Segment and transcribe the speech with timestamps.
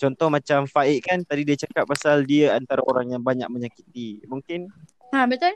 [0.00, 4.24] Contoh macam Faik kan tadi dia cakap pasal dia antara orang yang banyak menyakiti.
[4.24, 4.72] Mungkin
[5.12, 5.52] Ha betul?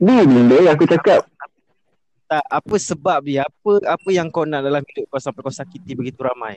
[0.00, 1.26] Ni benda yang aku cakap.
[2.32, 5.92] tak apa sebab dia, apa apa yang kau nak dalam hidup kau sampai kau sakiti
[5.92, 6.56] begitu ramai.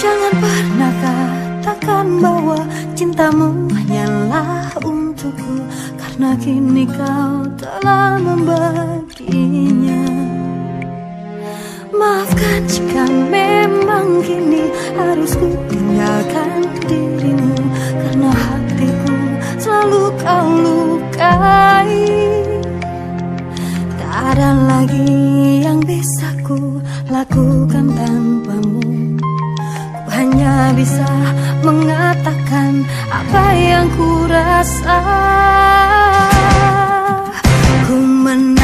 [0.00, 2.56] Jangan pernah katakan bahwa
[2.96, 5.60] cintamu hanyalah untukku
[6.00, 10.00] Karena kini kau telah membaginya
[11.92, 17.60] Maafkan jika memang kini harus ku tinggalkan dirimu
[18.00, 19.16] Karena hatiku
[19.60, 22.08] selalu kau lukai.
[24.00, 25.12] Tak ada lagi
[25.60, 26.80] yang bisa ku
[27.12, 28.89] lakukan tanpamu
[30.40, 31.04] hanya bisa
[31.60, 32.80] mengatakan
[33.12, 34.96] apa yang ku rasa.
[37.84, 38.59] Ku menangis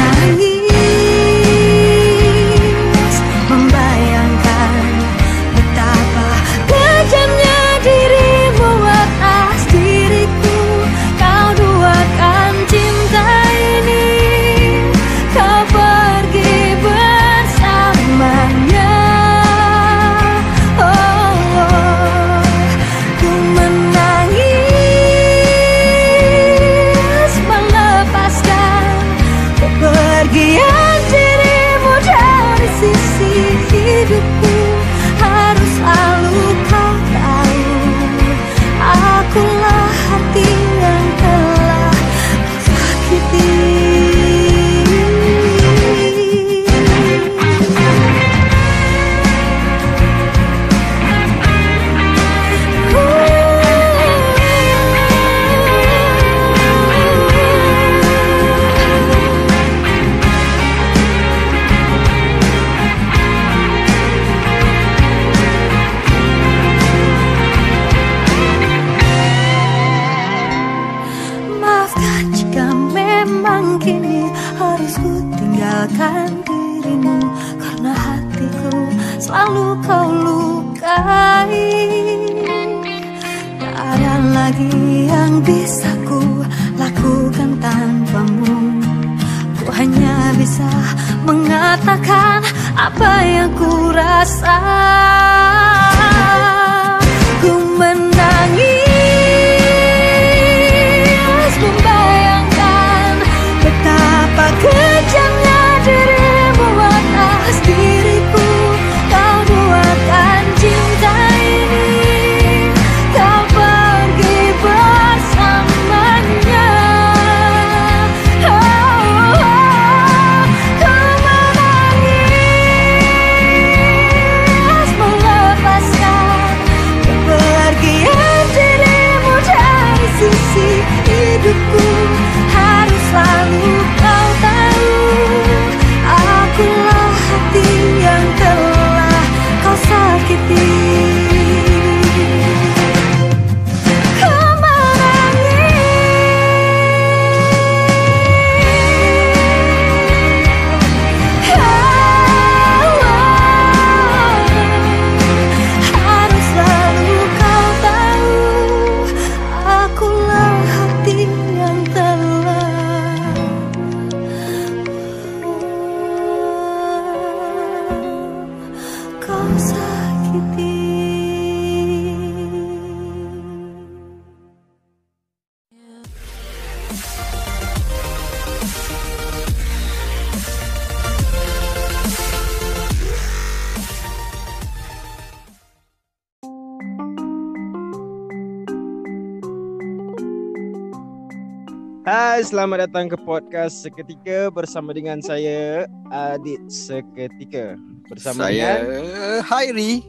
[192.47, 195.83] selamat datang ke podcast Seketika bersama dengan saya
[196.15, 197.75] Adit Seketika.
[198.07, 200.07] Bersama Saya dengan Hairi.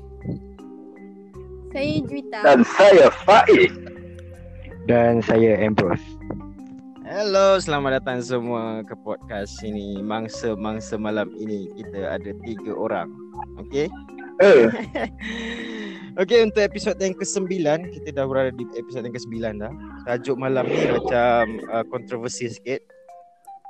[1.75, 2.39] Saya Juwita.
[2.47, 3.75] Dan saya Faik.
[4.87, 6.07] Dan saya Ambrose.
[7.03, 9.99] Hello, selamat datang semua ke podcast ini.
[9.99, 13.11] Mangsa-mangsa malam ini kita ada tiga orang.
[13.59, 13.91] Okey?
[14.39, 14.67] Eh,
[16.23, 17.47] Okay untuk episod yang ke-9
[17.95, 19.73] Kita dah berada di episod yang ke-9 dah
[20.07, 22.83] Tajuk malam ni macam uh, kontroversi sikit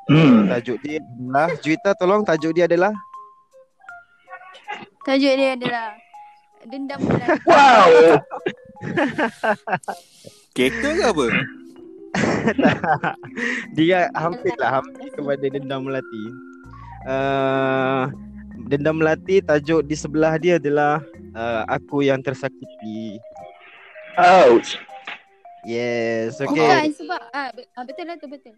[0.08, 0.48] Hmm.
[0.48, 2.96] Tajuk dia adalah Juita tolong tajuk dia adalah
[5.04, 6.00] Tajuk dia adalah
[6.64, 7.00] Dendam
[7.44, 8.16] Wow.
[10.56, 11.26] Kereta ke apa?
[13.76, 16.24] Dia hampir lah Hampir kepada dendam melati
[17.04, 18.08] uh,
[18.68, 21.00] Dendam melati tajuk di sebelah dia adalah
[21.32, 23.16] uh, Aku yang tersakiti
[24.20, 24.76] Ouch.
[25.64, 28.52] Yes Bukan okay sebab ah, ah, Betul lah tu betul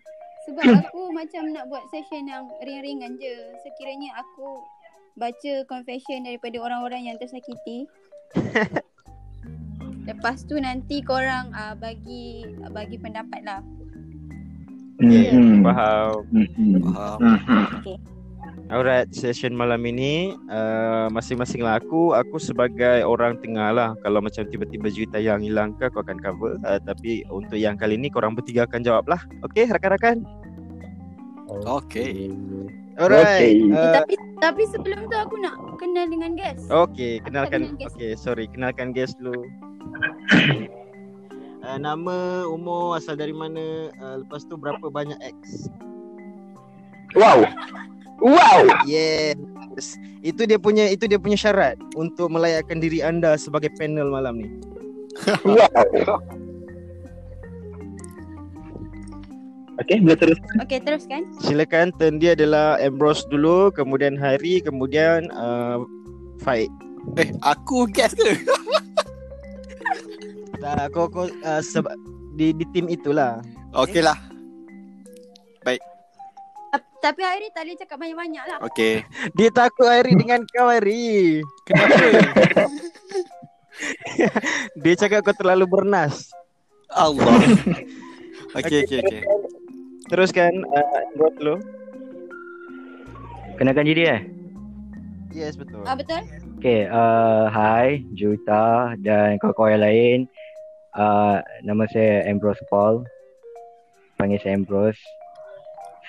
[0.50, 4.66] Sebab aku macam nak buat session yang ringan-ringan je Sekiranya aku
[5.14, 7.86] Baca confession daripada orang-orang yang tersakiti
[10.10, 12.42] Lepas tu nanti korang uh, bagi
[12.74, 13.62] bagi pendapat lah
[15.00, 15.64] Hmm.
[15.64, 16.76] Faham Hmm.
[16.84, 17.18] Faham.
[17.24, 18.19] Hmm.
[18.68, 23.90] Alright, session malam ini uh, masing-masing lah aku aku sebagai orang tengah lah.
[24.04, 26.60] Kalau macam tiba-tiba Juita yang hilang ke kau akan cover.
[26.60, 29.22] Uh, tapi untuk yang kali ni korang bertiga akan jawab lah.
[29.48, 30.28] Okay, rakan-rakan?
[31.50, 32.30] Okay.
[33.00, 33.56] Alright.
[33.56, 33.64] Okay.
[33.64, 37.74] eh, Uh, Tapi tapi sebelum tu aku nak kenal dengan guest okay, kenalkan.
[37.74, 37.94] Kenal guest.
[37.96, 39.48] Okay, sorry, kenalkan guest dulu.
[41.64, 45.68] Uh, nama, umur, asal dari mana, uh, lepas tu berapa banyak X.
[47.18, 47.42] Wow.
[48.20, 48.84] Wow.
[48.84, 49.36] Yes.
[50.20, 54.48] Itu dia punya itu dia punya syarat untuk melayakkan diri anda sebagai panel malam ni.
[55.44, 56.20] Wow.
[59.80, 60.38] Okay, boleh terus.
[60.60, 65.80] Okay teruskan Silakan turn dia adalah Ambrose dulu, kemudian Hari, kemudian uh,
[66.44, 66.68] Faik.
[67.16, 68.36] Eh, aku guess ke?
[70.60, 71.96] Tak, kau kau uh, sebab
[72.36, 73.40] di di tim itulah.
[73.72, 74.30] Okay lah.
[77.00, 79.02] Tap- Tapi Hairi tak boleh cakap banyak-banyak lah Okay.
[79.36, 81.40] Dia takut Hari dengan kau Hari.
[81.64, 81.96] Kenapa?
[84.84, 86.28] Dia cakap kau terlalu bernas.
[86.92, 87.24] Allah.
[88.50, 89.22] Okay, okay, okay.
[90.10, 91.54] Teruskan uh, Ambrose dulu.
[93.54, 94.20] Kenalkan diri eh?
[95.30, 95.86] Yes, betul.
[95.86, 96.18] Ah betul?
[96.58, 100.18] Okay, uh, hi Juta dan kawan-kawan yang lain.
[100.98, 103.06] Uh, nama saya Ambrose Paul.
[104.18, 104.98] Panggil saya Ambrose.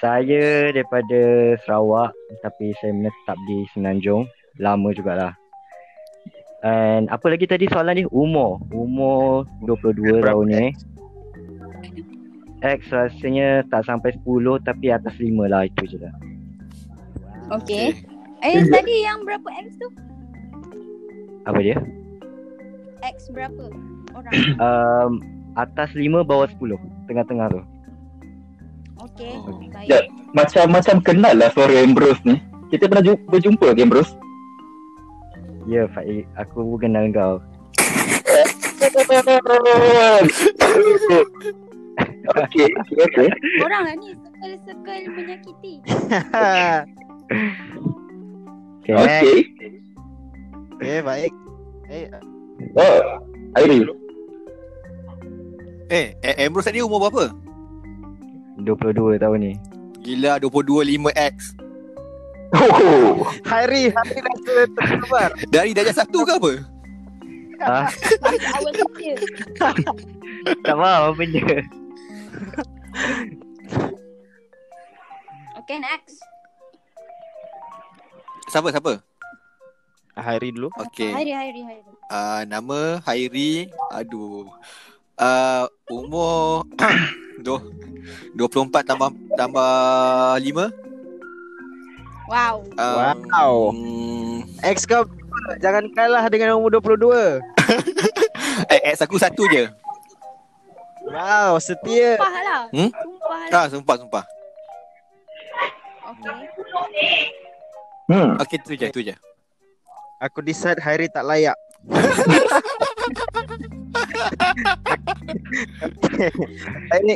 [0.02, 2.10] Saya daripada Sarawak
[2.42, 4.26] tapi saya menetap di Semenanjung.
[4.58, 5.38] Lama jugalah.
[6.66, 8.06] And apa lagi tadi soalan ni?
[8.10, 8.58] Umur.
[8.74, 10.66] Umur 22 Berapa tahun ni.
[10.74, 10.78] X?
[12.62, 16.14] X rasanya tak sampai 10 tapi atas 5 lah itu je lah.
[17.62, 17.94] Okay
[18.42, 19.88] Eh tadi yang berapa X tu?
[21.46, 21.78] Apa dia?
[23.06, 23.70] X berapa
[24.18, 24.34] orang?
[24.66, 25.12] Um,
[25.54, 26.58] atas 5 bawah 10.
[27.06, 27.62] Tengah-tengah tu.
[29.02, 29.58] Okay Oh.
[29.64, 30.00] baik Ya.
[30.32, 32.38] Macam-macam kenal lah suara Ambrose ni.
[32.70, 34.14] Kita pernah ju- berjumpa ke Ambrose?
[35.66, 36.26] Ya, Faik.
[36.38, 37.38] Aku kenal kau.
[42.32, 43.28] okay, okay, okay.
[43.60, 45.74] Orang lah ni circle-circle menyakiti
[48.82, 49.22] Okay, next.
[49.22, 49.40] Okay.
[50.76, 51.32] okay, baik.
[51.88, 52.06] Eh,
[52.72, 52.98] Oh,
[53.56, 53.84] Airi.
[55.88, 57.30] Eh, eh, Ambrose tadi umur berapa?
[58.60, 59.54] 22 tahun ni.
[60.02, 61.36] Gila, 22 5X.
[62.52, 64.36] Oh, Hari, Hari dah
[64.76, 65.30] tersebar.
[65.48, 66.54] Dari darjah satu ke apa?
[68.58, 69.14] Awal kerja
[70.66, 71.62] tak faham apa benda.
[75.62, 76.18] Okay next
[78.50, 79.00] Siapa, siapa?
[80.12, 80.68] Hari dulu.
[80.90, 81.14] Okay.
[81.14, 83.72] Hairi Hairi Hairi Uh, nama Hairi.
[83.96, 84.44] Aduh.
[85.22, 86.66] Uh, umur
[87.46, 87.62] Duh,
[88.34, 89.72] 24 tambah tambah
[90.42, 90.74] 5.
[92.26, 92.98] Wow Um,
[93.30, 93.54] Wow.
[93.70, 95.06] mm, X kau
[95.62, 97.38] jangan kalah dengan umur 22.
[98.68, 99.68] Eh, ex aku satu je.
[101.08, 102.16] Wow, setia.
[102.16, 102.90] Sumpah lah Hmm?
[102.94, 104.24] Sumpah lah Ah, sumpah, sumpah.
[106.12, 106.36] Okay
[108.12, 108.32] hmm.
[108.44, 109.16] Okay, tu je, tu je.
[110.22, 111.58] Aku decide Hairi tak layak.
[117.02, 117.16] Ini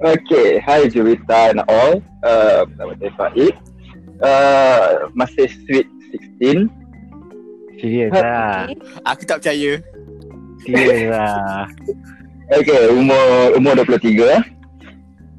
[0.00, 2.00] Okay, hi Juwita and all.
[2.24, 3.52] Uh, nama saya Faik.
[4.24, 5.84] Uh, masih sweet
[6.40, 6.72] 16.
[7.76, 8.64] Serius lah.
[8.64, 9.76] Okay Aku tak percaya.
[10.64, 11.68] Serius lah.
[12.48, 14.40] Okay, umur umur 23.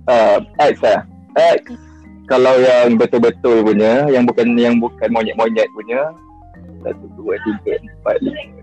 [0.05, 1.09] Uh, X lah.
[1.57, 1.73] X.
[2.29, 6.13] Kalau yang betul-betul punya, yang bukan yang bukan monyet-monyet punya,
[6.85, 8.60] satu, dua, tiga, empat, lima,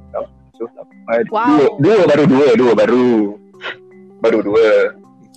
[0.66, 1.78] lapan, Wow.
[1.78, 3.10] dua, dua baru dua, dua baru.
[4.18, 4.68] Baru dua.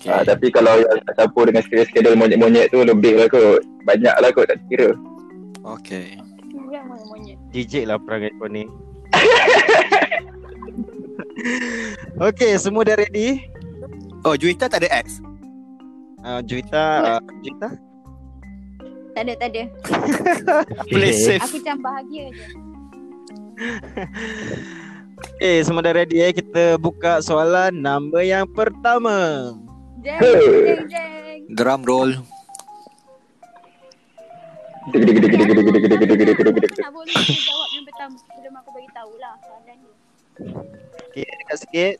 [0.02, 0.10] Okay.
[0.10, 3.62] Ah, tapi kalau yang tak campur dengan skedul-skedul monyet-monyet tu lebih lah kot.
[3.86, 4.90] Banyak lah kot tak kira.
[5.62, 6.18] okay.
[7.54, 8.66] Jijik lah perangai kau ni.
[12.22, 13.50] Okay, semua dah ready?
[14.22, 15.18] Oh, Juwita tak ada X.
[16.22, 17.68] Uh, Juita, uh, Juita?
[19.12, 19.62] Tak ada, tak ada.
[20.92, 21.42] Play safe.
[21.42, 22.46] Aku macam bahagia je.
[25.18, 26.32] Okay, semua dah ready eh.
[26.32, 29.52] Kita buka soalan nombor yang pertama.
[30.00, 31.40] Jeng, jeng, jeng.
[31.52, 32.10] Drum roll.
[34.92, 39.90] Nak boleh jawab yang pertama sebelum aku bagi tahulah soalan ni.
[41.12, 41.96] Okay, dekat sikit.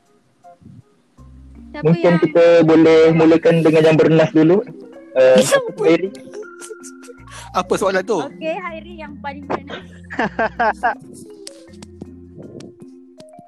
[1.73, 4.65] Siapa Mungkin yang kita boleh mulakan dengan yang bernas dulu.
[5.13, 5.37] Uh,
[5.85, 6.09] Eri.
[7.53, 8.17] Apa soalan tu?
[8.17, 9.85] Okey, Hairi yang paling bernas.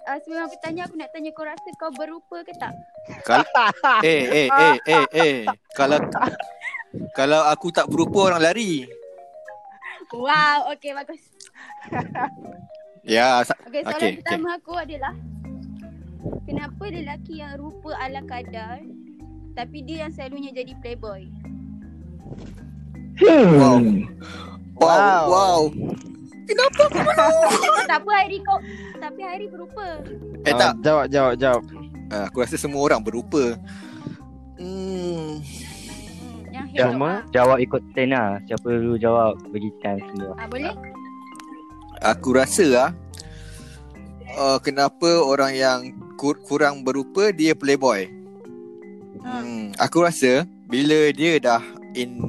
[0.05, 2.77] Uh, sebelum aku tanya, aku nak tanya kau rasa kau berupa ke tak?
[3.25, 3.49] Kalau
[4.05, 5.37] eh eh eh eh eh
[5.73, 5.97] kalau
[7.19, 8.85] kalau aku tak berupa orang lari.
[10.13, 11.25] Wow, okey bagus.
[13.01, 15.17] Ya, sa- Okey, soalan okay, pertama aku adalah
[16.45, 18.81] Kenapa lelaki yang rupa ala kadar
[19.57, 21.25] tapi dia yang selalunya jadi playboy?
[23.17, 23.57] Hmm.
[23.57, 23.79] wow,
[24.77, 25.23] wow.
[25.29, 25.61] wow.
[27.89, 28.59] tak apa Hairi kau
[28.97, 29.87] tapi Hairi berupa.
[30.43, 31.63] Eh Ah, tak, Jawab, jawab, jawab.
[32.11, 33.57] uh, aku rasa semua orang berupa.
[34.57, 35.41] Hmm.
[35.41, 36.89] Hmm, yang Ya.
[36.91, 37.07] Ma.
[37.07, 37.19] ah.
[37.31, 38.39] Jawab ikut ten lah.
[38.45, 40.35] Siapa dulu jawab bagi chance semua.
[40.37, 40.75] Ah, boleh?
[42.03, 42.91] Aku rasa ah
[44.35, 45.79] uh, kenapa orang yang
[46.15, 48.09] kur- kurang berupa dia playboy.
[49.21, 51.63] Hmm, aku rasa bila dia dah
[51.95, 52.21] in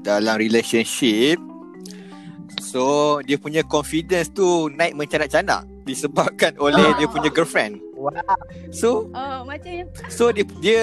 [0.00, 1.36] dalam relationship
[2.76, 2.86] so
[3.24, 7.80] dia punya confidence tu naik mencanak-canak disebabkan oleh dia punya girlfriend.
[7.96, 8.12] Wow.
[8.68, 10.82] So Oh, macam yang so dia dia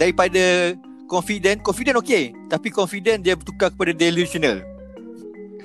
[0.00, 0.72] daripada
[1.04, 4.64] confident, confident okey, tapi confident dia bertukar kepada delusional.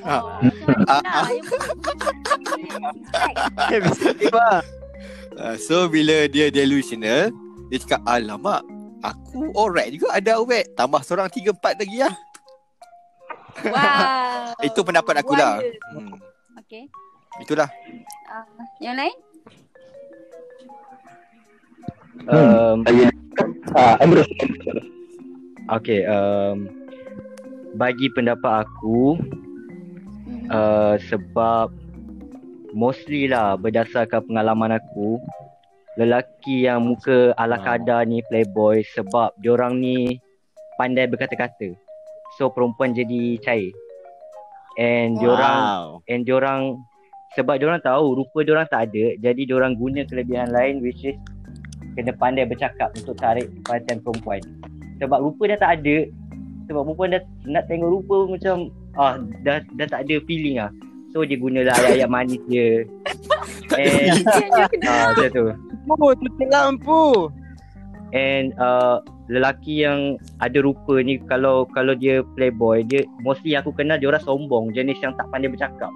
[0.04, 0.18] Ha.
[0.18, 0.44] Oh,
[0.90, 1.30] Ah, lah.
[1.30, 1.30] ah.
[3.70, 4.60] Bisa tiba.
[5.38, 7.32] Uh, so bila dia delusional,
[7.72, 8.66] dia cakap alamak,
[9.02, 10.68] aku alright juga ada awet.
[10.76, 12.14] Tambah seorang tiga empat lagi lah.
[13.60, 14.56] Wow.
[14.64, 15.60] Itu pendapat aku lah.
[15.94, 16.16] Hmm,
[16.62, 16.88] Okey.
[17.44, 17.70] itulah.
[18.30, 18.46] Uh,
[18.80, 19.16] yang lain?
[22.30, 23.10] Um, Saya
[23.74, 24.30] ah, Ambrose.
[25.74, 26.70] okay, um,
[27.76, 29.18] bagi pendapat aku,
[30.22, 30.48] Hmm.
[30.54, 31.74] uh, sebab
[32.72, 35.18] mostly lah berdasarkan pengalaman aku,
[36.00, 37.66] lelaki yang muka ala Wow.
[37.68, 40.22] kadar ni playboy sebab diorang ni
[40.78, 41.74] pandai berkata-kata.
[42.42, 43.70] So perempuan jadi cair.
[44.82, 45.86] And diorang Wow.
[46.10, 46.82] and diorang
[47.38, 51.14] sebab diorang tahu rupa diorang tak ada, jadi diorang guna kelebihan lain which is
[51.94, 54.42] kena pandai bercakap untuk tarik perhatian perempuan.
[54.98, 56.10] Sebab rupa dah tak ada,
[56.66, 60.74] sebab perempuan dah nak tengok rupa macam ah dah dah tak ada feeling ah.
[61.14, 62.90] So dia gunalah ayat-ayat manis dia.
[63.78, 64.26] And
[64.90, 65.46] ah macam tu.
[65.94, 67.30] Oh, tutup lampu.
[68.12, 69.00] And uh,
[69.32, 74.24] lelaki yang ada rupa ni kalau kalau dia playboy dia mostly aku kenal dia orang
[74.28, 75.88] sombong jenis yang tak pandai bercakap.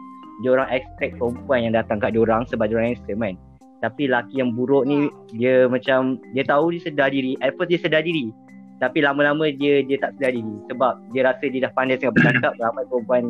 [0.44, 3.36] Dia orang expect perempuan yang datang kat dia orang sebab dia orang handsome kan.
[3.84, 7.36] Tapi lelaki yang buruk ni dia macam dia tahu dia sedar diri.
[7.44, 8.32] At first dia sedar diri.
[8.80, 12.52] Tapi lama-lama dia dia tak sedar diri sebab dia rasa dia dah pandai sangat bercakap
[12.64, 13.24] ramai perempuan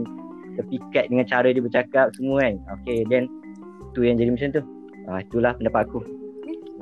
[0.61, 2.55] terpikat dengan cara dia bercakap semua kan.
[2.81, 3.25] Okay then
[3.97, 4.61] tu yang jadi macam tu.
[5.09, 6.24] Ah itulah pendapat aku.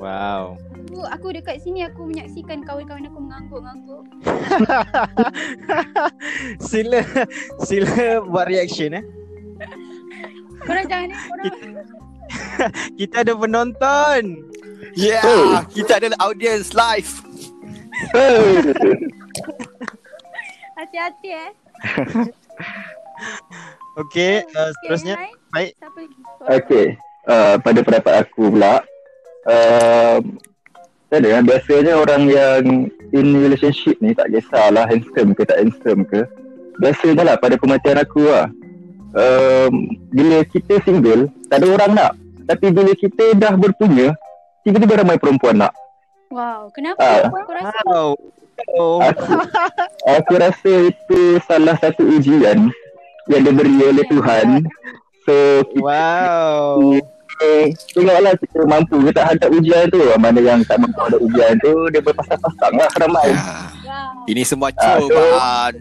[0.04, 0.60] Wow.
[0.84, 4.04] Aku, aku dekat sini aku menyaksikan kawan-kawan aku mengangguk-angguk.
[6.68, 7.00] sila
[7.64, 9.04] sila buat reaction eh.
[10.60, 11.44] Korang jangan ni, korang
[13.00, 14.44] Kita ada penonton.
[14.92, 15.64] Yeah, Oh.
[15.72, 17.08] kita ada audience live.
[20.78, 21.50] hati-hati eh.
[23.96, 25.32] Okey, uh, Okay, seterusnya lain?
[25.48, 25.72] baik.
[25.80, 26.16] Siapa lagi?
[26.60, 26.86] Okey.
[27.24, 28.84] Uh, pada pendapat aku pula,
[29.48, 30.18] uh,
[31.12, 32.62] tak ada kan, biasanya orang yang
[33.14, 36.26] in relationship ni tak kisahlah handsome ke tak handsome ke.
[36.82, 38.50] Biasanya lah pada pematian aku lah.
[39.14, 42.12] Um, bila kita single, tak ada orang nak.
[42.50, 44.10] Tapi bila kita dah berpunya,
[44.66, 45.70] tiba-tiba ramai perempuan nak.
[46.34, 46.98] Wow, kenapa?
[46.98, 47.30] Ah.
[47.30, 48.10] Aku rasa Wow.
[48.78, 49.02] Oh.
[49.02, 49.22] Aku,
[50.06, 52.70] aku rasa itu salah satu ujian
[53.30, 54.66] yang diberi oleh Tuhan.
[55.26, 56.98] So kita Wow.
[57.90, 59.98] Tengoklah kita mampu ke tak hadap ujian tu.
[60.16, 63.28] Mana yang tak mampu hadap ujian tu dia berpasang-pasang lah ramai.
[63.30, 64.26] Ah, wow.
[64.26, 65.72] ini semua Ah, so- cubaan.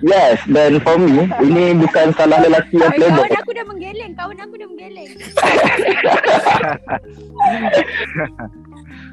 [0.00, 3.28] Yes, dan for me ini bukan salah lelaki yang Kawan playboy.
[3.34, 5.08] aku dah menggeleng, kawan aku dah menggeleng.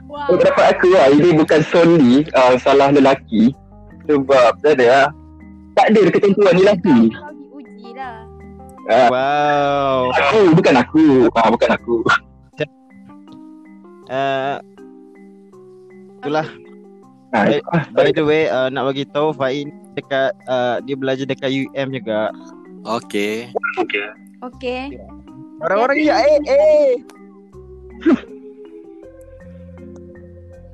[0.07, 0.27] wow.
[0.29, 3.51] Pendapat aku lah ini bukan solely uh, salah lelaki
[4.05, 5.07] sebab tak ada lah.
[5.75, 6.99] Tak ada ketentuan lelaki.
[8.87, 10.15] Ah, Wow.
[10.15, 11.05] aku bukan aku.
[11.35, 11.95] Ah, bukan aku.
[14.07, 14.55] Uh,
[16.23, 16.47] itulah.
[17.35, 17.59] Ah, By,
[17.91, 19.67] by the way, uh, nak bagi tahu Fain
[19.99, 22.31] dekat uh, dia belajar dekat UM juga.
[22.87, 23.51] Okay.
[24.39, 24.95] Okay.
[25.59, 26.87] Orang-orang ya eh eh.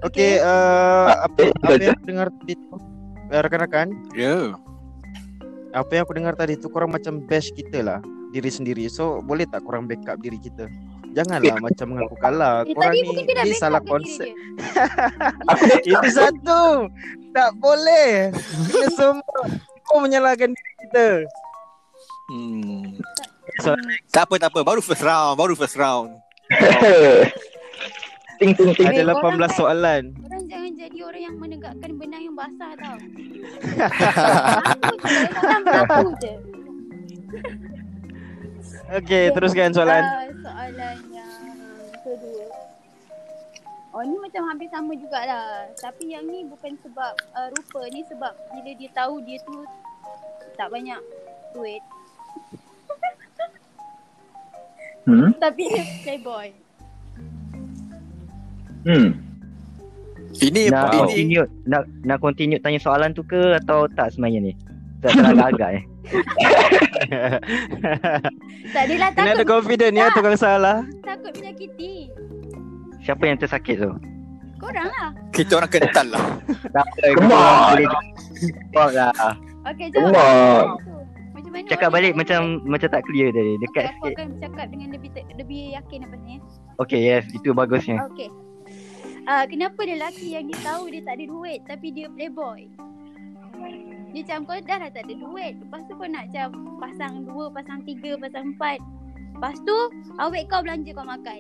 [0.04, 2.28] Okey, uh, apa, apa yang dengar
[3.32, 4.52] rakan-rakan, Ya.
[4.54, 4.63] Yeah.
[5.74, 8.00] Apa yang aku dengar tadi tu korang macam bash kita lah
[8.30, 8.86] diri sendiri.
[8.88, 10.70] So boleh tak korang backup diri kita?
[11.14, 12.66] Janganlah macam mengaku kalah.
[12.66, 14.34] Eh, Korang ni ni salah konsep.
[15.86, 16.90] Itu satu.
[17.34, 18.34] Tak boleh.
[18.74, 19.42] Kita semua
[19.86, 21.08] kau menyalahkan diri kita.
[22.34, 22.98] Hmm.
[23.62, 23.78] So,
[24.10, 24.66] Tak apa, tak apa.
[24.66, 25.38] Baru first round.
[25.38, 26.18] Baru first round.
[28.44, 28.88] ting ting ting.
[28.90, 30.04] ada Eh, korang 18 kan- soalan.
[30.14, 32.98] Korang jangan jadi orang yang menegakkan benang yang basah tau.
[35.40, 36.34] Aku aku je.
[38.94, 40.04] Okey, teruskan soalan.
[40.04, 41.32] Uh, soalan yang
[41.98, 42.46] kedua.
[43.90, 45.70] Oh ni macam hampir sama jugalah.
[45.76, 47.82] Tapi yang ni bukan sebab uh, rupa.
[47.90, 49.56] Ni sebab bila dia tahu dia tu
[50.54, 51.00] tak banyak
[51.54, 51.84] duit.
[55.04, 55.32] Hmm.
[55.36, 56.63] Tapi dia playboy.
[58.84, 59.10] Hmm.
[60.34, 64.54] Ini Nak ini continue nak nak continue tanya soalan tu ke atau tak sebenarnya ni?
[65.00, 65.84] Tak agak-agak eh.
[68.74, 70.78] Tak adalah Kena ada takut, confident ya tukang salah.
[71.02, 72.10] takut menyakiti.
[73.00, 73.92] Siapa yang tersakit tu?
[74.58, 75.12] Korang lah.
[75.30, 76.24] kita orang kental lah.
[76.74, 77.08] Tak apa.
[77.14, 77.56] Come on.
[77.70, 77.88] boleh
[78.72, 79.12] jawab lah.
[79.66, 80.18] Okay, Come jawab.
[80.18, 80.66] on.
[81.34, 83.54] Macam mana Cakap orang balik macam macam tak clear tadi.
[83.54, 84.16] Okay, Dekat aku sikit.
[84.16, 86.36] akan cakap dengan lebih te- lebih yakin apa ni.
[86.80, 87.24] Okay, yes.
[87.30, 88.00] Itu bagusnya.
[88.10, 88.32] Okay.
[89.24, 92.68] Uh, kenapa lelaki yang dia tahu dia tak ada duit tapi dia playboy?
[94.12, 95.54] Dia macam kau dah lah tak ada duit.
[95.64, 96.48] Lepas tu kau nak macam
[96.84, 98.84] pasang dua, pasang tiga, pasang empat.
[99.34, 99.78] Lepas tu
[100.20, 101.40] awet kau belanja kau makan.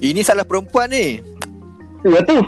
[0.00, 1.20] Ini salah perempuan ni.
[2.02, 2.42] Ya tu.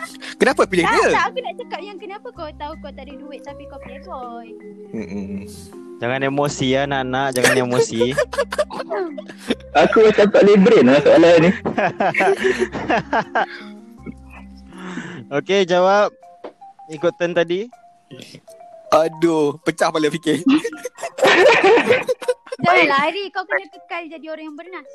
[0.40, 1.08] Kenapa pilih Tak, dia?
[1.14, 4.48] tak aku nak cakap yang kenapa kau tahu kau tak ada duit tapi kau playboy.
[4.90, 5.46] Mm-mm.
[6.02, 8.10] Jangan emosi ya anak-anak, jangan emosi.
[9.86, 11.50] Aku macam tak boleh brain lah soalan ni.
[15.38, 16.10] Okey, jawab.
[16.90, 17.70] Ikut turn tadi.
[18.92, 20.42] Aduh, pecah kepala fikir.
[22.60, 24.88] Jangan lari kau kena kekal jadi orang yang bernas.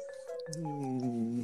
[0.55, 1.43] Hmm.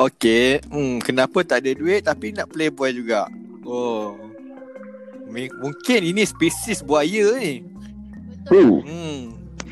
[0.00, 3.28] Okay, hmm, kenapa tak ada duit tapi nak playboy juga?
[3.64, 4.16] Oh.
[5.28, 7.64] Mi- Mungkin ini spesies buaya ni.
[8.48, 8.80] Uh.
[8.80, 9.20] Hmm.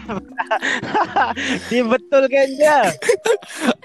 [1.68, 2.78] Dia betulkan je.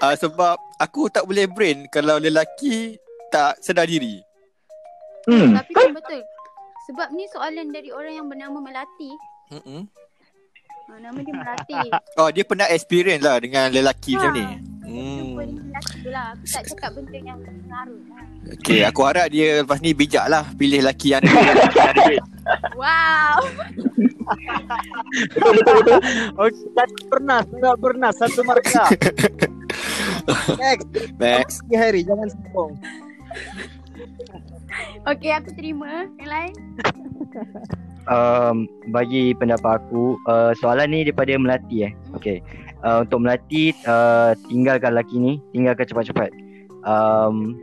[0.00, 2.96] Uh, sebab aku tak boleh brain kalau lelaki
[3.28, 4.20] tak sedar diri.
[5.28, 5.56] Hmm.
[5.56, 6.20] Tapi kan betul.
[6.92, 9.10] Sebab ni soalan dari orang yang bernama Melati.
[9.52, 9.88] Mm-mm.
[10.84, 11.80] Ha, nama dia Melati.
[12.20, 14.36] Oh, dia pernah experience lah dengan lelaki macam Ha.
[14.36, 14.44] ni.
[14.84, 15.56] Jumpa Hmm.
[15.64, 16.26] lelaki lah.
[16.30, 17.84] Aku tak cakap benda yang lah.
[18.54, 22.20] Okay, aku harap dia lepas ni bijak lah pilih lelaki yang ada duit.
[22.76, 23.40] Wow.
[26.36, 28.88] Okey, satu pernah, tak pernah, satu markah.
[30.60, 31.56] Next, Next.
[31.64, 32.72] okay, Harry, jangan sombong.
[35.04, 36.04] Okay, aku terima.
[36.20, 36.54] Yang lain?
[38.08, 41.92] Um, bagi pendapat aku uh, soalan ni daripada Melati eh.
[42.16, 42.40] Okey.
[42.84, 46.30] Uh, untuk Melati uh, tinggalkan lelaki ni, tinggalkan cepat-cepat.
[46.84, 47.56] Um,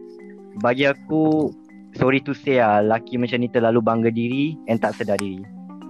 [0.60, 1.53] bagi aku
[1.95, 5.45] sorry to say lah, lelaki macam ni terlalu bangga diri and tak sedar diri.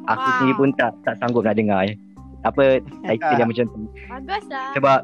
[0.10, 0.34] Aku Wow.
[0.42, 1.96] sendiri pun tak tak sanggup nak dengar eh.
[2.42, 3.82] Apa title dia macam tu.
[4.10, 4.74] Bagus lah.
[4.74, 5.00] Sebab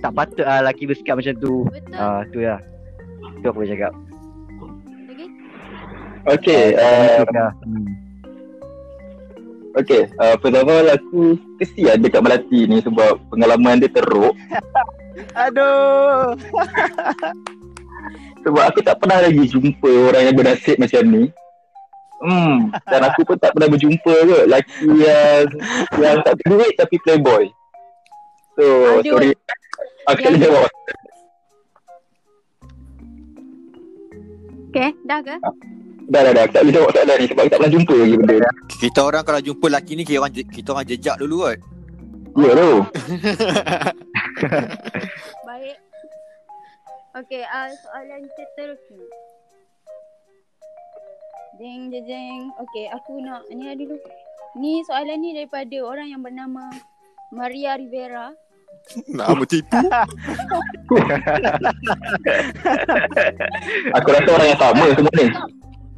[0.00, 1.66] tak patut lah lelaki bersikap macam tu.
[1.66, 1.98] Betul.
[1.98, 2.60] Ah uh, tu lah.
[3.42, 3.92] Tu aku boleh cakap.
[5.06, 5.28] Okay.
[6.26, 6.64] Okay.
[6.74, 8.05] Uh, Uh,
[9.76, 10.08] okay.
[10.16, 14.32] Uh, pertama aku kesian dekat Melati ni sebab pengalaman dia teruk.
[15.48, 16.36] Aduh.
[18.46, 21.24] Sebab aku tak pernah lagi jumpa orang yang bernasib macam ni.
[22.22, 25.44] Hmm, dan aku pun tak pernah berjumpa ke lelaki yang
[26.00, 27.44] yang tak ada duit tapi playboy.
[28.56, 28.64] So,
[29.02, 29.18] Aduh.
[29.18, 29.30] sorry.
[30.08, 30.70] Aku tak jawab.
[34.70, 35.36] Okay, dah ke?
[36.06, 36.44] Dah, dah, dah.
[36.46, 38.46] Tak boleh jawab soalan ni sebab aku tak pernah jumpa lagi benda ni.
[38.78, 41.58] Kita orang kalau jumpa lelaki ni kita orang je- kita orang jejak dulu kot.
[42.36, 42.70] Ya tu.
[45.48, 45.76] Baik.
[47.16, 49.06] Okay, uh, soalan seterusnya.
[51.56, 52.40] Jeng, jeng, jeng.
[52.60, 53.96] Okay, aku nak ni dulu.
[54.54, 56.68] Ni soalan ni daripada orang yang bernama
[57.32, 58.30] Maria Rivera.
[59.08, 59.74] Nama tipu.
[63.96, 65.26] Aku rasa orang yang sama semua ni.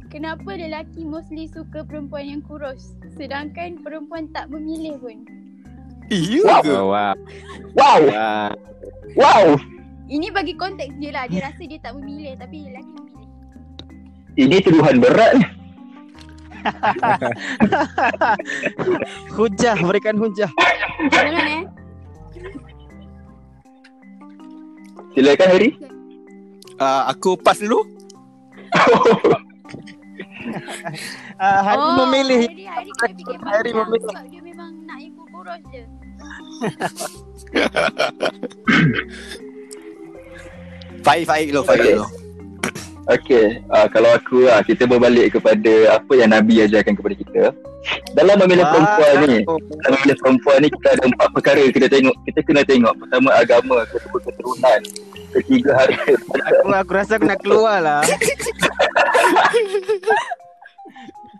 [0.09, 5.21] Kenapa lelaki mostly suka perempuan yang kurus sedangkan perempuan tak memilih pun?
[6.09, 6.73] Iya ke?
[6.73, 7.13] Oh, wow.
[7.77, 8.01] Wow,
[9.13, 9.53] wow.
[10.09, 11.29] Ini bagi konteks je lah.
[11.29, 13.29] Dia rasa dia tak memilih tapi lelaki memilih.
[14.33, 15.45] Ini tuduhan berat ni.
[19.37, 20.49] Hujah, berikan hujah.
[21.13, 21.63] Jangan eh.
[25.13, 25.77] Silakan Harry.
[26.81, 27.85] Uh, aku pass dulu.
[30.39, 32.41] Uh, Hari oh, memilih.
[32.47, 34.07] Hari, hari kena fikir Hari panjang memilih.
[34.07, 35.83] sebab dia memang nak yang kurus je.
[41.03, 42.05] Faik, Faik dulu, Faik dulu.
[43.09, 47.43] Okey, uh, kalau aku lah, kita berbalik kepada apa yang Nabi ajarkan kepada kita.
[48.13, 48.73] Dalam memilih Wah.
[48.75, 49.37] perempuan ni,
[49.81, 52.13] dalam memilih perempuan ni kita ada empat perkara kita tengok.
[52.29, 52.93] Kita kena tengok.
[53.01, 54.79] Pertama agama, kedua keturunan,
[55.41, 56.13] ketiga harta.
[56.53, 58.01] Aku aku rasa aku nak keluar lah.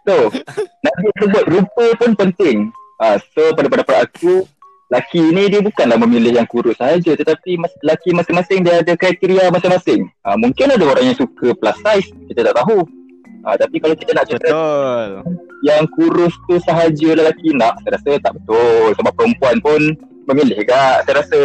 [0.08, 0.34] So,
[0.82, 2.58] Nabi sebut rupa pun penting.
[2.98, 4.42] Uh, so, pada pendapat aku,
[4.90, 9.54] laki ni dia bukanlah memilih yang kurus saja tetapi mas- laki masing-masing dia ada kriteria
[9.54, 10.10] masing-masing.
[10.26, 12.82] Uh, mungkin ada orang yang suka plus size, kita tak tahu.
[13.46, 15.10] Uh, tapi kalau kita nak cakap Betul.
[15.64, 18.92] yang kurus tu sahaja lelaki nak, saya rasa tak betul.
[18.98, 19.82] Sebab perempuan pun
[20.28, 21.40] memilih kak, saya rasa.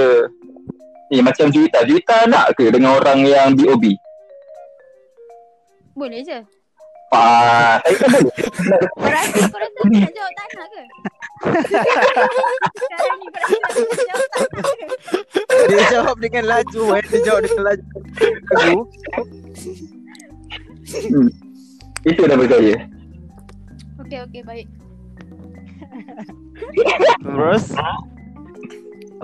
[1.12, 1.84] Ni macam Juwita.
[1.86, 3.92] Juwita nak ke dengan orang yang BOB?
[5.94, 6.40] Boleh je.
[7.14, 8.34] Ah, saya kan boleh.
[8.98, 10.82] Kau rasa, kau rasa aku nak jawab tak nak ke?
[11.44, 13.82] Sekarang ni aku?
[15.64, 16.82] Dia jawab dengan laju.
[16.98, 17.02] Eh.
[17.08, 17.88] Dia jawab dengan laju.
[18.52, 18.78] Laju.
[21.08, 21.28] Hmm.
[22.04, 22.76] Itu nama saya.
[24.04, 24.66] Okey, okey, baik.
[27.24, 27.64] Terus.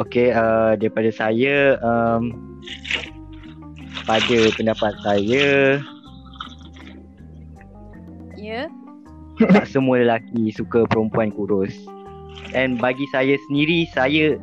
[0.00, 2.32] Okay, uh, daripada saya, um,
[4.08, 5.76] pada pendapat saya,
[8.40, 8.72] Ya.
[9.52, 11.76] tak semua lelaki suka perempuan kurus.
[12.54, 14.36] And bagi saya sendiri, saya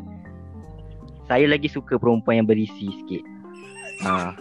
[1.27, 3.23] saya lagi suka perempuan yang berisi sikit.
[4.07, 4.31] Ha.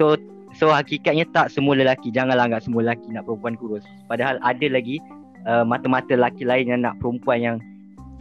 [0.00, 0.16] So
[0.56, 3.84] so hakikatnya tak semua lelaki, janganlah anggap semua lelaki nak perempuan kurus.
[4.08, 4.96] Padahal ada lagi
[5.44, 7.56] uh, mata-mata lelaki lain yang nak perempuan yang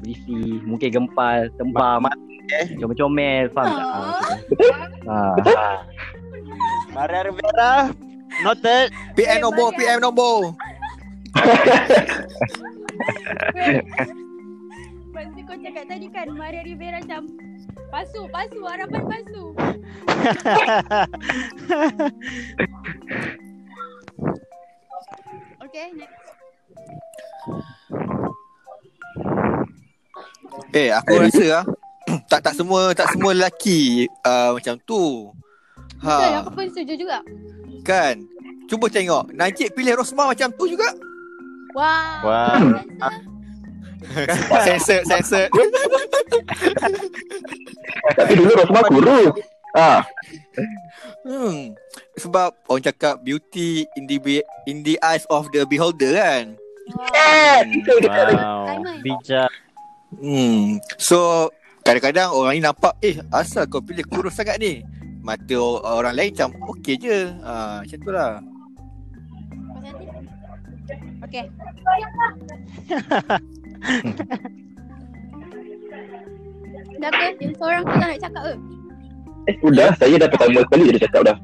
[0.02, 2.10] berisi, mungkin gempal, tembam,
[2.82, 3.88] comel-comel, faham tak?
[5.08, 5.54] Ha, macam tu.
[5.54, 5.72] ha.
[6.92, 7.74] Maria Rivera.
[8.42, 8.92] Noted.
[9.16, 10.56] PM nombor, PM nombor.
[15.12, 17.28] Lepas tu kau cakap tadi kan Maria Rivera macam
[17.92, 19.52] Pasu, pasu, harapan pasu
[25.68, 26.20] Okay, next
[30.72, 31.66] Eh, aku rasa ah
[32.32, 35.32] tak tak semua tak semua lelaki uh, macam tu.
[36.02, 37.22] Betul, Ha, aku pun setuju juga
[37.84, 38.16] kan.
[38.66, 39.36] Cuba tengok.
[39.36, 40.88] Najib pilih Rosmah macam tu juga.
[41.72, 42.58] Wah Wah.
[44.66, 45.46] Sensor, sensor.
[48.18, 49.32] Tapi dulu Rosmah kurus.
[49.72, 50.04] Ah,
[51.22, 51.78] Hmm.
[52.18, 56.58] Sebab orang cakap beauty in the be- in the eyes of the beholder kan.
[56.92, 58.66] Wow.
[58.68, 58.96] Simon.
[59.06, 59.52] Bijak.
[60.18, 60.82] Hmm.
[60.98, 61.48] So
[61.86, 64.82] kadang-kadang orang ni nampak eh asal kau pilih kurus sangat ni.
[65.22, 65.56] Mata
[65.86, 67.30] orang lain macam okey je.
[67.46, 68.42] Ha, macam tu lah.
[71.26, 71.46] Okay
[77.02, 77.26] Dah ke?
[77.42, 78.54] Yang seorang tu tak nak cakap ke?
[79.50, 79.90] Eh, sudah.
[79.98, 81.38] Saya dah pertama kali dia cakap dah.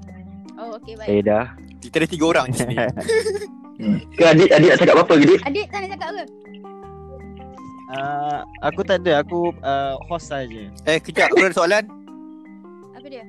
[0.57, 1.43] Oh, okay, baik Saya dah.
[1.81, 2.75] Kita ada tiga orang di sini.
[4.17, 5.39] Ke adik, adik nak cakap apa ke, Dik?
[5.45, 6.23] Adik tak nak cakap ke?
[7.93, 9.21] Uh, aku tak ada.
[9.21, 10.63] Aku uh, host saja.
[10.89, 11.85] eh kejap aku ada soalan.
[12.97, 13.21] Apa dia?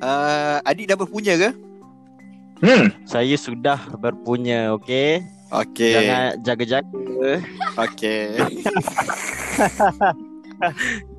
[0.00, 1.50] Uh, adik dah berpunya ke?
[2.64, 2.88] Hmm.
[3.04, 5.20] Saya sudah berpunya, okey?
[5.56, 5.92] Okey.
[5.96, 7.30] Jangan jaga-jaga.
[7.80, 8.24] Okey.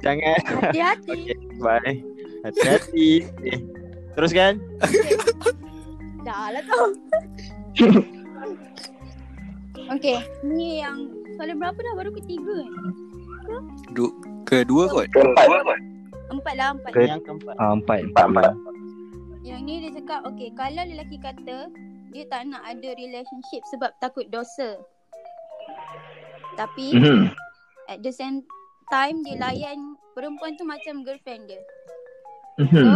[0.03, 0.37] Jangan.
[0.61, 1.19] Hati-hati
[1.57, 2.01] Bye.
[2.41, 3.09] Hati-hati.
[3.43, 3.59] Eh,
[4.13, 4.61] Teruskan.
[6.21, 6.81] Dah lah tu
[9.87, 11.93] Okay Ni yang Soalan berapa dah?
[11.95, 12.93] Baru ketiga kan?
[13.93, 15.07] Du- kedua kot.
[15.09, 15.47] Keempat.
[16.27, 17.55] Empat lah empat Ke- Yang keempat.
[17.55, 18.75] Ah, empat, Empat, empat, empat.
[19.41, 21.57] Yang ni dia cakap Okay Kalau lelaki kata
[22.07, 24.79] Dia tak nak ada relationship Sebab takut dosa
[26.55, 27.31] Tapi Mhm.
[27.87, 28.43] At the same
[28.87, 31.61] time Dia layan Perempuan tu macam girlfriend dia
[32.57, 32.73] Mhm.
[32.73, 32.91] So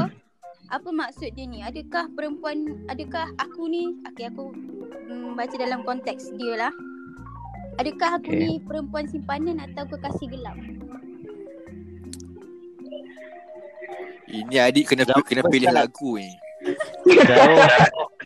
[0.70, 4.56] Apa maksud dia ni Adakah perempuan Adakah aku ni Okay aku
[5.06, 6.74] mm, Baca dalam konteks dia lah
[7.78, 8.40] Adakah aku Okay.
[8.42, 10.58] ni Perempuan simpanan Atau kekasih gelap
[14.28, 16.32] Ini adik kena Jawab kena pilih lagu ni.
[17.04, 17.60] Jauh.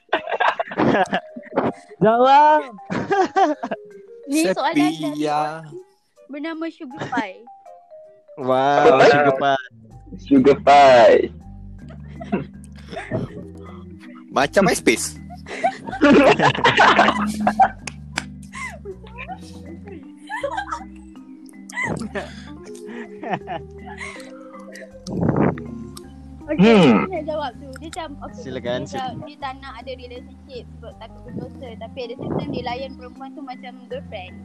[2.04, 2.62] Jawab.
[4.32, 5.62] Ni soalan ya.
[6.32, 7.44] bernama Sugar Pie.
[8.36, 9.56] Wow, sugar pie.
[10.28, 11.32] Sugar pie.
[14.36, 15.16] Macam MySpace.
[26.46, 27.10] Okay, Hmm.
[27.10, 27.70] nak jawab tu.
[27.82, 31.70] Dia macam okay, Silakan, Dia, dia tak nak ada relationship sebab takut berdosa.
[31.82, 34.36] Tapi ada same time dia layan perempuan tu macam girlfriend.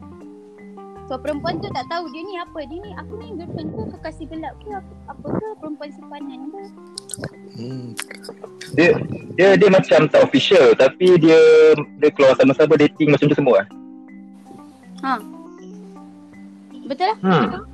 [1.11, 2.61] So perempuan tu tak tahu dia ni apa.
[2.65, 6.63] Dia ni aku ni girlfriend ke kekasih gelap ke apa, apa ke perempuan simpanan ke.
[7.61, 7.87] Hmm.
[8.79, 8.89] Dia
[9.37, 11.37] dia dia macam tak official tapi dia
[12.01, 13.67] dia keluar sama-sama dating macam tu semua.
[15.05, 15.21] Ha.
[16.89, 17.19] Betul lah?
[17.21, 17.70] Hmm.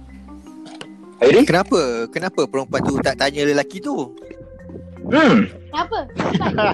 [1.22, 1.42] Airi?
[1.48, 1.80] Kenapa?
[2.12, 4.12] Kenapa perempuan tu tak tanya lelaki tu?
[5.06, 5.48] Hmm.
[5.70, 5.98] Kenapa?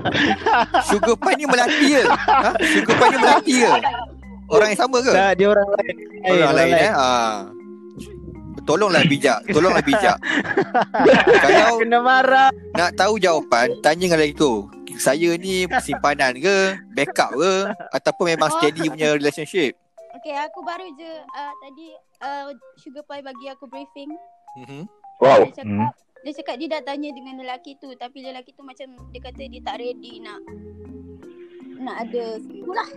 [0.88, 2.02] Sugar pie ni melati ke?
[2.08, 2.50] Ha?
[2.58, 3.70] Sugar pie ni melati ke?
[4.52, 5.12] Orang yang sama ke?
[5.12, 5.94] Tak, dia orang lain.
[6.26, 6.92] Orang lain eh?
[6.92, 7.08] Ha.
[8.62, 9.38] Tolonglah bijak.
[9.50, 10.16] Tolonglah bijak.
[11.44, 12.50] Kalau Kena marah.
[12.78, 14.70] nak tahu jawapan, tanya dengan lelaki tu.
[14.98, 16.78] Saya ni simpanan ke?
[16.94, 17.54] Backup ke?
[17.90, 19.74] Ataupun memang steady punya relationship?
[20.22, 21.86] Okay, aku baru je uh, tadi
[22.22, 24.14] uh, Sugar Pie bagi aku briefing.
[24.56, 24.84] Mhm.
[25.22, 25.46] Wow.
[25.46, 29.20] Dia cakap, dia cakap dia dah tanya dengan lelaki tu tapi lelaki tu macam dia
[29.22, 30.40] kata dia tak ready nak
[31.82, 32.88] nak ada itulah.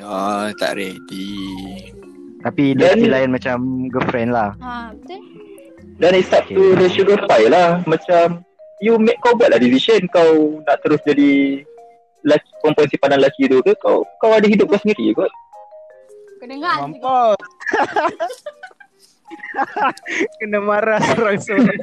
[0.00, 1.32] Ah, tak ready.
[2.42, 3.56] Tapi dia Dan- still layan macam
[3.88, 4.52] girlfriend lah.
[4.58, 5.20] Ha, betul?
[6.00, 7.78] Dan it's up to the sugar pie lah.
[7.86, 8.42] Macam
[8.82, 11.62] you make kau buat lah decision kau nak terus jadi
[12.26, 15.30] lelaki, perempuan simpanan lelaki tu ke kau kau ada hidup kau sendiri kot.
[16.42, 16.84] Kau dengar.
[16.84, 17.38] Mampus.
[20.40, 21.80] Kena marah seorang-seorang.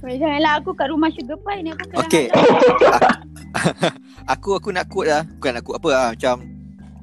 [0.00, 2.26] Janganlah aku kat rumah Sugar Pie ni aku kena Okay.
[4.32, 5.22] aku aku nak quote lah.
[5.38, 6.08] Bukan nak quote apa lah.
[6.12, 6.36] Macam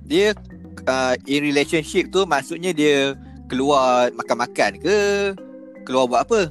[0.06, 0.38] dia
[0.86, 3.18] uh, in relationship tu maksudnya dia
[3.50, 4.98] keluar makan-makan ke?
[5.86, 6.42] Keluar buat apa?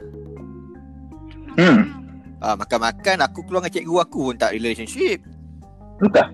[1.57, 1.81] Hmm.
[2.37, 5.25] Ah, makan-makan aku keluar dengan cikgu aku pun tak relationship.
[6.05, 6.29] Entah.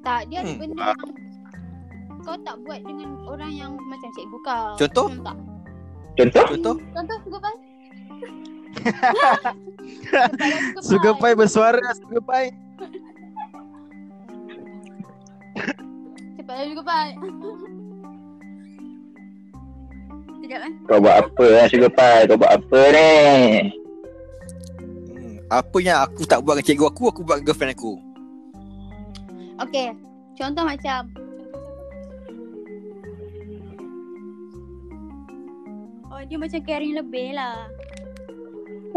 [0.00, 0.58] Tak, dia ada Hmm.
[0.62, 1.27] benda yang
[2.28, 4.76] kau tak buat dengan orang yang macam cikgu kau.
[4.76, 5.08] Contoh?
[5.24, 5.32] Tak?
[6.20, 6.44] Contoh?
[6.52, 6.76] Contoh?
[6.92, 7.56] Contoh Sugar Pie?
[10.84, 11.80] Sugar pie bersuara.
[11.80, 12.52] Cepatlah
[16.68, 17.16] Sugar Pie.
[20.36, 20.72] Sekejap eh.
[20.84, 22.28] Kau buat apa lah sugar pie?
[22.28, 23.08] Kau buat apa ni?
[25.16, 25.48] Hmm.
[25.48, 27.96] Apa yang aku tak buat dengan cikgu aku, aku buat dengan girlfriend aku.
[29.64, 29.96] Okay.
[30.36, 31.10] Contoh macam
[36.18, 37.70] Oh dia macam caring lebih lah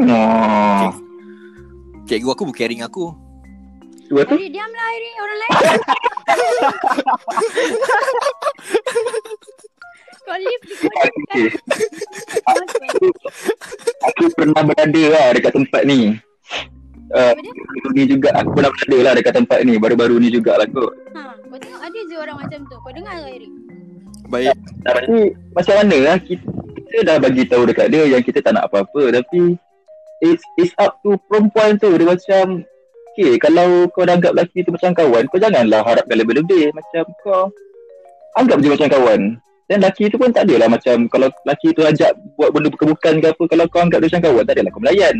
[0.01, 0.89] Oh.
[2.09, 3.13] Cikgu aku pun caring aku.
[4.09, 4.33] Dua tu?
[4.33, 5.53] Diamlah Airi Orang lain
[10.25, 11.53] Kau lift Okay.
[14.09, 16.17] Aku pernah berada lah dekat tempat ni.
[17.13, 17.37] Uh,
[17.93, 20.97] ni juga aku pernah berada lah dekat tempat ni baru-baru ni jugalah kot.
[21.13, 22.81] Ha, kau tengok ada je orang macam tu.
[22.81, 23.53] Kau dengar ke Airi?
[24.25, 24.57] Baik.
[24.81, 26.60] Tapi macam mana lah kita,
[26.91, 29.15] kita dah bagi tahu dekat dia yang kita tak nak apa-apa.
[29.15, 29.55] Tapi
[30.19, 31.87] it's it's up to perempuan tu.
[31.95, 32.67] Dia macam
[33.15, 36.75] okay kalau kau dah anggap lelaki tu macam kawan kau janganlah harapkan lebih-lebih.
[36.75, 37.47] Macam kau
[38.35, 39.21] anggap je macam kawan.
[39.71, 43.27] Dan lelaki tu pun tak adalah macam kalau lelaki tu ajak buat benda bukan-bukan ke
[43.31, 45.15] apa kalau kau anggap dia macam kawan tak adalah kau melayan.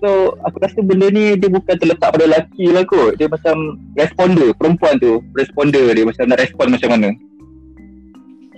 [0.00, 0.08] So
[0.40, 3.20] aku rasa benda ni dia bukan terletak pada lelaki lah kot.
[3.20, 5.20] Dia macam responder perempuan tu.
[5.36, 7.08] Responder dia macam nak respon macam mana?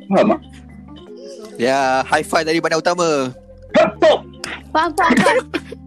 [0.07, 0.66] Faham tak?
[1.57, 3.33] Ya, high five dari bandar utama.
[3.73, 5.45] Faham, faham, faham.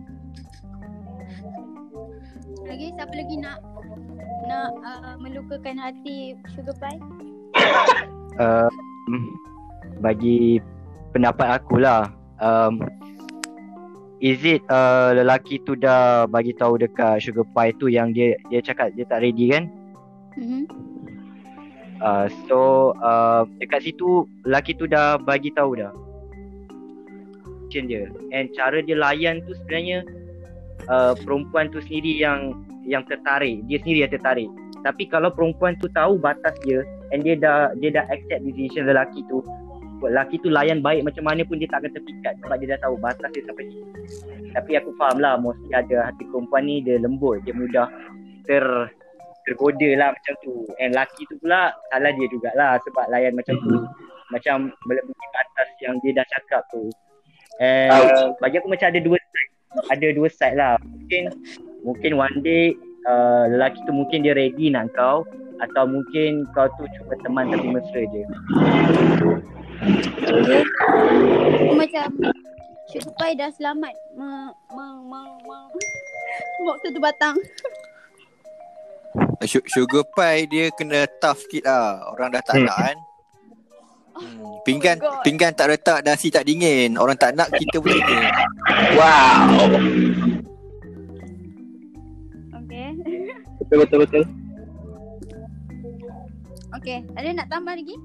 [2.79, 3.57] lagi siapa lagi nak
[4.47, 6.99] nak uh, melukakan hati Sugar Pie?
[8.39, 8.71] Uh,
[9.99, 10.63] bagi
[11.11, 12.07] pendapat aku lah
[12.39, 12.79] um,
[14.23, 18.63] Is it uh, lelaki tu dah bagi tahu dekat Sugar Pie tu yang dia dia
[18.63, 19.67] cakap dia tak ready kan?
[20.39, 20.63] Mm-hmm.
[21.99, 25.91] Uh, so uh, dekat situ lelaki tu dah bagi tahu dah.
[27.67, 28.07] Macam dia.
[28.31, 30.07] And cara dia layan tu sebenarnya
[30.87, 32.55] uh, perempuan tu sendiri yang
[32.87, 33.61] yang tertarik.
[33.67, 34.49] Dia sendiri yang tertarik.
[34.79, 39.27] Tapi kalau perempuan tu tahu batas dia and dia dah dia dah accept decision lelaki
[39.27, 39.43] tu,
[39.99, 42.95] lelaki tu layan baik macam mana pun dia tak akan terpikat sebab dia dah tahu
[42.95, 43.83] batas dia sampai situ.
[44.55, 47.91] Tapi aku faham lah mostly ada hati perempuan ni dia lembut, dia mudah
[48.47, 48.63] ter
[49.49, 50.69] tergoda lah macam tu.
[50.77, 53.81] And lelaki tu pula salah dia jugalah sebab layan macam tu.
[54.29, 56.93] Macam melebihi batas yang dia dah cakap tu.
[57.57, 59.51] And bagi aku macam ada dua side.
[59.89, 60.77] Ada dua side lah.
[60.85, 61.23] Mungkin
[61.81, 62.77] mungkin one day
[63.09, 65.25] uh, lelaki tu mungkin dia ready nak kau
[65.59, 68.21] atau mungkin kau tu cuma teman tapi mesra je.
[70.29, 70.61] Okay.
[71.73, 72.07] Macam
[72.89, 75.57] Pie dah selamat me, me, me, me,
[76.57, 77.37] Smoke satu batang
[79.47, 82.11] Sugar pie dia kena tough sikit lah.
[82.11, 82.67] Orang dah tak Hmm.
[82.67, 82.97] nak kan.
[84.19, 84.43] Hmm.
[84.67, 86.99] Pinggan Oh pinggan tak retak nasi tak dingin.
[86.99, 88.33] Orang tak nak kita boleh dingin.
[88.99, 89.71] Wow.
[92.59, 92.87] Okay
[93.63, 94.23] Betul betul betul.
[96.69, 97.95] Okay Ada nak tambah lagi?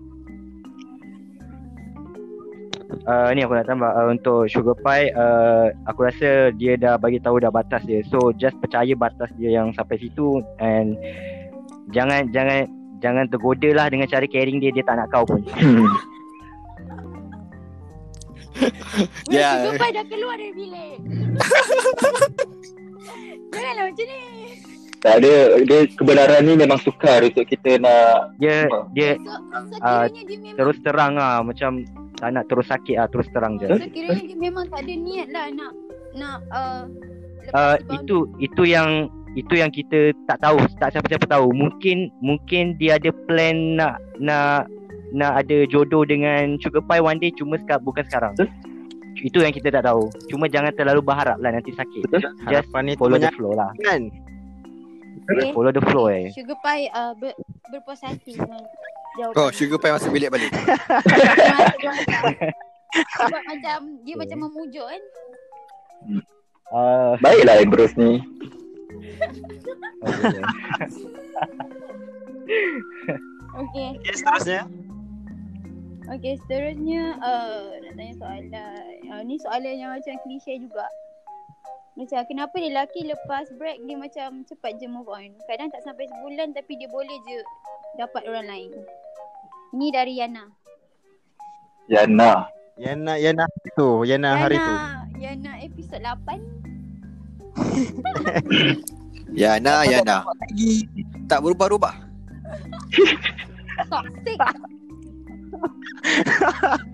[3.03, 7.19] Uh, ni aku nak tambah uh, untuk Sugar Pie uh, aku rasa dia dah bagi
[7.19, 8.01] tahu dah batas dia.
[8.07, 10.95] So just percaya batas dia yang sampai situ and
[11.91, 12.71] jangan jangan
[13.03, 15.43] jangan tergoda lah dengan cara caring dia dia tak nak kau pun.
[18.55, 18.71] Weh,
[19.35, 19.67] Ya.
[19.67, 20.97] Sugar Pie dah keluar dari bilik
[23.55, 24.19] Janganlah macam ni
[25.05, 28.89] Tak ada dia kebenaran ni memang sukar untuk kita nak Dia Apa?
[28.97, 31.85] dia So, so Ah, kiranya dia terus terang lah macam
[32.17, 33.69] tak nak terus sakit lah terus terang je.
[33.69, 35.73] So kiranya dia memang tak ada niat lah nak
[36.17, 36.83] Nak uh,
[37.53, 42.97] Uh, itu itu yang itu yang kita tak tahu tak siapa-siapa tahu mungkin mungkin dia
[42.97, 44.65] ada plan nak nak
[45.13, 48.49] nak ada jodoh dengan Sugar Pie one day cuma seka, bukan sekarang Betul.
[49.21, 52.33] itu yang kita tak tahu cuma jangan terlalu berharap lah nanti sakit Betul.
[52.49, 54.09] just Harapan ni follow the flow lah kan.
[55.25, 55.51] Okay.
[55.53, 57.33] follow the flow eh Sugar Pie uh, ber,
[57.71, 58.61] berpuas hati dengan
[59.17, 60.51] jawapan Oh, Sugar pie masuk bilik balik.
[63.17, 64.21] Sebab macam Dia Okay.
[64.21, 65.03] macam memujuk kan
[66.71, 68.21] uh, baiklah Ambrose ni.
[70.05, 70.43] okay.
[73.55, 74.63] Okay Okay, seterusnya.
[76.05, 78.45] Okay seterusnya uh, Nak tanya soalan
[79.09, 80.85] uh, Ni soalan yang macam klise juga
[81.95, 86.51] Macam kenapa lelaki lepas break Dia macam cepat je move on Kadang tak sampai sebulan
[86.51, 87.39] Tapi dia boleh je
[88.03, 88.71] Dapat orang lain
[89.75, 90.51] Ni dari Yana
[91.85, 92.49] Yana.
[92.81, 93.45] Yana Yana
[93.77, 94.75] tu, Yana hari tu.
[95.21, 96.65] Yana episod 8
[99.37, 100.25] Yana, Yana.
[101.29, 101.95] Tak berubah-ubah.
[103.91, 104.39] Toxic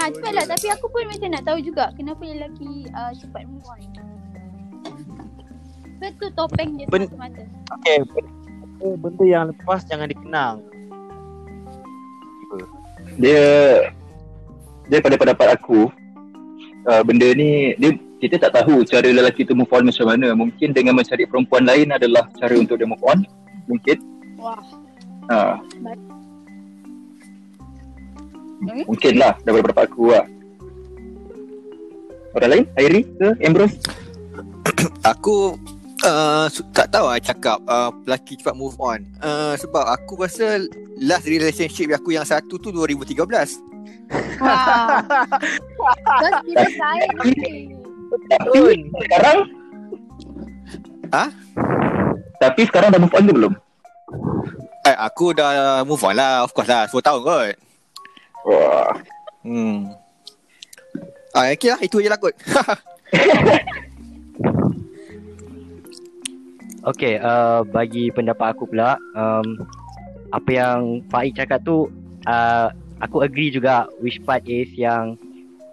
[0.00, 3.80] Ha cepatlah Tapi aku pun macam nak tahu juga Kenapa lelaki uh, cepat move on
[6.02, 7.42] Betul topeng dia Ben- semata-mata
[7.80, 10.60] Okay, benda, benda yang lepas jangan dikenang.
[13.16, 13.44] Dia
[14.84, 15.88] dia pada pendapat aku
[16.84, 20.32] uh, benda ni dia kita tak tahu cara lelaki tu move on macam mana.
[20.32, 23.24] Mungkin dengan mencari perempuan lain adalah cara untuk dia move on.
[23.68, 23.96] Mungkin.
[24.40, 24.60] Wah
[25.24, 25.56] Ha,
[28.62, 28.84] Okay.
[28.86, 30.24] mungkin lah daripada pendapat aku lah.
[32.34, 32.64] Orang lain?
[32.78, 33.78] Airi ke Ambrose?
[35.14, 35.54] Aku
[36.02, 39.06] uh, tak tahu lah cakap uh, lelaki cepat move on.
[39.22, 40.64] Uh, sebab aku rasa
[40.98, 43.22] last relationship aku yang satu tu 2013.
[44.40, 45.00] Wah
[46.20, 47.72] Dah kira saya ni
[48.28, 48.60] Tapi
[49.00, 49.38] sekarang
[51.14, 51.24] Ha?
[52.42, 53.54] Tapi sekarang dah move on ke belum?
[54.84, 56.42] Eh, aku dah move on lah.
[56.42, 56.90] Of course lah.
[56.90, 57.54] 10 tahun kot.
[58.44, 58.92] Wah.
[59.44, 59.92] Hmm.
[61.34, 61.80] Ah, okay lah.
[61.82, 62.36] Itu je lah kot.
[66.84, 69.56] Okay, uh, bagi pendapat aku pula, um,
[70.36, 71.88] apa yang Faik cakap tu,
[72.28, 72.68] uh,
[73.00, 75.16] aku agree juga which part is yang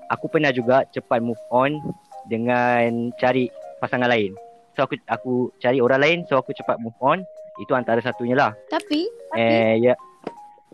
[0.08, 1.84] aku pernah juga cepat move on
[2.32, 3.52] dengan cari
[3.84, 4.32] pasangan lain.
[4.80, 7.28] So aku aku cari orang lain, so aku cepat move on.
[7.60, 8.56] Itu antara satunya lah.
[8.72, 9.96] Tapi Tapi Eh, ya.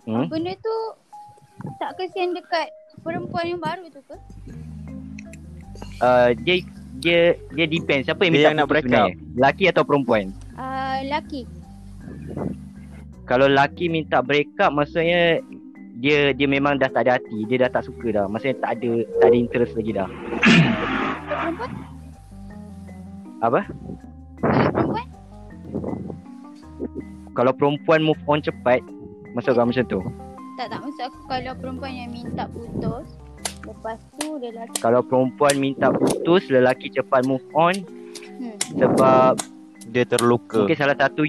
[0.05, 0.29] Hmm?
[0.29, 0.75] Benda tu
[1.77, 2.69] Tak kesian dekat
[3.01, 4.17] Perempuan yang baru tu ke
[5.97, 6.61] Uh, dia
[7.01, 9.15] dia dia depends siapa yang Dia minta yang nak putus break sebenarnya.
[9.33, 10.25] Lelaki atau perempuan?
[10.57, 11.41] uh, Laki
[13.25, 15.41] Kalau lelaki minta break up maksudnya
[15.97, 18.25] dia dia memang dah tak ada hati, dia dah tak suka dah.
[18.29, 20.09] Maksudnya tak ada tak ada interest lagi dah.
[21.25, 21.71] Perempuan
[23.41, 23.61] Apa?
[24.45, 25.05] Kalau perempuan
[27.33, 28.81] Kalau perempuan move on cepat
[29.33, 30.01] Masuk kau macam tu
[30.57, 33.07] Tak tak maksud aku Kalau perempuan yang minta putus
[33.61, 37.77] Lepas tu lelaki Kalau perempuan minta putus Lelaki cepat move on
[38.41, 38.57] hmm.
[38.73, 39.37] Sebab
[39.93, 40.65] Dia terluka.
[40.65, 41.21] Mungkin salah satu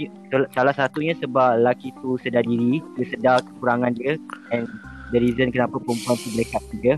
[0.56, 4.16] Salah satunya sebab lelaki tu sedar diri Dia sedar kekurangan dia
[4.48, 4.64] And
[5.12, 6.96] the reason kenapa perempuan tu break up juga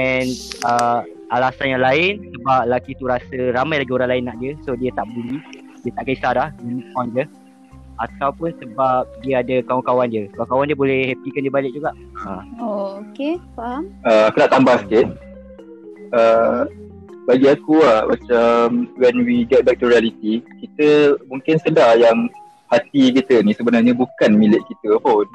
[0.00, 0.32] And
[0.64, 4.72] uh, Alasan yang lain Sebab lelaki tu rasa Ramai lagi orang lain nak dia So
[4.80, 5.44] dia tak peduli
[5.84, 7.24] Dia tak kisah dah Dia move on je
[7.98, 11.90] Ataupun sebab Dia ada kawan-kawan dia Kawan-kawan dia boleh happykan dia balik juga
[12.22, 12.42] ha.
[12.62, 15.06] Oh okay Faham uh, aku nak tambah sikit.
[16.08, 16.64] Uh,
[17.28, 22.24] bagi aku lah macam when we get back to reality kita mungkin sedar yang
[22.72, 25.28] hati kita ni sebenarnya bukan milik kita pun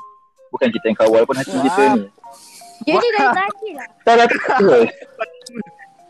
[0.49, 1.63] bukan kita yang kawal pun hati Wah.
[1.69, 2.03] kita ni
[2.83, 3.87] Jadi dah tadi lah.
[4.01, 4.89] tak lah terus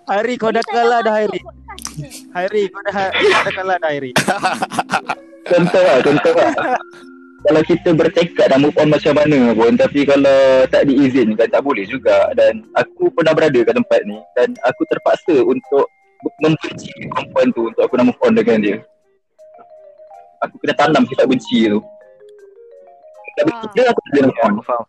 [0.03, 1.39] Hairi kau dah Kita kalah dah Hairi.
[2.33, 4.11] Hairi kau dah kau dah kalah dah Hairi.
[5.43, 6.51] contoh lah contoh lah
[7.43, 11.83] kalau kita bertekad nak move on macam mana pun tapi kalau tak diizinkan tak boleh
[11.83, 15.91] juga dan aku pernah berada kat tempat ni dan aku terpaksa untuk
[16.39, 18.77] membenci perempuan tu untuk aku nak move on dengan dia
[20.39, 21.83] aku kena tanam sifat benci tu
[23.35, 24.85] tak benci dia aku tak boleh move on Aku faham.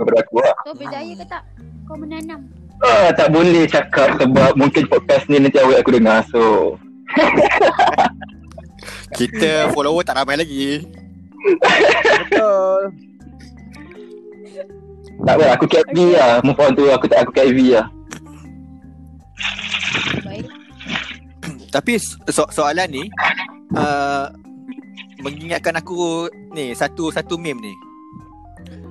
[0.00, 1.42] kepada aku lah So berjaya ke tak?
[1.84, 2.63] Kau menanam.
[2.84, 6.76] Ah, tak boleh cakap sebab mungkin podcast ni nanti awet aku dengar so
[9.14, 10.82] Kita follower tak ramai lagi.
[12.26, 12.80] Betul.
[15.24, 17.86] tak apa aku KV lah move on tu aku tak aku KV lah
[20.26, 20.50] Baik.
[21.70, 21.92] Tapi
[22.28, 23.04] so- soalan ni
[23.78, 24.26] uh,
[25.22, 27.74] mengingatkan aku ni satu satu meme ni.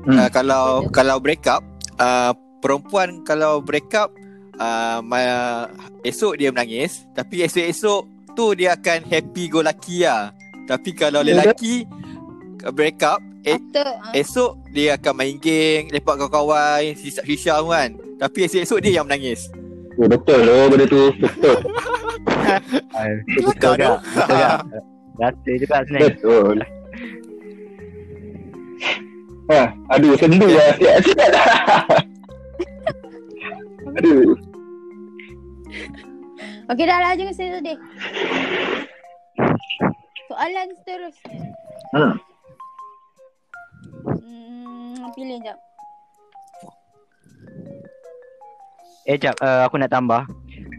[0.07, 0.17] Hmm.
[0.23, 1.59] Uh, kalau kalau break up
[1.99, 2.31] uh,
[2.63, 4.15] perempuan kalau break up
[4.55, 5.67] uh, ma-
[6.01, 10.31] esok dia menangis tapi esok-esok tu dia akan happy go lucky lah.
[10.63, 11.83] Tapi kalau Ya, lelaki
[12.71, 17.93] break up eh, After uh, esok dia akan main geng, lepak kawan-kawan, sisa-sisa kan.
[18.15, 19.51] Tapi esok-esok dia yang menangis.
[19.93, 21.57] oh, betul loh benda tu betul
[23.27, 23.99] Betul Betul tak?
[24.01, 24.59] Betul tak?
[25.13, 26.09] Rasa juga sebenarnya.
[26.09, 26.55] Betul.
[29.43, 29.59] Ha,
[29.91, 31.45] aduh sendu lah siap-siap lah.
[33.99, 34.37] Aduh.
[36.71, 37.77] Okey dah lah jangan saya sedih.
[40.31, 41.39] Soalan seterusnya.
[41.93, 42.15] Hmm.
[44.03, 45.57] Hmm, pilih jap.
[49.03, 50.23] Eh jap, uh, aku nak tambah.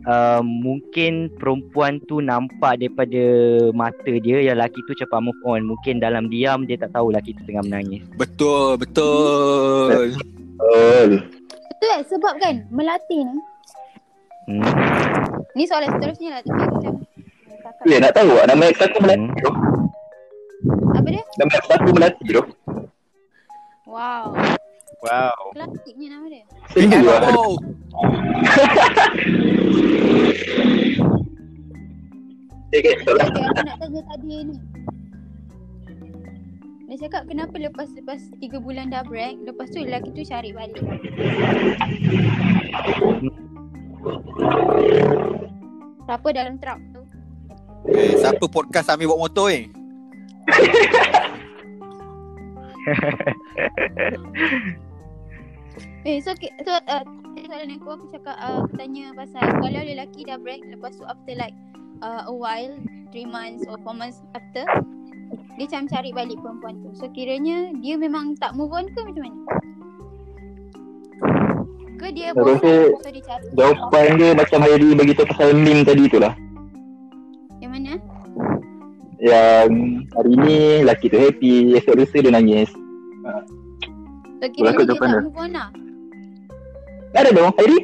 [0.04, 3.24] Uh, mungkin perempuan tu nampak daripada
[3.72, 5.64] mata dia yang lelaki tu cepat move on.
[5.68, 8.04] Mungkin dalam diam dia tak tahu lelaki tu tengah menangis.
[8.16, 9.92] Betul, betul.
[9.92, 11.08] Betul.
[11.84, 12.08] Betul kan?
[12.08, 13.36] Sebab kan melatih ni.
[14.48, 14.64] Hmm.
[15.52, 16.40] Ni soalan seterusnya lah.
[16.40, 16.94] Tapi macam.
[17.84, 19.52] Ya nak tahu tak nama ex aku Melati tu.
[20.96, 21.24] Apa dia?
[21.36, 22.42] Nama ex aku Melati tu.
[23.84, 24.32] Wow.
[25.04, 25.40] Wow.
[25.52, 26.44] Klasiknya nama dia.
[27.04, 27.36] Lah.
[27.36, 27.60] Oh,
[32.74, 33.28] Okay, okay, soalan.
[33.28, 34.56] Okay, aku nak tanya tadi ni.
[36.84, 40.84] Dia cakap kenapa lepas lepas 3 bulan dah break, lepas tu lelaki tu cari balik.
[46.04, 47.00] Siapa dalam truk tu?
[47.92, 49.64] eh, siapa podcast ambil bawa motor eh?
[56.04, 57.00] Eh, so, so uh,
[57.48, 61.32] soalan aku, aku cakap, uh, aku tanya pasal kalau lelaki dah break, lepas tu after
[61.32, 61.56] like
[62.04, 62.76] uh, a while,
[63.08, 64.68] 3 months or 4 months after,
[65.54, 66.90] dia macam cari balik perempuan tu.
[66.98, 69.38] So kiranya dia memang tak move on ke macam mana?
[71.94, 73.46] Ke dia bosan rasa so dia cari?
[73.54, 76.34] Jawapan dia macam Hairi beritahu pasal meme tadi tu lah.
[77.62, 77.92] Yang mana?
[79.22, 79.70] Yang
[80.10, 82.70] hari ni lelaki tu happy, esok lusa dia nangis.
[84.42, 85.22] So kiranya Aku dia tak dia.
[85.22, 85.68] move on lah.
[87.14, 87.78] Ada dong Hairi?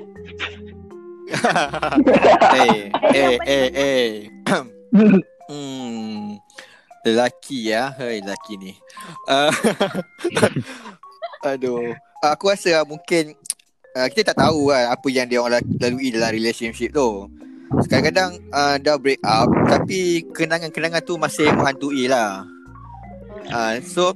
[2.58, 4.06] eh, eh, eh, eh.
[5.54, 5.99] hmm.
[7.00, 8.72] Lelaki ya, hei lelaki ni.
[9.24, 9.48] Uh,
[11.48, 11.96] aduh.
[12.20, 13.32] Aku rasa lah mungkin
[13.96, 17.32] uh, kita tak tahu kan apa yang dia orang lalui dalam relationship tu.
[17.88, 22.44] Kadang-kadang uh, dah break up tapi kenangan-kenangan tu masih menghantui lah.
[23.48, 24.12] Uh, so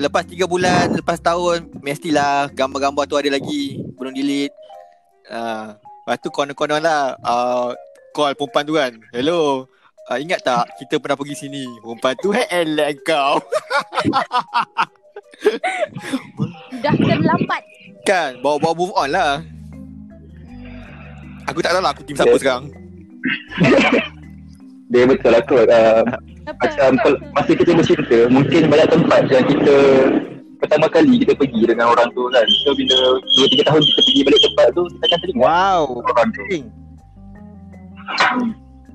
[0.00, 4.56] lepas 3 bulan, lepas tahun mestilah gambar-gambar tu ada lagi belum delete.
[5.28, 7.76] Uh, lepas tu konon-konon lah uh,
[8.16, 8.92] call perempuan tu kan.
[9.12, 9.68] Hello.
[10.02, 13.38] Uh, ingat tak kita pernah pergi sini Perempuan tu hey, elak kau
[16.78, 17.62] Dah terlambat.
[18.02, 19.38] Kan Bawa-bawa move on lah
[21.46, 22.42] Aku tak tahu lah aku team siapa Yeah.
[22.42, 22.64] sekarang
[24.90, 25.64] Dia betul lah kot.
[25.64, 26.02] Uh,
[26.44, 26.58] Apa?
[26.60, 29.76] macam kalau- masa kita bercinta, mungkin banyak tempat yang kita
[30.58, 32.44] pertama kali kita pergi dengan orang tu kan.
[32.60, 32.98] So bila
[33.40, 35.82] 2-3 tahun kita pergi balik tempat tu, kita akan teringat Wow.
[36.04, 36.42] orang tu.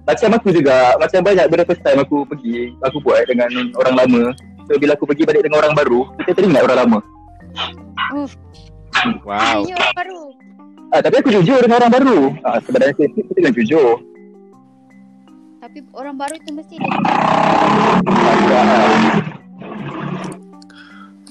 [0.08, 4.24] Macam aku juga, macam banyak benda first time aku pergi, aku buat dengan orang lama.
[4.72, 7.00] So bila aku pergi balik dengan orang baru, kita teringat orang lama.
[9.28, 9.68] Wow.
[9.68, 10.24] Ini orang baru.
[10.96, 12.20] Ah, tapi aku jujur dengan orang baru.
[12.48, 14.00] Ah, sebenarnya saya kita dengan jujur.
[15.60, 16.96] Tapi orang baru tu mesti dia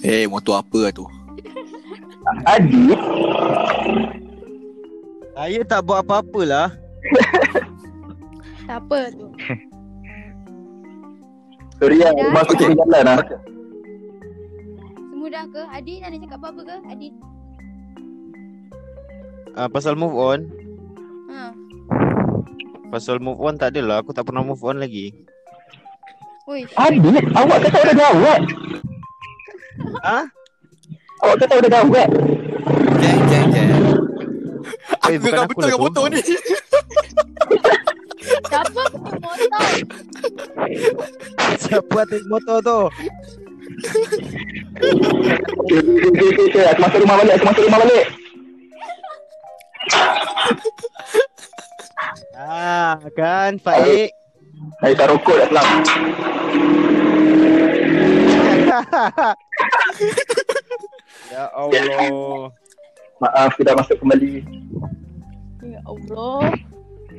[0.04, 1.08] Eh motor apa lah tu
[2.52, 2.92] Adi,
[5.32, 6.40] Saya tak buat apa-apa
[8.66, 9.26] Tak apa tu.
[11.76, 13.18] Sorry lah, rumah aku cari jalan lah.
[15.12, 15.62] Semua dah ke?
[15.70, 16.76] Adi nak cakap apa-apa ke?
[16.88, 17.08] Adi.
[19.56, 20.40] Uh, pasal move on.
[21.30, 21.52] Ha.
[22.88, 24.00] Pasal move on tak adalah.
[24.00, 25.12] Aku tak pernah move on lagi.
[26.46, 26.70] Uish.
[26.78, 28.40] Adit, awak kata udah jawab.
[30.06, 30.18] Ha?
[31.22, 32.08] Awak kata udah jawab.
[33.02, 33.70] Jeng jeng jeng.
[35.06, 35.82] Eh, Aku aku betul dengan tu.
[35.82, 36.18] motor ni.
[38.46, 39.66] Siapa punya motor?
[41.62, 42.80] Siapa atas motor tu?
[46.56, 48.06] Aku masuk rumah balik, aku masuk rumah balik.
[52.36, 54.10] Ah, kan Faik.
[54.80, 55.66] Saya tak rokok dah selam.
[61.32, 62.52] ya Allah.
[63.16, 64.44] Maaf, sudah masuk kembali.
[65.64, 66.52] Ya Allah.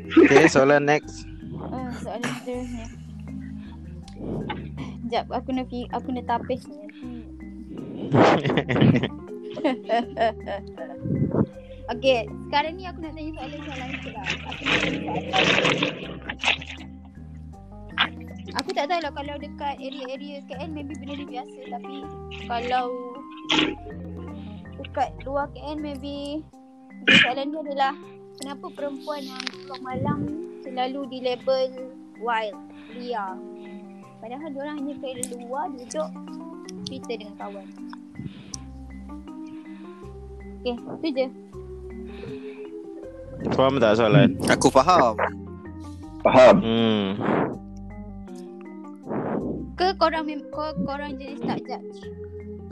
[0.08, 1.28] Okay, soalan next.
[1.58, 2.88] Ah, soalan seterusnya.
[5.08, 6.80] Sekejap, aku nak fi- aku nak tapis ni.
[11.88, 14.28] Okay, sekarang ni aku nak tanya soalan-soalan je lah.
[14.28, 15.88] Aku nak tanya soalan.
[18.60, 21.96] Aku tak tahu lah kalau dekat area-area KL maybe benda ni biasa tapi
[22.50, 22.86] kalau
[24.84, 26.44] dekat luar KL maybe
[27.24, 27.94] soalan dia adalah
[28.38, 30.20] kenapa perempuan yang keluar malam
[30.62, 31.90] selalu di label
[32.22, 32.58] wild,
[32.94, 33.36] liar.
[34.18, 36.10] Padahal diorang hanya ke luar duduk
[36.90, 37.68] cerita dengan kawan.
[40.58, 41.28] Okay, tu je.
[43.54, 44.34] Faham tak soalan?
[44.50, 45.14] Aku faham.
[46.26, 46.56] Faham.
[46.60, 47.06] Hmm.
[49.78, 52.10] Ke korang mem- kor- korang jenis tak judge?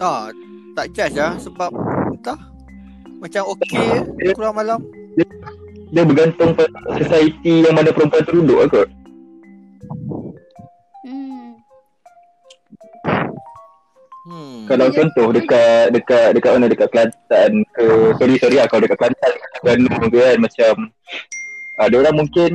[0.01, 0.33] Ah,
[0.73, 1.69] tak judge lah sebab
[2.09, 2.39] entah
[3.21, 4.81] macam okey je keluar malam.
[5.93, 8.87] Dia bergantung pada society yang mana perempuan tu duduk lah kot.
[11.05, 11.45] Hmm.
[14.25, 14.55] Hmm.
[14.65, 14.93] Kalau Ya.
[14.97, 17.85] contoh dekat dekat dekat mana dekat Kelantan ke
[18.17, 20.73] sorry sorry lah kalau dekat Kelantan dekat Terengganu ke kan macam
[21.75, 22.51] ada orang mungkin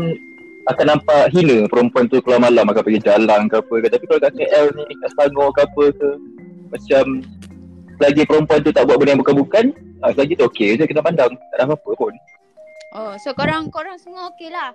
[0.69, 4.21] akan nampak hina perempuan tu keluar malam akan pergi jalan ke apa ke tapi kalau
[4.21, 6.09] kat KL ni kat Selangor ke apa ke
[6.71, 7.05] macam
[8.01, 9.65] selagi perempuan tu tak buat benda yang bukan-bukan
[10.01, 12.13] ah, selagi tu okey je kita pandang tak ada apa-apa pun
[12.91, 14.75] Oh, so korang korang semua okey lah.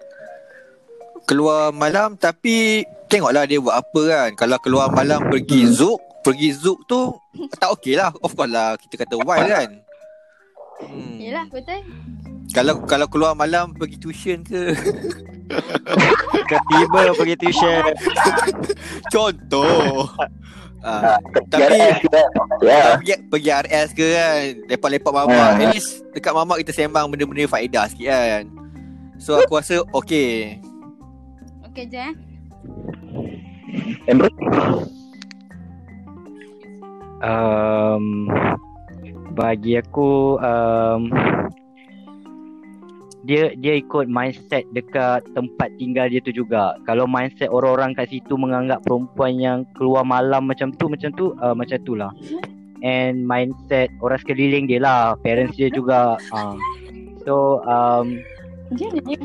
[1.28, 4.30] Keluar malam tapi tengoklah dia buat apa kan.
[4.40, 7.12] Kalau keluar malam pergi zouk, pergi zouk tu
[7.60, 8.16] tak okey lah.
[8.24, 9.70] Of course lah kita kata wild kan.
[10.80, 11.20] Hmm.
[11.20, 11.84] Yelah, betul.
[12.56, 14.72] Kalau kalau keluar malam pergi tuition ke
[16.46, 17.84] Tiba-tiba pergi tuition.
[19.14, 20.08] contoh.
[20.86, 21.18] Ah,
[21.50, 22.10] Tapi tapi ke?
[22.14, 24.42] Kan ya pergi, pergi RS ke kan?
[24.70, 25.34] Lepak-lepak mamak.
[25.34, 25.58] Ah.
[25.58, 28.46] At least dekat mamak kita sembang benda-benda faedah sikit kan?
[29.18, 30.62] So aku rasa okay.
[31.66, 32.14] Okey je eh.
[34.06, 34.30] Amber?
[37.26, 38.30] Um,
[39.34, 41.10] bagi aku um,
[43.26, 46.78] dia dia ikut mindset dekat tempat tinggal dia tu juga.
[46.86, 51.58] Kalau mindset orang-orang kat situ menganggap perempuan yang keluar malam macam tu macam tu uh,
[51.58, 52.14] macam tu lah.
[52.86, 56.22] And mindset orang sekeliling dia lah, parents dia juga.
[56.30, 56.54] Uh.
[57.26, 58.22] So um,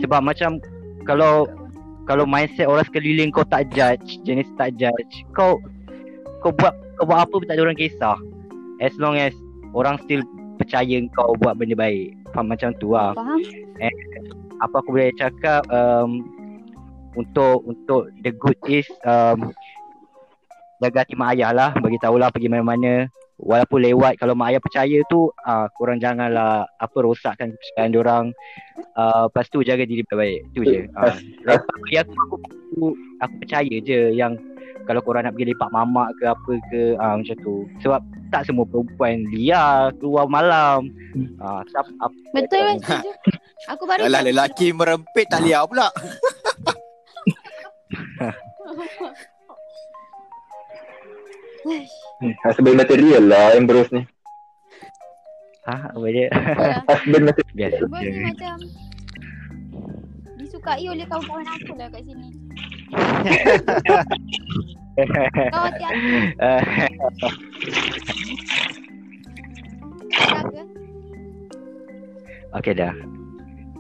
[0.01, 0.65] sebab macam
[1.05, 1.45] kalau
[2.09, 5.61] kalau mindset orang sekeliling kau tak judge, jenis tak judge, kau
[6.41, 8.17] kau buat kau buat apa pun tak ada orang kisah.
[8.81, 9.37] As long as
[9.77, 10.25] orang still
[10.57, 12.20] percaya kau buat benda baik.
[12.31, 13.15] Faham macam tu lah.
[13.15, 13.41] Faham?
[14.61, 16.23] Apa aku boleh cakap um,
[17.17, 19.51] untuk untuk the good is um,
[20.79, 21.71] jaga hati mak ayah lah.
[21.75, 23.09] Bagi tahulah pergi mana-mana.
[23.41, 28.25] Walaupun lewat kalau mak ayah percaya tu uh, korang janganlah apa rosakkan kepercayaan diorang.
[28.95, 30.41] Uh, lepas tu jaga diri baik-baik.
[30.53, 30.81] Tu je.
[30.93, 31.17] Uh,
[31.49, 32.87] bagi aku, aku, aku,
[33.25, 34.37] aku percaya je yang
[34.85, 37.65] kalau korang nak pergi lepak mamak ke apa ke uh, macam tu.
[37.81, 38.01] Sebab
[38.31, 40.87] tak semua perempuan liar keluar malam.
[41.43, 43.11] Uh, siapa, apa, Betul kan setuju.
[43.69, 45.93] Aku baru Alah lelaki merempit tak liar pula
[52.17, 54.01] hmm, husband material lah Ambrose ni
[55.69, 56.33] ha, apa dia?
[56.89, 58.57] Husband material Biasa ni macam
[60.41, 62.33] disukai oleh kawan-kawan aku lah kat sini.
[65.53, 66.01] Kau hati-hati
[70.11, 70.63] Uh, jaga.
[72.57, 72.95] okay dah.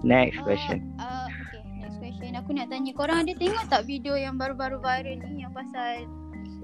[0.01, 0.81] Next question.
[0.97, 2.31] Uh, okay, next question.
[2.39, 6.09] Aku nak tanya korang ada tengok tak video yang baru-baru viral ni yang pasal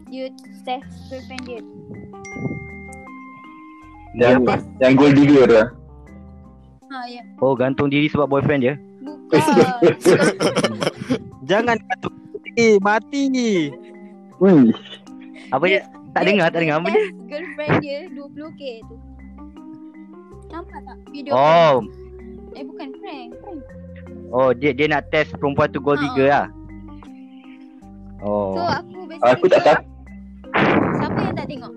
[0.06, 0.30] dia
[0.62, 1.60] test girlfriend dia?
[4.16, 4.40] yang
[4.80, 5.68] yang gold digger tu lah
[6.86, 7.22] Ha, ya.
[7.42, 9.42] Oh gantung diri sebab boyfriend dia Bukan.
[11.50, 12.08] Jangan kata
[12.54, 13.74] eh mati ni.
[14.38, 14.70] Wih.
[15.50, 15.82] Apa dia?
[16.14, 17.04] Tak dengar tak dengar apa dia?
[17.26, 18.96] Girlfriend dia 20k tu.
[20.56, 22.56] Nampak tak video Oh prank?
[22.56, 23.60] Eh bukan prank, prank.
[24.32, 26.04] Oh dia dia nak test perempuan tu gold Ha.
[26.08, 26.46] digger lah
[28.16, 29.80] So Oh aku basically Aku tak tahu.
[30.96, 31.72] Siapa yang tak tengok?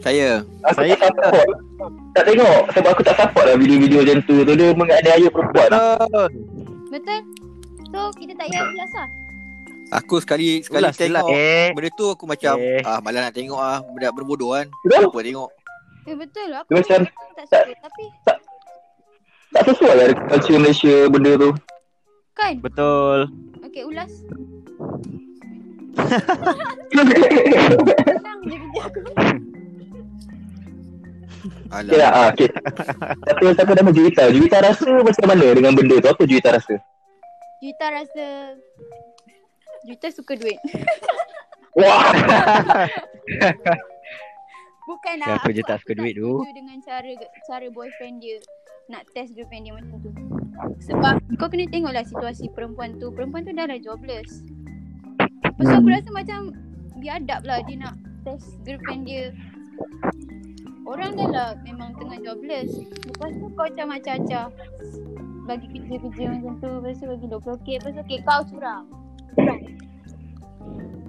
[0.00, 0.30] Saya.
[0.64, 1.48] Aku Saya tak support.
[2.16, 4.36] Tak tengok sebab aku tak support lah video-video macam tu.
[4.48, 5.68] Tu dia menganiaya perempuan.
[5.68, 6.28] Betul.
[6.88, 7.20] Betul?
[7.92, 9.08] So kita tak payah ulas lah.
[10.02, 12.82] Aku sekali sekali Ulas, tengok Eh benda tu aku macam Eh.
[12.82, 14.66] ah malah nak tengok ah benda berbodoh kan.
[14.88, 15.50] Apa tengok.
[16.06, 16.62] Eh betul lah.
[16.62, 18.04] Aku Dia macam- memang tak suka tapi
[19.48, 21.50] Tak sesuai lah dengan culture Malaysia benda tu.
[22.32, 22.54] kan.
[22.60, 23.18] Betul.
[23.64, 24.12] Okay ulas.
[28.06, 29.00] Senang je kerja aku.
[31.68, 31.88] Alah.
[31.88, 32.48] Okay ah, okay.
[33.26, 34.28] Satu siapa nama Juwita.
[34.28, 36.06] Juwita rasa macam mana dengan benda tu?
[36.06, 36.76] Apa Juwita rasa?
[37.58, 38.26] Juita rasa
[39.82, 40.60] Juita suka duit.
[41.72, 42.12] Wah.
[44.96, 45.28] Bukan lah.
[45.36, 46.32] Siapa je aku- tak suka duit tu?
[46.56, 47.10] dengan cara
[47.44, 48.40] cara boyfriend dia
[48.88, 50.10] nak test girlfriend dia macam tu.
[50.88, 53.12] Sebab kau kena tengoklah situasi perempuan tu.
[53.12, 54.40] Perempuan tu dah dah jobless.
[55.44, 56.40] Lepas tu aku rasa macam
[56.96, 57.94] biadab lah dia nak
[58.24, 59.36] test girlfriend dia.
[60.86, 62.70] Orang dah lah memang tengah jobless.
[63.04, 64.46] Lepas tu kau macam macam-macam.
[65.46, 66.70] Bagi kerja-kerja macam tu.
[66.80, 67.68] Lepas tu bagi 20k.
[67.82, 68.84] Lepas tu okay, kau curang.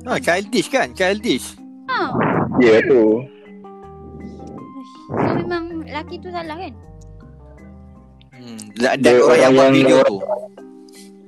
[0.07, 0.91] Ha, childish kan?
[0.97, 1.55] Childish.
[1.88, 2.09] Ha.
[2.57, 3.36] Ya tu.
[5.08, 6.74] So memang lelaki tu salah kan?
[8.32, 8.60] Hmm.
[8.76, 10.18] Dan Dia orang yang buat video tu.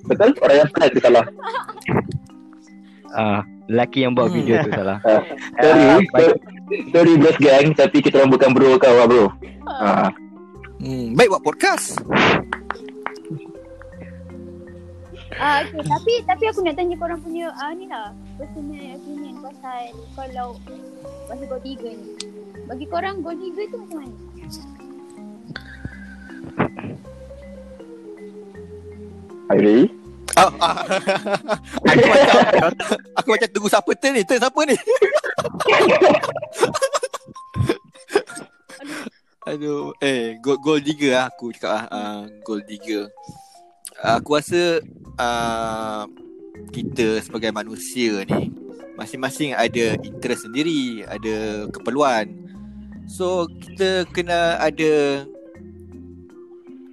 [0.05, 0.29] Betul?
[0.39, 1.25] Orang yang salah tu salah.
[3.19, 4.37] ah Lelaki yang buat Hmm.
[4.37, 4.97] video tu salah
[5.61, 5.83] Sorry.
[5.85, 6.35] Ah, sorry.
[6.91, 7.67] Sorry bros gang.
[7.73, 9.25] Tapi kita orang bukan bro kau lah bro.
[9.65, 10.09] Ha.
[10.79, 11.13] Hmm.
[11.13, 11.97] Baik buat podcast.
[15.39, 15.79] Ah, okay.
[15.87, 20.47] tapi tapi aku nak tanya korang punya ah ni lah personal opinion pasal kalau
[21.31, 22.28] pasal digger ni.
[22.69, 24.13] Bagi korang gold digger tu macam mana?
[29.49, 29.89] Airi.
[30.37, 30.85] Ah, ah.
[31.89, 32.45] aku macam
[33.17, 34.21] aku macam tunggu siapa turn ni?
[34.21, 34.77] Turn siapa ni?
[39.49, 43.09] Aduh, eh gold gold digger lah aku cakap ah uh, gold digger.
[43.97, 44.77] Aku rasa
[45.17, 46.05] uh,
[46.69, 48.53] kita sebagai manusia ni
[48.93, 52.48] masing-masing ada interest sendiri, ada keperluan.
[53.09, 55.25] So kita kena ada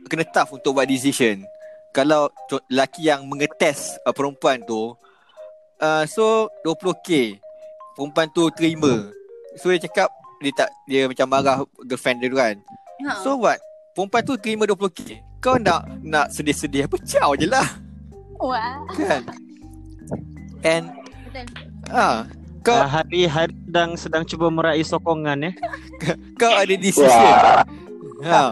[0.09, 1.45] kena tough untuk buat decision.
[1.93, 2.33] Kalau
[2.73, 4.97] lelaki yang mengetes uh, perempuan tu
[5.81, 7.37] uh, so 20k
[7.93, 9.13] perempuan tu terima.
[9.61, 10.09] So dia cakap
[10.41, 12.57] dia tak dia macam marah girlfriend dia tu kan.
[13.05, 13.21] Ha.
[13.21, 13.61] So what?
[13.93, 15.21] Perempuan tu terima 20k.
[15.45, 17.69] Kau nak nak sedih-sedih pecah je lah
[18.41, 18.81] Wah.
[18.97, 19.21] kan.
[20.65, 20.89] And
[21.29, 21.47] Betul.
[21.93, 25.55] ah Uh, hari hari sedang sedang cuba meraih sokongan eh.
[26.41, 27.07] kau ada decision.
[27.07, 27.63] Wah.
[28.25, 28.43] Ha.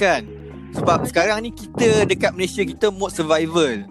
[0.00, 0.22] kan?
[0.76, 3.82] Sebab sekarang ni kita dekat Malaysia kita mode survival.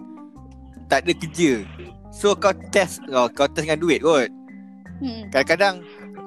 [0.88, 1.66] Tak ada kerja.
[2.10, 4.30] So kau test oh, kau test dengan duit kot.
[5.00, 5.28] Hmm.
[5.32, 5.74] Kadang-kadang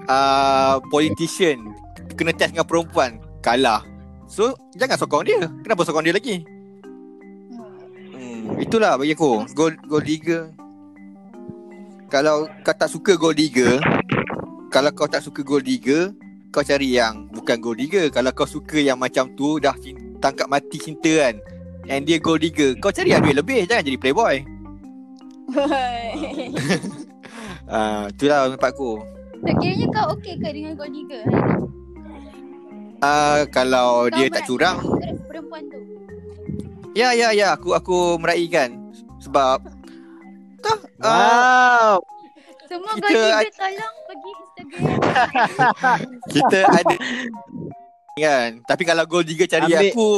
[0.07, 1.74] uh, politician
[2.14, 3.82] kena test dengan perempuan kalah.
[4.30, 5.49] So jangan sokong dia.
[5.66, 6.45] Kenapa sokong dia lagi?
[8.14, 9.47] Hmm, itulah bagi aku.
[9.57, 10.53] Gold gold digger.
[12.14, 13.82] Kalau kau tak suka gold digger,
[14.70, 16.14] kalau kau tak suka gold digger,
[16.53, 18.14] kau cari yang bukan gold digger.
[18.14, 19.74] Kalau kau suka yang macam tu dah
[20.22, 21.41] tangkap mati cinta kan.
[21.89, 24.36] And dia gold digger, kau cari yang duit lebih, jangan jadi playboy.
[27.64, 28.91] Ah, uh, itulah pendapat aku.
[29.39, 31.24] so kiranya kau okey ke dengan gold digger?
[32.99, 34.84] Ah, uh, kalau Kau dia tak curang,
[35.32, 35.80] perempuan tu.
[36.91, 38.91] ya ya ya, aku aku meraihkan
[39.24, 39.64] sebab
[40.64, 42.07] tak ah, Wow.
[42.72, 44.97] Semua Kita digger ad- tolong pergi Instagram.
[46.34, 46.95] kita ada
[48.18, 48.49] kan.
[48.66, 49.91] Tapi kalau gold digger cari Ambil.
[49.91, 50.11] aku,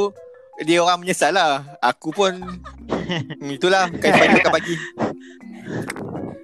[0.63, 1.65] dia orang menyesal lah.
[1.83, 4.75] Aku pun hmm, itulah pada akan bagi.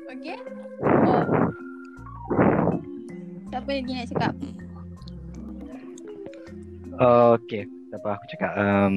[0.09, 0.37] Okey.
[1.05, 1.23] Oh.
[3.51, 4.33] Siapa lagi nak cakap?
[7.01, 8.93] Okay Tak apa aku cakap um,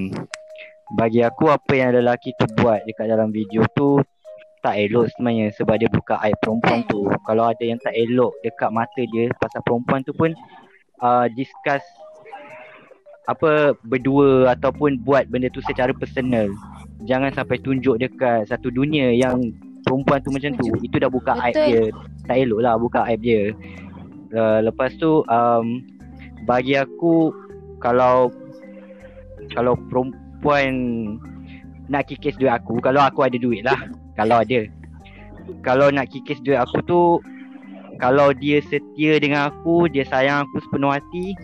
[0.94, 3.98] Bagi aku apa yang lelaki tu buat Dekat dalam video tu
[4.64, 7.04] Tak elok sebenarnya Sebab dia buka aib perempuan tu.
[7.28, 10.32] Kalau ada yang tak elok Dekat mata dia Pasal perempuan tu pun
[11.04, 11.84] uh, Discuss
[13.28, 16.48] Apa Berdua Ataupun buat benda tu secara personal.
[17.04, 19.52] Jangan sampai tunjuk dekat Satu dunia yang
[19.84, 20.72] Perempuan tu macam tu.
[20.80, 21.84] Itu dah buka aib dia.
[22.24, 23.52] Tak elok lah buka aib dia.
[24.32, 25.84] Uh, Lepas tu um,
[26.48, 27.28] Bagi aku
[27.84, 28.32] Kalau
[29.52, 30.72] kalau perempuan
[31.88, 33.76] nak kikis duit aku kalau aku ada duit lah
[34.14, 34.66] kalau ada.
[35.60, 37.02] Kalau nak kikis duit aku tu
[38.00, 41.36] kalau dia setia dengan aku dia sayang aku sepenuh hati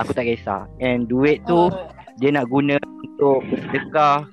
[0.00, 0.66] aku tak kisah.
[0.80, 1.68] And duit tu
[2.18, 4.24] dia nak guna untuk bersedekah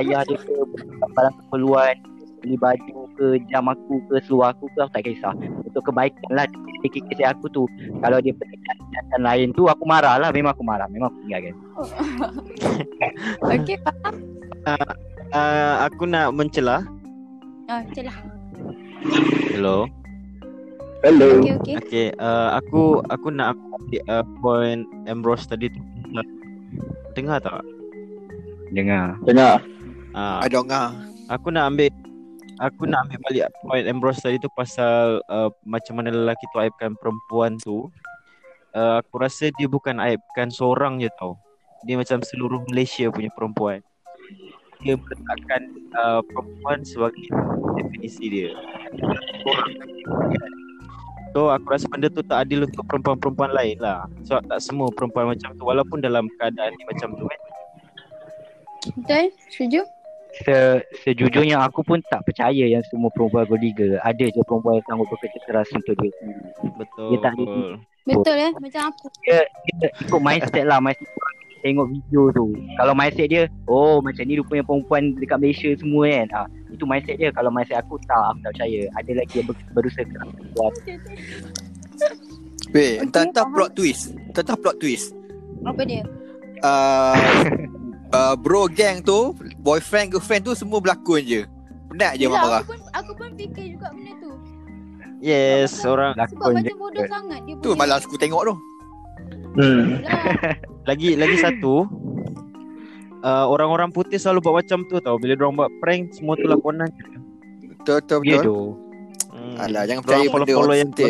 [0.00, 0.54] ayah dia ke
[1.12, 1.94] barang keperluan
[2.44, 5.34] beli baju ke jam aku ke seluar aku ke aku tak kisah.
[5.64, 6.46] Untuk kebaikan lah
[6.84, 7.64] dia kikis aku tu.
[8.04, 8.56] Kalau dia pergi
[8.92, 10.28] jalan lain tu aku marah lah.
[10.28, 10.88] Memang aku marah.
[10.92, 11.54] Memang aku tinggalkan.
[13.56, 14.14] Okey, faham?
[14.64, 14.92] Uh,
[15.90, 16.86] aku nak mencelah.
[17.66, 18.14] Ah, celah.
[19.50, 19.90] Hello.
[21.04, 21.42] Hello.
[21.42, 21.74] Okey, okey.
[21.84, 25.80] Okay, uh, aku aku nak ambil uh, point Ambrose tadi tu.
[27.14, 27.62] Dengar tak?
[28.74, 29.62] dengar Dengar.
[30.14, 30.92] Uh, Ada orang
[31.30, 31.90] aku nak ambil
[32.58, 36.96] aku nak ambil balik point Ambrose tadi tu pasal uh, macam mana lelaki tu aibkan
[36.98, 37.90] perempuan tu.
[38.74, 41.38] Uh, aku rasa dia bukan aibkan seorang je tau.
[41.86, 43.84] Dia macam seluruh Malaysia punya perempuan.
[44.84, 45.62] Dia meletakkan
[45.96, 47.24] uh, perempuan sebagai
[47.80, 48.50] definisi dia.
[51.34, 55.34] So aku rasa benda tu tak adil untuk perempuan-perempuan lain lah Sebab tak semua perempuan
[55.34, 57.40] macam tu Walaupun dalam keadaan ni macam tu kan
[58.94, 59.24] Betul?
[59.50, 59.80] Setuju?
[60.46, 60.54] Se,
[61.02, 65.38] sejujurnya aku pun tak percaya yang semua perempuan berliga ada je perempuan yang sanggup bekerja
[65.46, 66.42] keras untuk sendiri.
[66.74, 67.44] Betul Dia tak ada
[68.04, 68.52] Betul eh?
[68.58, 69.06] Macam aku.
[69.24, 69.40] Dia,
[69.78, 71.08] dia ikut mindset lah mindset
[71.64, 72.46] tengok video tu.
[72.76, 76.26] Kalau mindset dia, oh macam ni rupanya perempuan dekat Malaysia semua kan.
[76.34, 77.32] Ah, itu mindset dia.
[77.32, 78.80] Kalau mindset aku tak, aku tak percaya.
[78.94, 80.72] Ada lagi yang ber- berusaha keras buat.
[82.70, 83.54] Weh, Okey, entah-entah faham.
[83.54, 85.14] plot twist Entah-entah plot twist
[85.62, 86.02] Apa dia?
[86.60, 87.14] uh,
[88.10, 91.40] uh, Bro gang tu Boyfriend, girlfriend tu Semua berlakon je
[91.86, 94.30] Penat je Yelah, marah aku pun aku pun fikir juga benda tu.
[95.22, 98.54] Yes, orang Sebab macam bodoh sangat dia Tu malas aku tengok tu
[99.54, 100.02] Hmm.
[100.88, 101.88] Lagi lagi satu
[103.24, 105.16] uh, orang-orang putih selalu buat macam tu tau.
[105.16, 107.06] Bila orang buat prank semua tu lakonan je.
[107.72, 108.58] Betul, betul, Ya betul tu.
[109.32, 109.56] Hmm.
[109.64, 111.08] Alah, jangan percaya benda follow-follow on yang tu.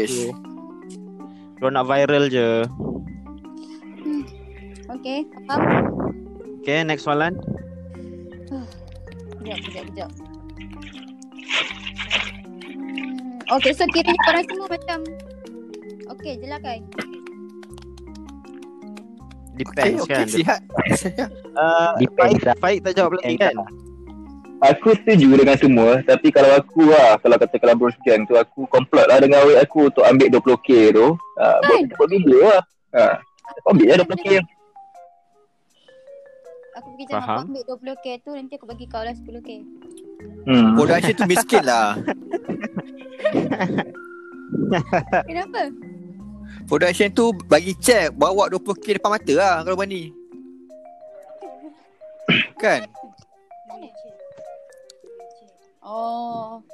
[1.59, 2.49] Diorang nak viral je.
[4.95, 5.19] okay,
[5.49, 5.63] faham?
[6.63, 7.35] Okay, next soalan.
[9.45, 10.11] Sekejap, sekejap, sekejap.
[12.65, 14.99] Hmm, okay, so kiranya korang semua macam
[16.05, 16.81] Okay, jelaskan.
[19.55, 20.21] Depends Okay, kan.
[20.21, 20.61] okay, sihat
[21.03, 23.55] Sihat Uh, Depends Faik, Faik tak jawab lagi kan?
[24.65, 28.67] Aku setuju dengan semua Tapi kalau aku lah Kalau kata kalau Bruce Gang tu Aku
[28.67, 31.95] komplot lah dengan awet aku Untuk ambil 20k tu uh, buat, Kan?
[31.95, 32.61] buat video lah
[32.93, 33.15] uh,
[33.65, 34.27] Ambil lah 20k
[36.75, 37.23] Aku pergi Faham.
[37.23, 39.51] aku ambil 20k tu nanti aku bagi kau lah 10k.
[40.45, 40.69] hmm.
[40.75, 41.95] Production tu miskin lah
[45.25, 45.61] Kenapa?
[46.65, 50.13] Production tu bagi check Bawa 20k depan mata lah Kalau berani
[52.63, 52.89] Kan
[55.85, 56.65] Oh.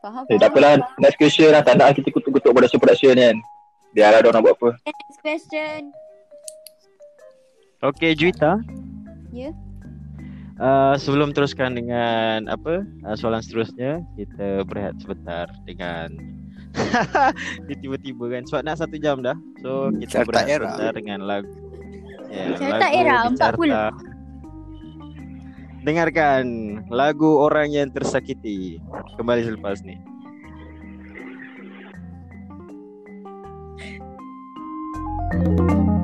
[0.00, 3.36] Faham, Eh tak apalah Next question lah Tak nak kita kutuk-kutuk production-production kan
[3.92, 5.92] Biarlah diorang buat apa Next question.
[7.78, 8.58] Okay, Juita.
[9.30, 9.54] Ya.
[10.58, 16.10] Uh, sebelum teruskan dengan apa uh, soalan seterusnya kita berehat sebentar dengan
[17.68, 18.42] dia tiba-tiba kan.
[18.48, 19.36] Sebab nak satu jam dah.
[19.62, 20.68] So kita Carta berehat era.
[20.72, 21.52] sebentar dengan lagu.
[22.28, 23.76] Yeah, Carta era, empat puluh.
[25.86, 26.44] dengarkan
[26.92, 28.76] lagu orang yang tersakiti.
[29.16, 29.96] Kembali selepas ni.
[35.28, 35.97] Tak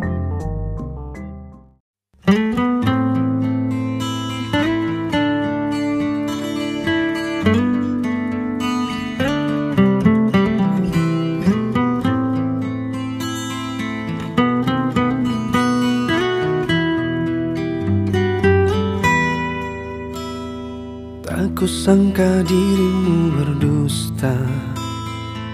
[21.85, 24.32] kusangka dirimu berdusta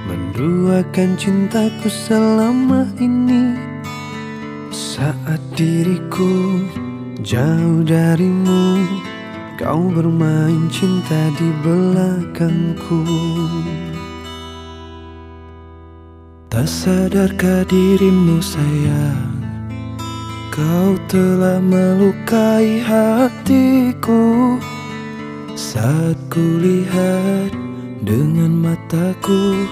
[0.06, 3.58] Menduakan cintaku selama ini.
[4.70, 6.62] Saat diriku
[7.26, 8.78] jauh darimu
[9.58, 13.02] Kau bermain cinta di belakangku.
[16.46, 19.34] Tak sadarkah dirimu sayang?
[20.54, 24.54] Kau telah melukai hatiku
[25.60, 27.52] saat kulihat
[28.00, 29.68] dengan mataku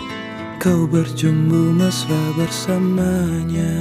[0.58, 3.78] Kau berjumbu mesra bersamanya.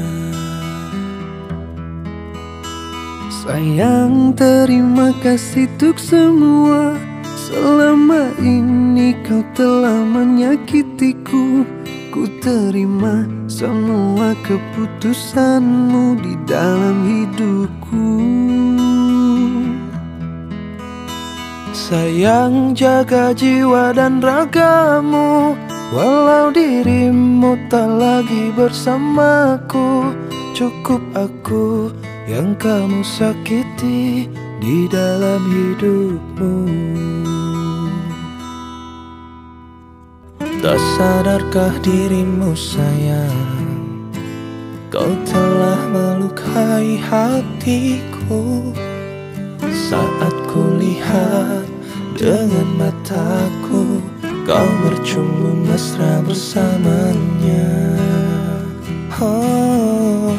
[3.34, 6.94] Sayang terima kasih untuk semua.
[7.34, 11.66] Selama ini kau telah menyakitiku.
[12.14, 18.57] Ku Ku terima semua keputusanmu di dalam hidupku
[21.88, 25.56] Sayang jaga jiwa dan ragamu.
[25.96, 30.12] Walau dirimu tak lagi bersamaku
[30.52, 31.96] Cukup aku
[32.28, 34.28] yang kamu sakiti
[34.60, 36.56] di dalam hidupmu.
[40.60, 44.12] Tak sadarkah dirimu sayang?
[44.92, 48.76] Kau telah melukai hatiku.
[49.88, 51.77] Saat ku lihat
[52.18, 54.02] dengan mataku
[54.48, 57.68] Kau bercumbu mesra bersamanya.
[59.20, 60.32] Oh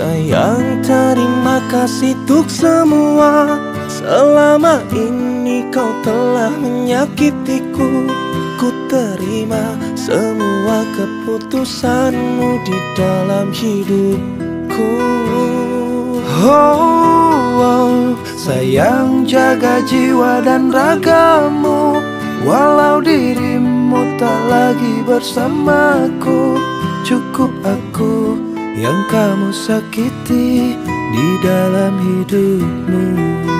[0.00, 3.54] Sayang terima kasih untuk semua.
[3.86, 8.10] Selama ini kau telah menyakitiku.
[8.58, 14.90] Ku terima semua keputusanmu di dalam hidupku.
[16.42, 17.29] Oh,
[17.60, 22.00] oh, sayang jaga jiwa dan ragamu.
[22.40, 26.56] Walau dirimu tak lagi bersamaku
[27.04, 28.40] Cukup aku
[28.80, 33.59] yang kamu sakiti di dalam hidupmu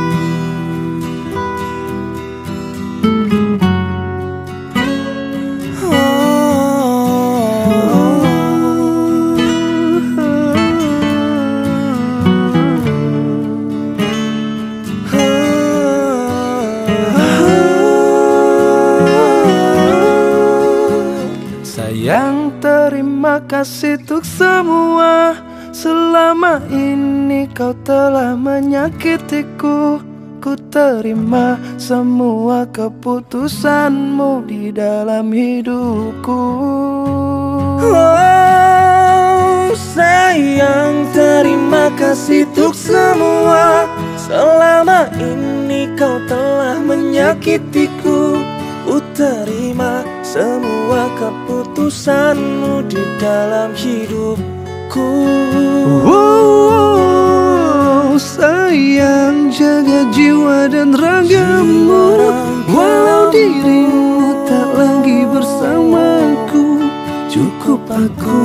[23.31, 25.39] terima kasih untuk semua.
[25.71, 30.03] Selama ini kau telah menyakitiku.
[30.43, 36.43] Ku terima semua keputusanmu di dalam hidupku.
[37.87, 43.87] Oh sayang terima kasih untuk semua.
[44.19, 48.43] Selama ini kau telah menyakitiku.
[48.91, 55.11] Ku terima semua keputusanmu di dalam hidupku.
[56.07, 57.51] Oh,
[58.15, 62.31] Sayang jaga jiwa dan ragamu.
[62.71, 66.87] Walau dirimu tak lagi bersamaku
[67.27, 68.43] Cukup aku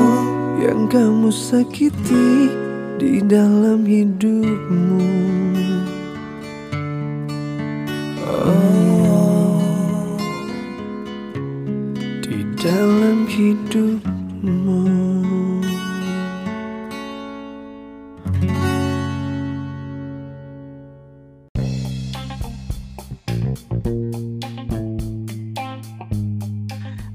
[0.66, 2.50] yang kamu sakiti
[2.98, 5.06] di dalam hidupmu.
[8.26, 8.95] Oh
[12.66, 14.82] dalam hidupmu.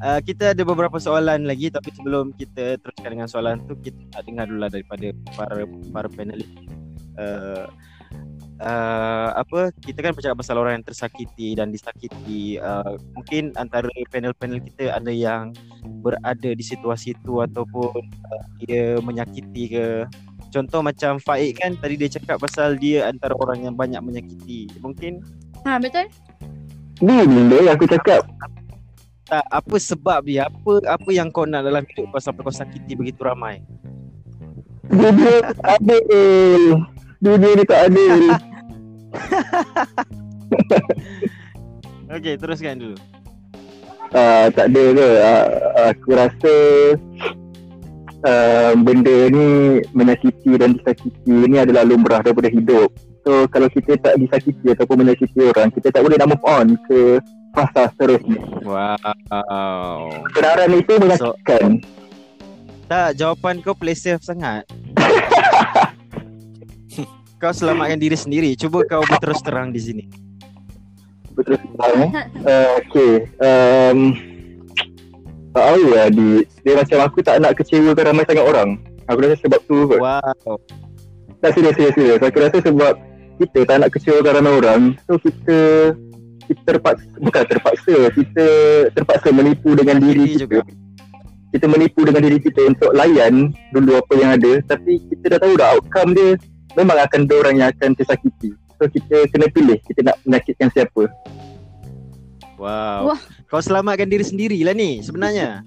[0.00, 4.22] Uh, kita ada beberapa soalan lagi tapi sebelum kita teruskan dengan soalan tu kita nak
[4.22, 6.46] dengar dulu lah daripada para para panelis.
[7.18, 7.66] Uh,
[8.60, 12.60] uh, apa kita kan bercakap pasal orang yang tersakiti dan disakiti.
[12.60, 15.56] Uh, mungkin antara panel-panel kita ada yang
[16.04, 19.86] berada di situasi itu ataupun uh, dia menyakiti ke.
[20.50, 24.66] Contoh macam Faik kan tadi dia cakap pasal dia antara orang yang banyak menyakiti.
[24.82, 25.22] Mungkin
[25.64, 26.08] Ha betul?
[27.04, 28.24] Ni benda yang aku cakap
[29.30, 32.98] tak apa sebab dia apa apa yang kau nak dalam hidup kau sampai kau sakiti
[32.98, 33.62] begitu ramai
[34.90, 36.82] Dunia tak adil
[37.22, 38.34] Dunia ni tak adil
[42.16, 42.96] okey teruskan dulu.
[44.10, 45.46] Uh, Tak ada ke uh,
[45.94, 46.54] Aku rasa
[48.26, 52.90] uh, Benda ni Menyakiti dan disakiti Ni adalah lumrah daripada hidup.
[53.22, 57.22] So kalau kita tak disakiti Ataupun menyakiti orang Kita tak boleh nak move on Ke
[57.54, 58.40] fasa seterusnya.
[58.62, 60.10] Wow.
[60.30, 61.82] Kebenaran itu menyakitkan.
[62.90, 64.66] Tak jawapan kau play safe sangat
[67.40, 68.52] kau selamatkan diri sendiri.
[68.52, 70.04] Cuba kau berterus terang di sini.
[71.32, 74.12] Betul sebenarnya uh, Okay um,
[75.56, 78.70] Tak tahu lah di, Dia macam aku tak nak kecewakan ramai sangat orang.
[79.08, 79.98] Aku rasa sebab tu kot.
[80.02, 80.58] Wow.
[81.40, 82.20] Tak serius serius serius.
[82.20, 82.94] Aku rasa sebab
[83.40, 85.58] Kita tak nak kecewakan ramai orang So kita
[86.44, 88.46] Kita terpaksa Bukan terpaksa Kita
[88.92, 90.40] terpaksa menipu dengan diri kita.
[90.44, 90.60] juga.
[91.50, 95.54] Kita menipu dengan diri kita Untuk layan Dulu apa yang ada Tapi kita dah tahu
[95.56, 96.30] dah Outcome dia
[96.78, 98.54] Memang akan ada orang yang akan tersakiti.
[98.80, 101.10] So kita kena pilih Kita nak menyakitkan siapa.
[102.60, 103.12] Wow.
[103.12, 103.20] Wah.
[103.48, 105.64] kau selamatkan diri sendiri lah ni sebenarnya.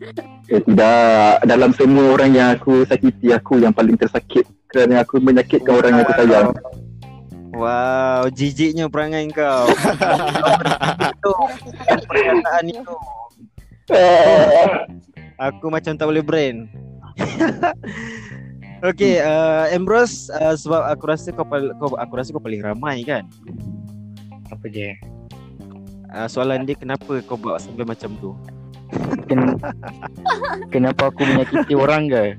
[0.48, 1.42] Eh, tidak.
[1.44, 6.04] Dalam semua orang yang aku sakiti Aku yang paling tersakit Kerana aku menyakitkan orang yang
[6.06, 6.50] aku sayang.
[7.54, 9.70] Wow jijiknya perangai kau.
[11.14, 11.34] Itu
[12.10, 12.96] perkataan itu.
[13.94, 14.68] Eh,
[15.38, 16.70] Aku macam tak boleh brain.
[18.84, 23.00] Okay, uh, Ambrose uh, sebab aku rasa kau, pal- kau aku rasa kau paling ramai
[23.08, 23.24] kan.
[24.52, 24.92] Apa je?
[26.12, 28.36] Uh, soalan dia kenapa kau buat sampai macam tu?
[29.32, 29.56] Ken-
[30.76, 32.36] kenapa aku menyakiti orang ke?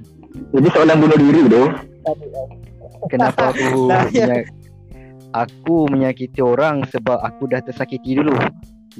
[0.53, 1.65] Jadi soalan bunuh diri tu.
[3.09, 4.29] Kenapa aku ya.
[4.29, 4.53] menyak-
[5.33, 8.37] aku menyakiti orang sebab aku dah tersakiti dulu.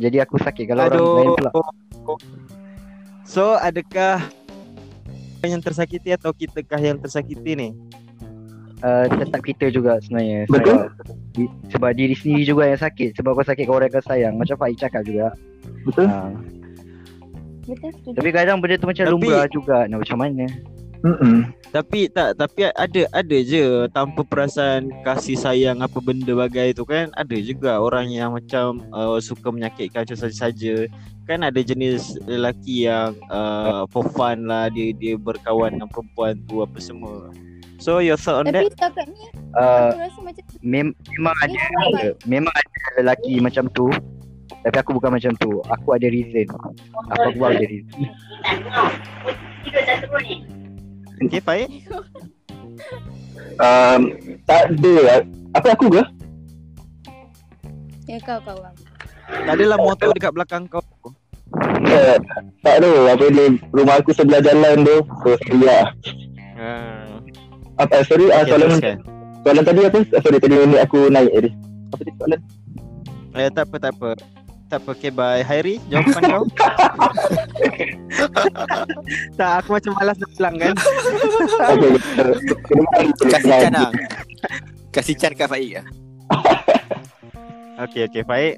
[0.01, 1.51] Jadi aku sakit kalau orang lain pula.
[3.29, 4.25] So, adakah
[5.49, 7.69] yang tersakiti atau kitakah yang tersakiti ni?
[8.85, 10.93] Uh, tetap kita juga sebenarnya Betul.
[10.93, 14.05] sebab, di, sebab diri sendiri juga yang sakit sebab kau sakit kau orang yang kau
[14.05, 15.33] sayang macam Faik cakap juga
[15.89, 16.05] Betul?
[16.05, 16.29] ha.
[17.65, 20.45] Betul tapi kadang benda tu macam Tapi- lumrah juga nak macam mana
[21.05, 21.53] Mm-mm.
[21.69, 27.13] Tapi tak tapi ada ada je tanpa perasaan kasih sayang apa benda bagai tu kan.
[27.13, 30.89] Ada juga orang yang macam uh, suka menyakitkan macam saja-saja
[31.29, 34.73] kan ada jenis lelaki yang uh, for fun lah.
[34.73, 37.29] Dia dia berkawan dengan perempuan tu apa semua.
[37.77, 38.73] So your thought on Tapi that?
[38.73, 39.29] setakat ni
[39.61, 43.93] uh, aku rasa macam mem- memang ada Memang ada lelaki macam tu.
[44.65, 45.61] Tapi aku bukan macam tu.
[45.69, 46.49] Aku ada reason.
[47.13, 48.09] Apa aku buat ada reason
[51.23, 51.71] okay Faik
[53.55, 54.19] Um,
[54.51, 55.23] tak ada.
[55.55, 56.03] Apa aku ke?
[58.05, 58.75] Ya kau kau kau.
[59.31, 60.83] tak adalah motor dekat belakang kau
[61.87, 62.19] Eh,
[62.67, 63.15] tak ada.
[63.15, 64.97] Apa dia rumah aku sebelah jalan tu.
[65.23, 65.87] So, sorry lah.
[66.59, 67.23] uh,
[67.79, 68.27] Apa, sorry.
[68.27, 68.97] Uh, okay, soalan, teruskan.
[69.47, 69.99] soalan tadi apa?
[70.03, 71.51] Ah, Sorry, tadi ni aku naik tadi.
[71.95, 72.41] Apa tadi soalan?
[73.35, 74.09] eh, tak apa tak apa
[74.75, 76.45] tak apa okay bye Hairi jawapan kau
[79.39, 80.75] tak aku macam malas nak pulang kan
[82.75, 83.91] Okay, Kasih Chan lah.
[84.91, 85.87] Kasih Chan kat Faik lah.
[87.87, 88.55] Okay, okay, baik.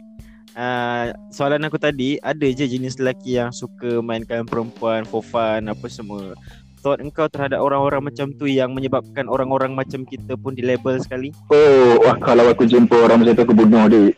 [0.56, 5.86] Uh, soalan aku tadi, ada je jenis lelaki yang suka mainkan perempuan for fun apa
[5.88, 6.32] semua.
[6.80, 11.32] Thought engkau terhadap orang-orang macam tu yang menyebabkan orang-orang macam kita pun di label sekali?
[11.52, 14.12] Oh, wah, kalau aku jumpa orang macam tu aku bunuh dia.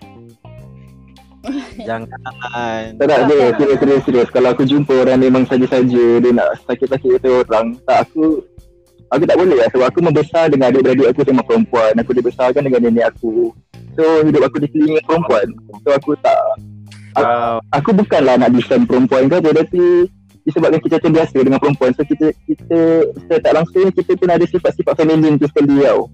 [1.88, 2.98] Jangan.
[2.98, 4.28] Tak tak dia, serius, serius, serius.
[4.34, 8.42] Kalau aku jumpa orang memang saja-saja dia nak sakit-sakit kata orang, tak aku
[9.08, 11.92] aku tak boleh lah sebab aku membesar dengan adik-beradik aku sama perempuan.
[11.96, 13.54] Aku dibesarkan dengan nenek aku.
[13.98, 15.46] So hidup aku dikelilingi perempuan.
[15.86, 16.38] So aku tak
[17.18, 17.58] Wow.
[17.74, 20.06] aku bukanlah nak defend perempuan ke apa tapi
[20.46, 22.78] disebabkan kita terbiasa dengan perempuan so kita kita
[23.10, 26.06] secara tak langsung kita pun ada sifat-sifat feminin tu sekali tau.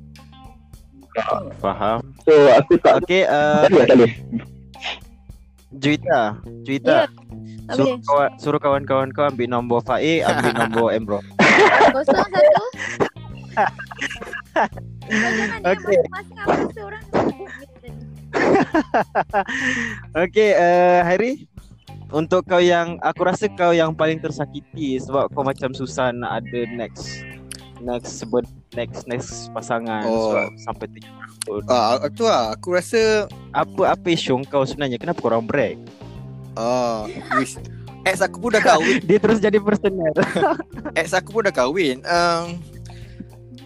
[1.61, 2.01] Faham.
[2.25, 4.12] So aku tak Okay, uh, tak boleh tak boleh.
[5.79, 6.39] Juita.
[6.62, 7.09] Juita.
[7.64, 8.05] Tak Suruh, boleh.
[8.05, 11.18] kawan, suruh kawan-kawan kau ambil nombor Faik, ambil nombor Embro.
[11.97, 12.64] Kosong satu.
[15.64, 15.99] Okay.
[20.14, 21.47] Okay, uh, Hairi.
[22.14, 26.61] Untuk kau yang aku rasa kau yang paling tersakiti sebab kau macam susah nak ada
[26.70, 27.27] next
[27.85, 30.32] next sebut next next pasangan Oh.
[30.32, 31.12] sebab sampai tujuh
[31.45, 31.62] tahun.
[31.68, 32.53] Ah, tu lah.
[32.53, 34.97] Aku rasa Apa apa isu kau sebenarnya?
[34.97, 35.76] Kenapa kau orang break?
[36.55, 37.05] ah,
[37.37, 37.61] wish.
[38.03, 39.01] Ex aku pun dah kahwin.
[39.09, 40.12] Dia terus jadi personal.
[40.99, 42.01] Ex aku pun dah kahwin.
[42.03, 42.59] Um,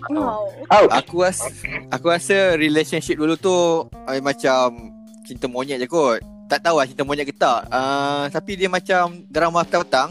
[0.09, 0.47] Wow.
[0.71, 0.91] Ouch.
[0.95, 1.51] aku rasa
[1.91, 3.51] aku rasa relationship dulu tu
[3.85, 6.23] uh, macam cinta monyet je kot.
[6.47, 7.67] Tak tahu lah cinta monyet ke tak.
[7.69, 10.09] Uh, tapi dia macam drama petang-petang.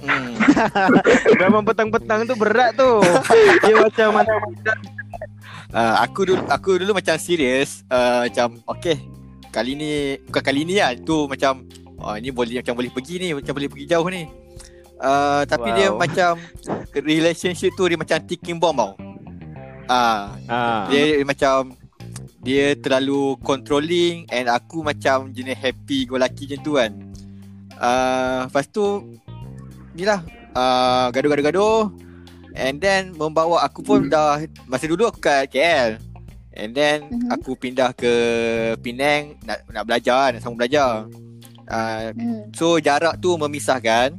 [0.00, 0.32] Hmm.
[1.38, 3.04] Drama petang-petang tu berat tu.
[3.64, 4.32] Dia macam mana
[5.70, 8.98] Uh, aku dulu aku dulu macam serius uh, macam okay
[9.54, 11.62] kali ni bukan kali ni lah tu macam
[12.02, 14.26] oh, ni boleh macam boleh pergi ni macam boleh pergi jauh ni
[14.98, 15.76] uh, tapi wow.
[15.78, 16.30] dia macam
[17.06, 18.98] relationship tu dia macam ticking bomb tau
[19.86, 20.90] ah Ah.
[20.90, 21.70] dia, dia macam
[22.42, 26.90] dia terlalu controlling and aku macam jenis happy go lucky macam tu kan
[27.78, 29.06] uh, lepas tu
[29.92, 30.20] ni lah
[30.52, 31.90] uh, gaduh-gaduh-gaduh
[32.52, 35.98] and then membawa aku pun dah masa dulu aku kat KL
[36.52, 37.30] and then Mhm.
[37.30, 38.12] aku pindah ke
[38.78, 41.06] Penang nak nak belajar nak sambung belajar
[41.66, 42.50] uh, Hmm.
[42.52, 44.14] So jarak tu memisahkan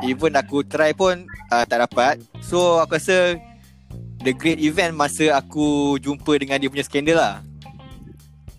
[0.00, 3.34] Even aku try pun uh, tak dapat So aku rasa
[4.18, 7.36] The great event masa aku jumpa dengan dia punya skandal lah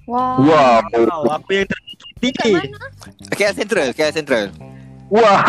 [0.04, 0.42] Wow.
[0.90, 1.22] Wow.
[1.32, 2.52] Apa yang terjadi?
[2.52, 2.78] mana?
[3.32, 4.44] KL Central KL Central
[5.10, 5.42] Wah.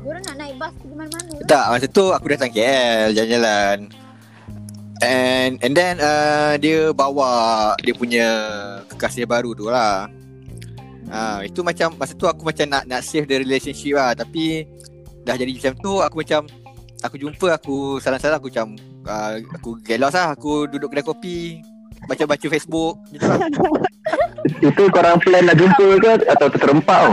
[0.00, 1.44] Diorang nak naik bas pergi mana-mana ke?
[1.48, 3.78] Tak masa tu aku datang KL jalan-jalan
[5.00, 8.28] And and then uh, dia bawa dia punya
[8.92, 10.12] kekasih baru tu lah.
[11.08, 14.68] Ah uh, itu macam masa tu aku macam nak nak save the relationship lah tapi
[15.24, 16.44] dah jadi macam tu aku macam
[17.00, 18.76] aku jumpa aku salah-salah aku macam
[19.08, 21.38] uh, aku gelos lah aku duduk kedai kopi
[22.04, 22.94] baca-baca Facebook.
[24.60, 27.12] Itu korang plan nak jumpa ke atau terserempak tau?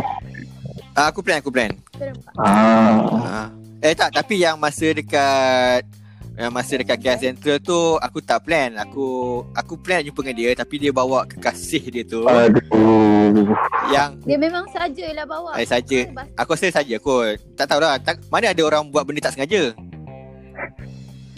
[0.94, 1.70] Ah, aku plan, aku plan.
[1.94, 2.34] Terempat.
[2.36, 2.98] Ah.
[3.24, 3.48] Ah.
[3.78, 5.86] Eh tak, tapi yang masa dekat
[6.34, 8.74] yang masa dekat KL Central tu aku tak plan.
[8.80, 9.06] Aku
[9.54, 13.54] aku plan jumpa dengan dia tapi dia bawa kekasih dia tu Aduh.
[13.90, 15.58] yang Dia memang sajalah bawa.
[15.58, 16.10] eh saja.
[16.36, 17.38] Aku rasa saja kot.
[17.54, 17.98] Tak tahulah.
[17.98, 19.74] Tak, mana ada orang buat benda tak sengaja.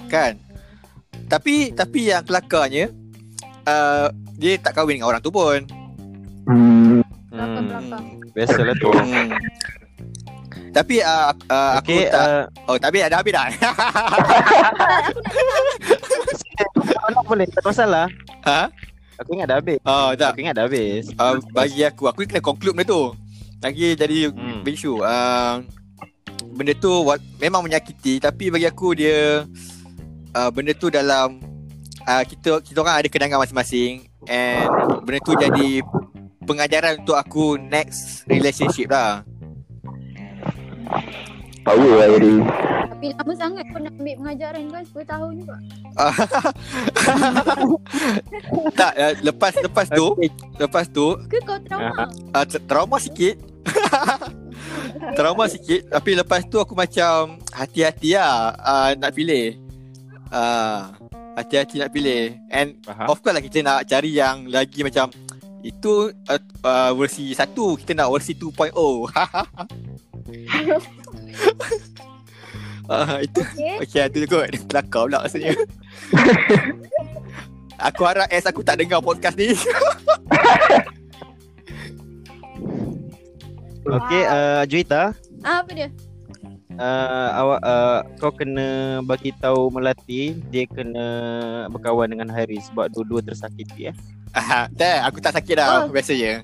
[0.07, 0.39] Kan?
[1.27, 2.91] Tapi tapi yang kelakarnya
[3.69, 4.05] uh,
[4.35, 5.61] dia tak kahwin dengan orang tu pun.
[6.49, 7.05] Hmm.
[7.29, 8.05] Belakang-belakang.
[8.33, 8.89] Biasalah tu.
[8.89, 9.29] Hmm.
[10.69, 13.49] Tapi uh, uh, aku Okey, tak uh, Oh, tapi ada habis dah.
[17.09, 18.05] nak boleh, tak masalah.
[18.45, 18.69] ha?
[19.19, 19.79] Aku ingat dah habis.
[19.83, 20.31] Oh, tak.
[20.31, 21.09] Aku ingat dah habis.
[21.17, 23.11] Uh, bagi aku aku kena conclude benda tu.
[23.59, 24.63] Lagi jadi Hmm.
[24.63, 25.03] big issue.
[25.03, 25.59] Uh,
[26.55, 27.03] benda tu
[27.35, 29.43] memang menyakiti tapi bagi aku dia
[30.31, 31.41] uh, benda tu dalam
[32.05, 34.67] uh, kita kita orang ada kenangan masing-masing and
[35.03, 35.81] benda tu jadi
[36.43, 39.23] pengajaran untuk aku next relationship lah.
[41.61, 42.33] Power lah jadi.
[42.89, 45.55] Tapi lama sangat kau nak ambil pengajaran kan 10 tahun juga.
[48.79, 50.05] tak uh, lepas lepas tu
[50.57, 52.03] lepas tu Ke kau trauma?
[52.07, 53.35] uh, tra- trauma sikit
[55.17, 59.59] trauma sikit tapi lepas tu aku macam hati-hati lah uh, nak pilih
[60.31, 60.93] uh,
[61.39, 63.07] hati-hati nak pilih and Faham.
[63.07, 65.07] of course lah kita nak cari yang lagi macam
[65.59, 65.91] itu
[66.27, 67.51] uh, uh, versi 1
[67.83, 68.71] kita nak versi 2.0
[72.89, 73.85] Ah, itu Okay.
[73.85, 75.49] Okay itu kot Kelakar pula rasanya
[77.93, 79.53] Aku harap S aku tak dengar podcast ni
[83.89, 85.89] Okey, uh, Juita, Ah, apa dia?
[86.79, 91.05] Uh, awak uh, kau kena bagi tahu Melati dia kena
[91.69, 93.95] berkawan dengan Hairi sebab dua-dua tersakiti eh.
[94.31, 95.91] Ah, Tak aku tak sakit dah Oh.
[95.91, 96.41] Biasa je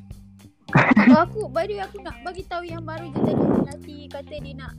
[1.13, 4.35] Oh, aku by the way aku nak bagi tahu yang baru je tadi Melati kata
[4.41, 4.71] dia nak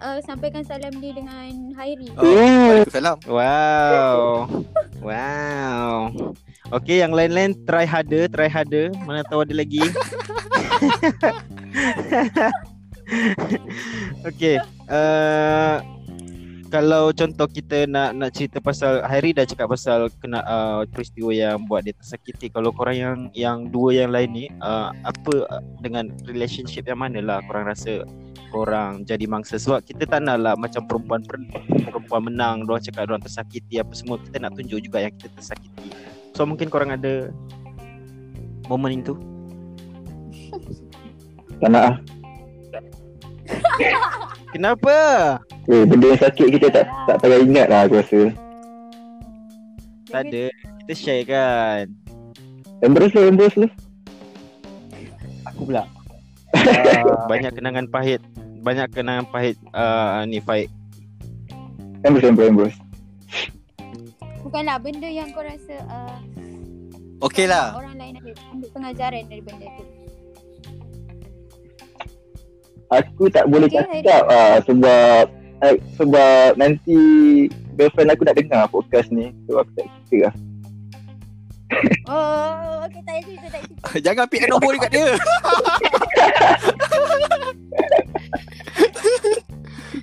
[0.00, 2.08] uh, sampaikan salam dia dengan Hairi.
[2.18, 4.18] Oh, Waalaikumsalam Wow.
[5.02, 5.94] Wow.
[6.68, 8.92] Okey, yang lain-lain try harder, try harder.
[9.06, 9.80] Mana tahu ada lagi.
[14.28, 14.60] Okey,
[14.92, 15.80] uh,
[16.68, 21.64] kalau contoh kita nak nak cerita pasal Hairi dah cakap pasal kena uh, peristiwa yang
[21.64, 22.52] buat dia tersakiti.
[22.52, 27.24] Kalau korang yang yang dua yang lain ni uh, apa uh, dengan relationship yang mana
[27.24, 28.04] lah korang rasa
[28.52, 31.20] korang jadi mangsa sebab kita tak nak lah macam perempuan
[31.88, 35.92] perempuan menang Diorang cakap diorang tersakiti Apa semua Kita nak tunjuk juga yang kita tersakiti
[36.32, 37.28] So mungkin korang ada
[38.72, 39.12] Momen itu
[41.60, 41.96] Tak nak ah.
[44.54, 44.96] Kenapa?
[45.68, 48.32] Eh, benda yang sakit kita tak tak payah ingat lah aku rasa.
[50.08, 50.48] Tak ada
[50.84, 51.84] Kita share kan
[52.80, 53.72] Embrace lah, embrace lah.
[55.52, 55.84] Aku pula.
[57.30, 58.24] Banyak kenangan pahit
[58.64, 60.72] Banyak kenangan pahit uh, Ni fight
[62.08, 62.78] Embrace, embrace, embrace.
[64.40, 66.18] Bukanlah benda yang kau rasa uh,
[67.20, 69.97] Okey lah orang lain ambil, ambil pengajaran dari benda tu.
[72.88, 75.28] Aku tak boleh Okay, cakap ah sebab
[75.60, 76.96] eh, sebab nanti
[77.76, 79.28] girlfriend aku nak dengar podcast ni.
[79.44, 80.34] So aku tak cerita lah.
[82.08, 84.00] Oh, okey tak cerita, tak cerita.
[84.00, 85.04] Jangan pick nombor dekat dia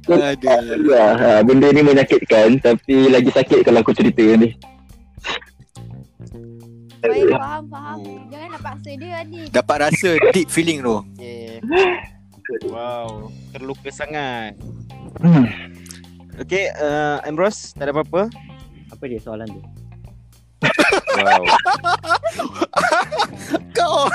[0.05, 4.53] Aduh Ya, ha, benda ni menyakitkan tapi lagi sakit kalau aku cerita ni.
[7.01, 7.97] Baik, faham, faham.
[8.29, 9.49] Janganlah paksa dia Adik.
[9.49, 11.57] Dapat rasa deep feeling tu okay.
[12.69, 14.57] Wow Terluka sangat
[15.15, 15.47] Hmm.
[16.35, 18.27] Okay uh, Ambrose Tak ada apa-apa
[18.91, 19.61] Apa dia soalan tu?
[21.15, 21.43] Wow
[23.71, 24.11] Kau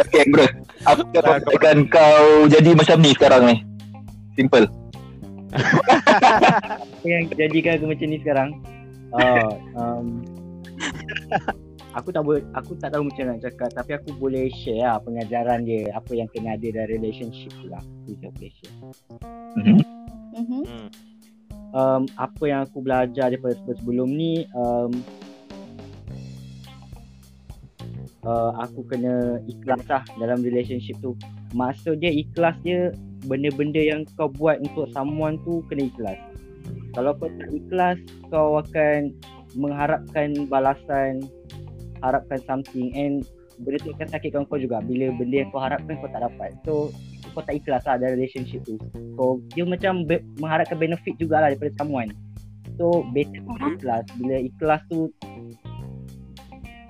[0.00, 0.46] Okay, bro.
[0.88, 3.56] Apa yang pastikan kau jadi macam ni sekarang ni?
[4.34, 4.66] Simple.
[5.52, 8.48] Apa yang jadikan aku macam ni sekarang?
[9.10, 10.06] Oh, um,
[11.94, 15.66] aku tak boleh aku tak tahu macam nak cakap tapi aku boleh share lah pengajaran
[15.66, 17.82] dia apa yang kena ada dari relationship tu lah.
[17.82, 18.74] Aku je boleh share.
[19.58, 19.78] Mhm.
[20.30, 20.62] Mhm.
[20.66, 20.88] hmm.
[21.70, 24.90] Um, apa yang aku belajar daripada sebelum ni um,
[28.26, 31.14] uh, aku kena ikhlas lah dalam relationship tu.
[31.54, 32.90] Maksud dia ikhlas dia
[33.26, 36.18] benda-benda yang kau buat untuk someone tu kena ikhlas.
[36.90, 37.98] Kalau kau tak ikhlas,
[38.34, 39.14] kau akan
[39.54, 41.22] mengharapkan balasan,
[42.00, 43.24] harapkan something and
[43.60, 46.50] benda tu akan sakitkan kau juga bila benda yang kau harapkan kau tak dapat.
[46.64, 46.88] So
[47.36, 48.80] kau tak ikhlas lah dalam relationship tu.
[49.14, 52.10] Kau dia macam be- mengharapkan benefit jugalah daripada someone.
[52.80, 54.04] So better kau ikhlas.
[54.16, 55.12] Bila ikhlas tu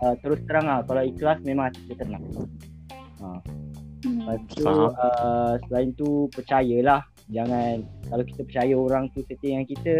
[0.00, 2.24] uh, terus terang lah kalau ikhlas memang hati kita tenang.
[3.20, 3.26] Ha.
[4.00, 4.24] Hmm.
[4.24, 9.94] Lepas tu uh, selain tu percayalah jangan kalau kita percaya orang tu setting dengan kita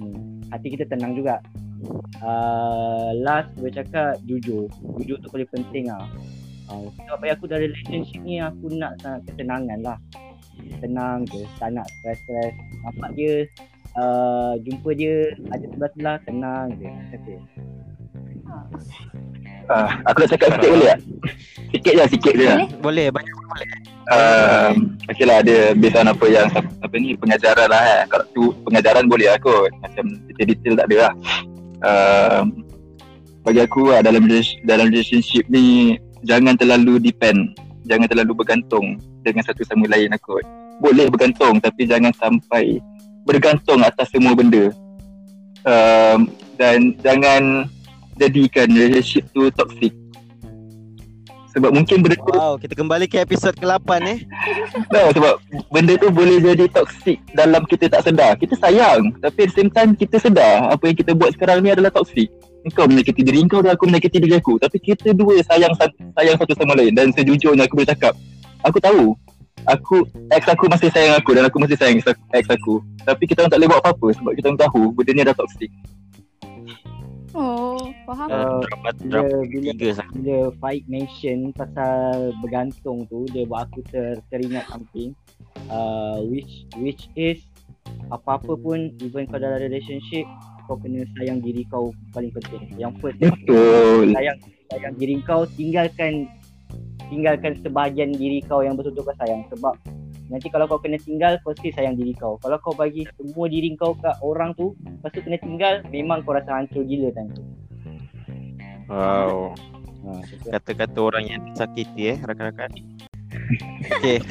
[0.00, 1.42] hmm, hati kita tenang juga.
[2.22, 4.66] Uh, last gue cakap jujur.
[5.00, 6.06] Jujur tu paling penting lah.
[6.66, 9.98] Uh, sebab bagi aku dalam relationship ni aku nak sangat ketenangan lah.
[10.82, 12.54] Tenang je, tak nak stress-stress.
[12.82, 13.44] Nampak dia
[14.00, 16.88] uh, jumpa dia ada sebelah-sebelah tenang je.
[16.88, 17.34] Macam tu.
[19.66, 21.00] Uh, aku nak cakap sikit boleh tak?
[21.74, 22.46] Sikit je, sikit je.
[22.46, 22.66] Boleh?
[22.80, 23.68] Boleh banyak boleh.
[24.06, 24.70] Uh,
[25.10, 28.02] okay lah, dia based on apa yang apa ni pengajaran lah eh.
[28.06, 29.70] Kalau tu pengajaran boleh lah kot.
[29.82, 31.12] Macam detail-detail tak ada lah.
[31.84, 32.44] Uh,
[33.46, 34.26] bagi aku lah, dalam
[34.66, 35.96] dalam relationship ni
[36.26, 37.54] jangan terlalu depend,
[37.86, 40.42] jangan terlalu bergantung dengan satu sama lain kot.
[40.82, 42.82] Boleh bergantung tapi jangan sampai
[43.26, 44.70] bergantung atas semua benda.
[45.66, 47.66] Um, dan jangan
[48.16, 49.92] jadikan relationship tu toxic.
[51.56, 54.18] Sebab mungkin benda tu Wow, kita kembali ke episod ke-8 eh.
[54.94, 55.40] No, sebab
[55.72, 58.36] benda tu boleh jadi toxic dalam kita tak sedar.
[58.36, 61.72] Kita sayang, tapi at the same time kita sedar apa yang kita buat sekarang ni
[61.72, 62.28] adalah toxic.
[62.74, 64.60] Kau menyakiti diri kau dan aku menyakiti diri aku.
[64.60, 68.12] Tapi kita dua sayang sa- sayang satu sama lain dan sejujurnya aku boleh cakap,
[68.60, 69.14] aku tahu
[69.66, 72.02] aku ex aku masih sayang aku dan aku masih sayang
[72.34, 72.82] ex aku.
[73.06, 75.70] Tapi kita tak boleh buat apa-apa sebab kita tahu benda ni adalah toxic.
[77.36, 78.28] Oh, faham.
[78.32, 80.08] Uh, bila, drama bila, tiga sah.
[80.16, 85.12] bila Faik mention pasal bergantung tu dia buat aku ter, teringat something
[85.68, 87.44] uh, which which is
[88.08, 90.24] apa-apa pun even kau dalam relationship
[90.64, 94.16] kau kena sayang diri kau paling penting yang first Betul.
[94.16, 94.40] sayang
[94.72, 96.26] sayang diri kau tinggalkan
[97.12, 99.74] tinggalkan sebahagian diri kau yang betul-betul kau sayang sebab
[100.26, 103.72] nanti kalau kau kena tinggal kau still sayang diri kau kalau kau bagi semua diri
[103.78, 107.44] kau kat orang tu lepas tu kena tinggal memang kau rasa hancur gila time tu
[108.86, 109.50] Wow.
[110.06, 110.22] ha.
[110.54, 112.70] Kata-kata orang yang disakiti eh rakan-rakan.
[113.98, 114.22] Okey.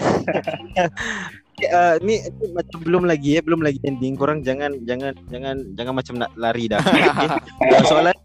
[1.55, 5.55] Okay, uh, ni, ni macam belum lagi eh belum lagi ending korang jangan jangan jangan
[5.79, 7.79] jangan macam nak lari dah okay?
[7.87, 8.15] soalan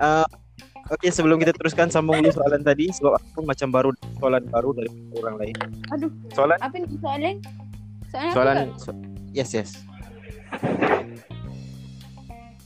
[0.00, 0.24] uh,
[0.86, 3.90] Okey sebelum kita teruskan sambung dulu soalan tadi sebab aku macam baru
[4.22, 5.56] soalan baru dari orang lain.
[5.90, 7.36] Aduh, Soalan apa ni soalan?
[8.06, 8.78] Soalan, soalan apa?
[8.78, 8.90] so,
[9.34, 9.82] yes yes.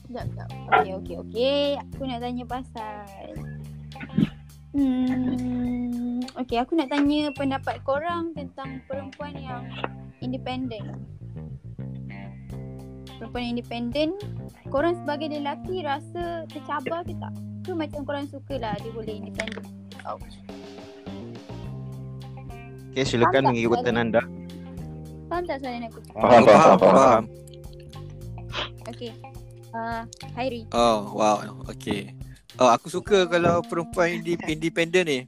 [0.04, 0.48] Sekejap, sekejap.
[0.68, 1.66] Okey, okey, okey.
[1.80, 3.32] Aku nak tanya pasal
[4.70, 9.64] Hmm, okey, aku nak tanya pendapat korang tentang perempuan yang
[10.22, 11.08] independen.
[13.18, 14.08] Perempuan yang independen,
[14.70, 17.34] korang sebagai lelaki rasa tercabar ke tak?
[17.60, 19.64] Ke macam korang suka lah dia boleh independen?
[20.08, 20.36] Ouch.
[22.90, 23.96] Okey silakan Faham soalan?
[23.96, 24.22] anda.
[25.30, 26.00] Faham tak soalan aku?
[26.10, 26.78] Faham, faham, faham.
[26.80, 27.22] faham.
[28.90, 29.12] Okey.
[29.70, 30.02] Uh,
[30.34, 30.66] Hairi.
[30.74, 31.38] Oh, wow.
[31.70, 32.10] Okay.
[32.58, 35.20] Oh, aku suka kalau perempuan independent ni.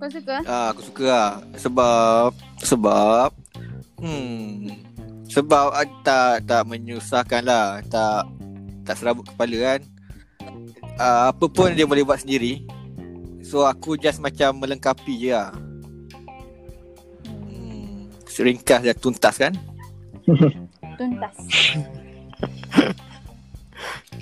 [0.00, 0.40] Kau suka?
[0.48, 1.30] Ah, aku suka lah.
[1.60, 2.32] Sebab
[2.64, 3.36] sebab
[4.00, 4.72] hmm
[5.28, 8.24] sebab ah, tak tak menyusahkan lah, tak
[8.84, 9.80] tak serabut kepala kan.
[11.00, 12.64] Ah, apa pun dia boleh buat sendiri.
[13.40, 15.50] So aku just macam melengkapi je lah.
[17.24, 19.56] Hmm, ringkas dan tuntas kan?
[21.00, 21.36] Tuntas.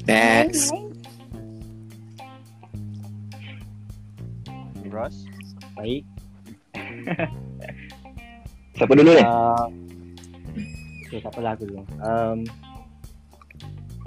[0.07, 0.71] Next.
[0.71, 0.89] Lain, lain.
[4.89, 5.17] Ros.
[5.77, 6.03] Baik.
[8.79, 9.23] Siapa dulu ni?
[9.23, 9.67] Uh,
[11.07, 11.83] okay, tak apalah aku dulu.
[12.03, 12.39] Um,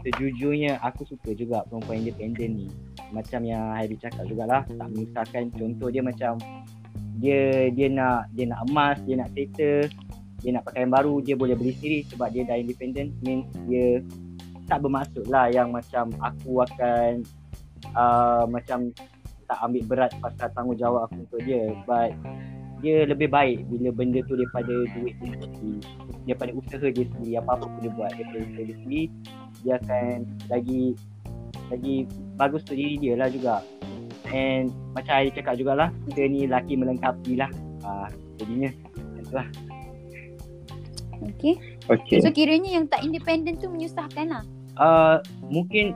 [0.03, 2.67] sejujurnya aku suka juga perempuan independen ni.
[3.13, 5.53] Macam yang Hairi cakap jugalah, tak menyusahkan.
[5.55, 6.37] Contoh dia macam
[7.21, 9.87] dia dia nak dia nak emas, dia nak settle,
[10.41, 13.13] dia nak pakaian baru, dia boleh beli sendiri sebab dia dah independen.
[13.21, 14.01] Means dia
[14.65, 17.21] tak bermaksud lah yang macam aku akan
[17.93, 18.89] uh, macam
[19.45, 21.75] tak ambil berat pasal tanggungjawab aku untuk dia.
[21.83, 22.15] But
[22.81, 25.85] dia lebih baik bila benda tu daripada duit dia sendiri
[26.25, 29.05] daripada usaha dia sendiri apa-apa pun dia buat daripada usaha dia sendiri
[29.61, 30.93] dia akan lagi
[31.67, 31.95] lagi
[32.35, 33.61] bagus untuk diri dia lah juga
[34.27, 37.51] and macam Airi cakap jugalah kita ni lelaki melengkapi lah
[37.81, 38.07] ah,
[38.37, 39.47] jadinya macam tu lah
[41.21, 41.53] Okey.
[41.85, 42.17] Okey.
[42.17, 44.43] So kiranya yang tak independen tu menyusahkan lah.
[44.75, 45.93] uh, mungkin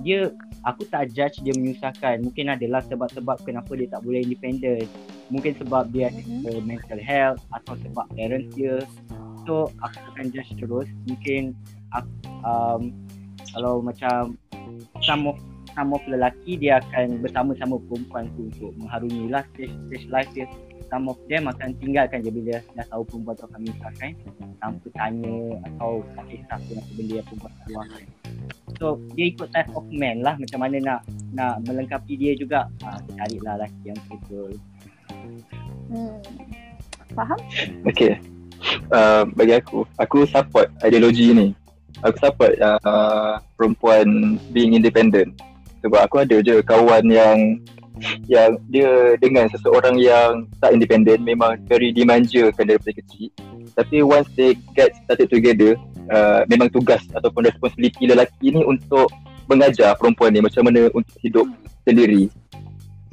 [0.00, 0.32] dia
[0.64, 4.88] aku tak judge dia menyusahkan mungkin adalah sebab-sebab kenapa dia tak boleh independent
[5.28, 6.48] mungkin sebab dia ada Mhm.
[6.48, 8.80] uh, mental health atau sebab parents dia
[9.44, 11.52] so aku akan judge terus mungkin
[12.44, 12.92] um,
[13.54, 14.36] kalau macam
[15.02, 15.36] some of
[15.72, 20.46] some of lelaki dia akan bersama-sama perempuan tu untuk mengharungi lah stage, stage life dia
[20.88, 24.10] some of them akan tinggalkan je bila dah tahu perempuan tu akan menyusahkan
[24.58, 25.38] tanpa tanya
[25.70, 28.04] atau tak kisah pun apa benda yang perempuan keluarkan
[28.76, 31.00] So dia ikut type of man lah macam mana nak
[31.34, 32.70] nak melengkapi dia juga.
[32.84, 34.50] Ha, carilah lelaki yang betul.
[35.90, 36.20] Hmm.
[37.16, 37.40] Faham?
[37.88, 38.20] Okay.
[38.92, 41.48] Uh, bagi aku, aku support ideologi ni.
[42.06, 45.34] Aku support uh, perempuan being independent.
[45.82, 47.58] Sebab aku ada je kawan yang
[48.30, 53.30] yang dia dengan seseorang yang tak independent memang very dimanjakan daripada kecil.
[53.74, 55.74] Tapi once they get started together,
[56.10, 59.10] uh, memang tugas ataupun responsibility lelaki ni untuk
[59.50, 61.46] mengajar perempuan ni macam mana untuk hidup
[61.82, 62.30] sendiri.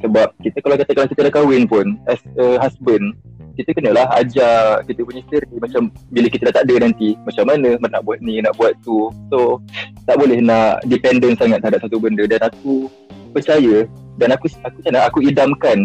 [0.03, 3.15] Sebab kita kalau katakan kita dah kahwin pun as a husband,
[3.55, 7.79] kita kenalah ajar kita punya isteri macam bila kita dah tak ada nanti macam mana
[7.79, 9.09] nak buat ni nak buat tu.
[9.31, 9.63] So
[10.03, 12.27] tak boleh nak dependent sangat terhadap satu benda.
[12.27, 12.91] Dan aku
[13.31, 13.87] percaya
[14.19, 15.77] dan aku aku macam aku idamkan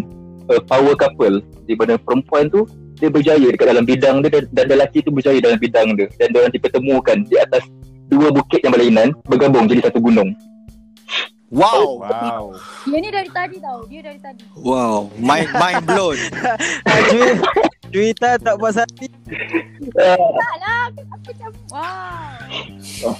[0.50, 1.38] a power couple.
[1.64, 2.66] Di mana perempuan tu
[2.98, 6.10] dia berjaya dekat dalam bidang dia dan, dan lelaki tu berjaya dalam bidang dia.
[6.18, 7.64] Dan dia nanti pertemukan di atas
[8.10, 10.34] dua bukit yang berlainan bergabung jadi satu gunung
[11.50, 11.98] Wow.
[11.98, 12.54] Wow.
[12.86, 13.82] Dia ni dari tadi tau.
[13.90, 14.46] Dia dari tadi.
[14.54, 15.10] Wow.
[15.18, 16.14] Mind mind blown.
[17.10, 17.42] Juita,
[17.90, 19.10] Juita tak puas hati.
[19.98, 20.86] uh, Tak lah.
[20.94, 23.14] Aku macam wow.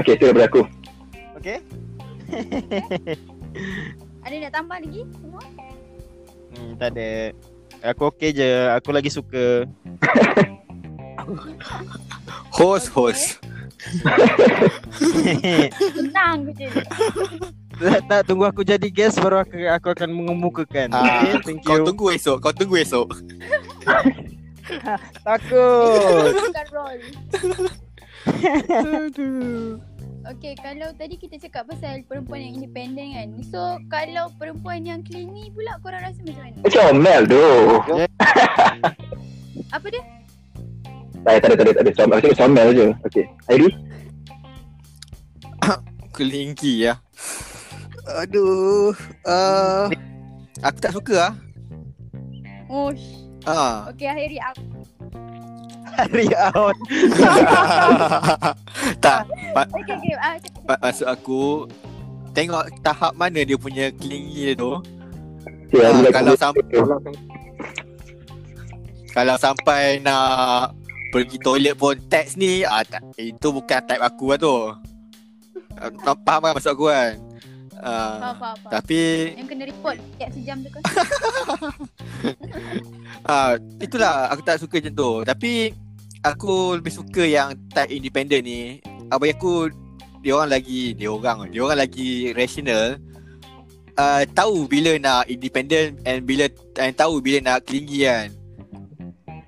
[0.00, 0.62] Okay itu daripada aku
[1.40, 1.58] Okay.
[4.24, 5.42] Ada nak tambah lagi semua?
[6.54, 7.10] Hmm, tak ada.
[7.90, 8.48] Aku okey je.
[8.76, 9.64] Aku lagi suka.
[12.56, 13.40] Host host.
[15.92, 16.68] Senang je.
[17.82, 20.94] tak, tak tunggu aku jadi guest baru aku, aku akan mengemukakan.
[20.94, 21.86] Ah, okay, thank Kau you.
[21.86, 22.38] tunggu esok.
[22.38, 23.10] Kau tunggu esok.
[25.26, 26.32] Takut.
[26.32, 27.00] Bukan roll.
[30.22, 33.28] Okay, kalau tadi kita cakap pasal perempuan yang independen kan.
[33.50, 33.58] So,
[33.90, 36.62] kalau perempuan yang clingy pula korang rasa macam mana?
[36.62, 37.42] Macam Mel tu
[39.74, 40.21] Apa dia?
[41.22, 41.90] Tak ada, tak ada, tak ada, tak ada.
[41.94, 43.68] Comel, aku cakap comel je Okay Airi
[46.12, 46.94] Kelingki ya.
[48.18, 48.92] Aduh.
[49.22, 49.86] Uh,
[50.60, 51.34] aku tak suka ah.
[52.66, 52.90] Oh,
[53.42, 53.86] Ah.
[53.90, 54.62] okay akhiri aku.
[55.92, 56.76] Hari out.
[58.98, 59.24] tak.
[59.52, 60.14] Ma- Okay, okay.
[60.16, 61.68] Ah, ma- maksud aku
[62.32, 64.80] tengok tahap mana dia punya clingy tu.
[65.68, 66.64] Okay, Ah, Airi kalau sampai
[69.10, 70.72] kalau sampai nak
[71.12, 74.56] pergi toilet pun teks ni ah, tak, itu bukan type aku lah tu.
[75.76, 77.20] Ah, Faham kan maksud aku kan?
[77.82, 78.70] Uh, faham, faham.
[78.70, 79.00] tapi
[79.34, 80.82] Yang kena report tiap sejam tu kan?
[83.30, 85.12] ah itulah aku tak suka macam tu.
[85.28, 85.52] Tapi
[86.24, 88.80] aku lebih suka yang type independent ni.
[89.12, 89.68] Ah, bagi aku
[90.22, 92.96] dia orang lagi dia orang dia orang lagi rational.
[94.00, 96.48] Uh, tahu bila nak independent and bila
[96.80, 98.32] and tahu bila nak clingy kan.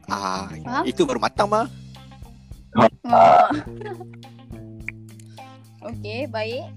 [0.09, 0.85] Ah, Faham?
[0.85, 1.67] itu baru matang mah.
[3.07, 3.49] Oh.
[5.89, 6.69] okay, baik.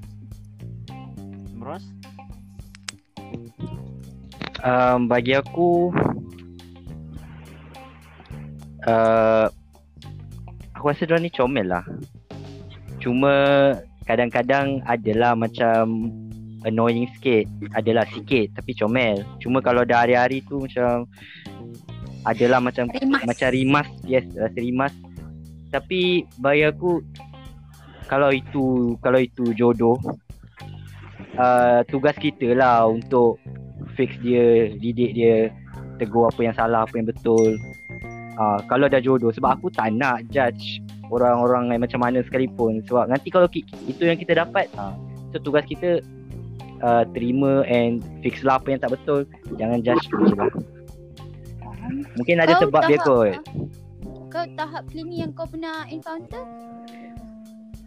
[1.58, 1.84] Bros.
[4.66, 5.94] Um, bagi aku
[8.88, 9.48] uh,
[10.74, 11.86] aku rasa dia ni comel lah.
[13.02, 13.34] Cuma
[14.10, 16.10] kadang-kadang adalah macam
[16.66, 17.46] annoying sikit.
[17.74, 19.22] Adalah sikit tapi comel.
[19.44, 21.06] Cuma kalau dah hari-hari tu macam
[22.28, 23.24] adalah macam Rimas.
[23.24, 23.88] macam rimas.
[24.04, 24.92] Yes, rasa rimas.
[25.72, 27.00] Tapi bagi aku
[28.08, 30.00] kalau itu kalau itu jodoh
[31.40, 33.40] uh, tugas kita lah untuk
[33.96, 35.52] fix dia, didik dia,
[36.00, 37.56] tegur apa yang salah, apa yang betul.
[38.38, 40.78] Uh, kalau dah jodoh sebab aku tak nak judge
[41.10, 44.94] orang-orang yang macam mana sekalipun sebab nanti kalau ki- itu yang kita dapat uh,
[45.34, 46.06] so tugas kita
[46.86, 49.26] uh, terima and fix lah apa yang tak betul
[49.58, 50.06] jangan judge
[50.38, 50.54] lah
[52.14, 53.34] mungkin ada Kau sebab dia tahap- kot
[54.28, 56.42] Kau tahap clingy yang kau pernah encounter?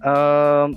[0.01, 0.72] um,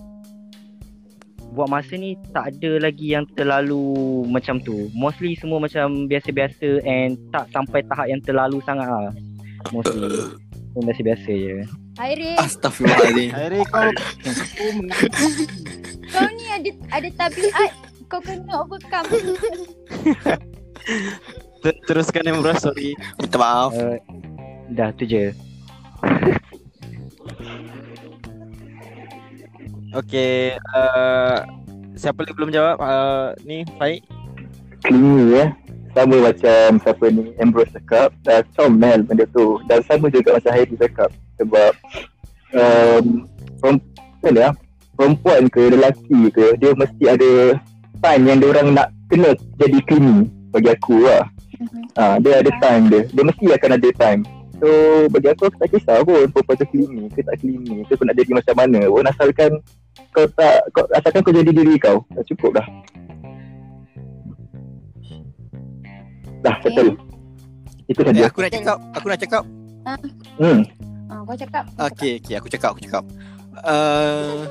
[1.49, 4.89] buat masa ni tak ada lagi yang terlalu macam tu.
[4.91, 9.09] Mostly semua macam biasa-biasa and tak sampai tahap yang terlalu sangat lah.
[9.69, 10.33] Mostly.
[10.73, 11.55] Yang biasa-biasa je.
[11.93, 13.29] Hairi, Astaghfirullahaladzim.
[13.37, 13.85] Hari kau
[16.11, 17.71] kau ni ada ada tabiat
[18.09, 19.07] kau kena overcome.
[21.63, 22.91] Ter- teruskan yang bros sorry.
[23.17, 23.71] Minta maaf.
[23.71, 23.97] Uh,
[24.75, 25.31] dah tu je.
[29.93, 31.45] Okay, uh,
[31.93, 32.81] siapa lagi belum jawab?
[32.81, 34.01] Uh, ni Faik.
[34.81, 35.53] clingy ya
[35.93, 40.75] sama macam siapa ni Ambrose cakap uh, comel benda tu dan sama juga macam Hairi
[40.75, 41.71] cakap sebab
[42.57, 43.29] um,
[43.61, 44.49] perempuan ya
[44.97, 47.31] perempuan ke lelaki ke dia mesti ada
[48.01, 49.31] time yang dia orang nak kena
[49.61, 51.29] jadi clingy bagi aku lah
[51.93, 54.21] ha, dia ada time dia dia mesti akan ada time
[54.55, 54.67] so
[55.09, 58.15] bagi aku aku tak kisah pun perempuan tu clingy ke tak clingy ke aku nak
[58.15, 59.51] jadi macam mana pun asalkan
[60.09, 62.67] kau tak kau asalkan kau jadi diri kau dah cukup dah
[66.41, 66.69] dah Okay.
[66.69, 66.87] betul
[67.85, 69.43] itu Eh, saja aku nak cakap, aku nak cakap.
[70.39, 70.59] hmm
[71.05, 71.63] Ah, kau cakap.
[71.77, 73.03] Okey, okey, aku cakap, aku cakap.
[73.61, 74.47] Uh,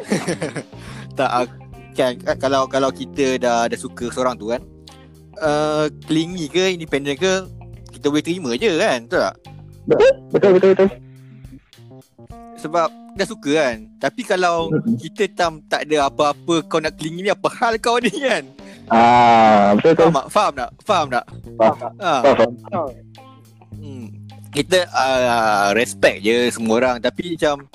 [1.18, 1.58] tak ak-
[1.92, 4.60] kan kalau kalau kita dah dah suka seorang tu kan.
[5.40, 7.48] Uh, clingy ke independent ke
[7.96, 9.36] kita boleh terima je kan betul tak?
[10.30, 10.88] Betul betul betul
[12.62, 12.88] sebab
[13.18, 13.76] dah suka kan?
[13.98, 14.70] Tapi kalau
[15.02, 18.46] kita tam tak ada apa-apa kau nak clingy ni apa hal kau ni kan?
[18.86, 20.08] Ah betul betul.
[20.30, 20.70] Faham tak?
[20.86, 21.24] Faham tak?
[21.58, 21.92] Faham tak?
[21.98, 22.12] Faham ha.
[22.22, 22.88] faham faham.
[23.82, 24.06] hmm.
[24.54, 26.96] kita uh, respect je semua orang.
[27.02, 27.66] Tapi macam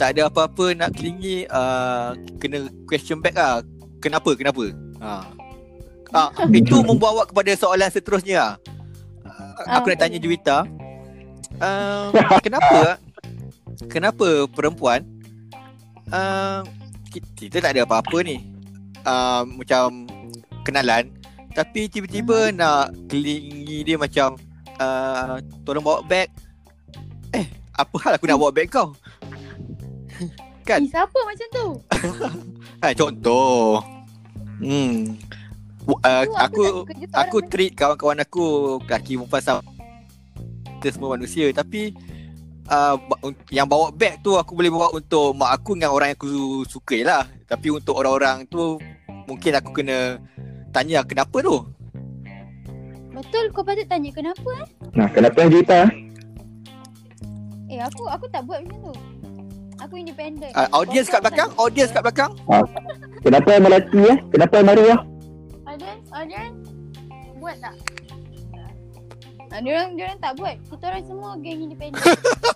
[0.00, 3.60] tak ada apa-apa nak clingy uh, kena question back lah.
[4.00, 4.32] Kenapa?
[4.32, 4.72] Kenapa?
[5.04, 5.20] Ha.
[6.10, 6.30] Ah,
[6.60, 8.58] itu membawa kepada soalan seterusnya.
[9.24, 10.66] Ah, Aku nak tanya Juwita.
[11.60, 12.08] Uh,
[12.40, 12.96] kenapa
[13.92, 15.04] kenapa perempuan
[16.08, 16.64] uh,
[17.12, 18.40] kita, kita tak ada apa-apa ni.
[19.04, 20.08] Uh, macam
[20.64, 21.08] kenalan
[21.50, 24.38] tapi tiba-tiba nak kelingi dia macam
[24.78, 26.30] uh, tolong bawa beg.
[27.34, 28.94] Eh, apa hal aku nak bawa beg kau?
[30.62, 30.86] kan?
[30.86, 31.66] Eh, siapa macam tu?
[32.82, 33.82] Ha, contoh.
[34.62, 35.18] Hmm.
[35.98, 38.44] Uh, aku aku orang treat kawan-kawan aku
[38.86, 39.62] lelaki perempuan sama.
[40.78, 41.50] Kita semua manusia.
[41.50, 41.92] Tapi
[42.70, 42.96] uh,
[43.50, 46.98] yang bawa beg tu aku boleh bawa untuk mak aku dengan orang yang aku suka
[47.02, 47.24] lah.
[47.50, 48.78] Tapi untuk orang-orang tu
[49.26, 50.18] mungkin aku kena
[50.70, 51.66] tanya kenapa tu.
[53.10, 54.68] Betul kau patut tanya kenapa eh?
[54.96, 55.92] nah kenapa yang juta
[57.70, 58.94] Eh aku aku tak buat macam tu.
[59.80, 60.52] Aku independent.
[60.52, 62.32] uh, audience kat belakang audience kat belakang.
[63.22, 64.16] Kenapa yang melati eh?
[64.28, 64.66] Kenapa yang
[66.20, 67.40] Maria Audience, audience.
[67.40, 67.74] Buat tak?
[69.50, 70.56] Ah, dia orang dia orang tak buat.
[70.68, 72.04] Kita orang semua geng independent.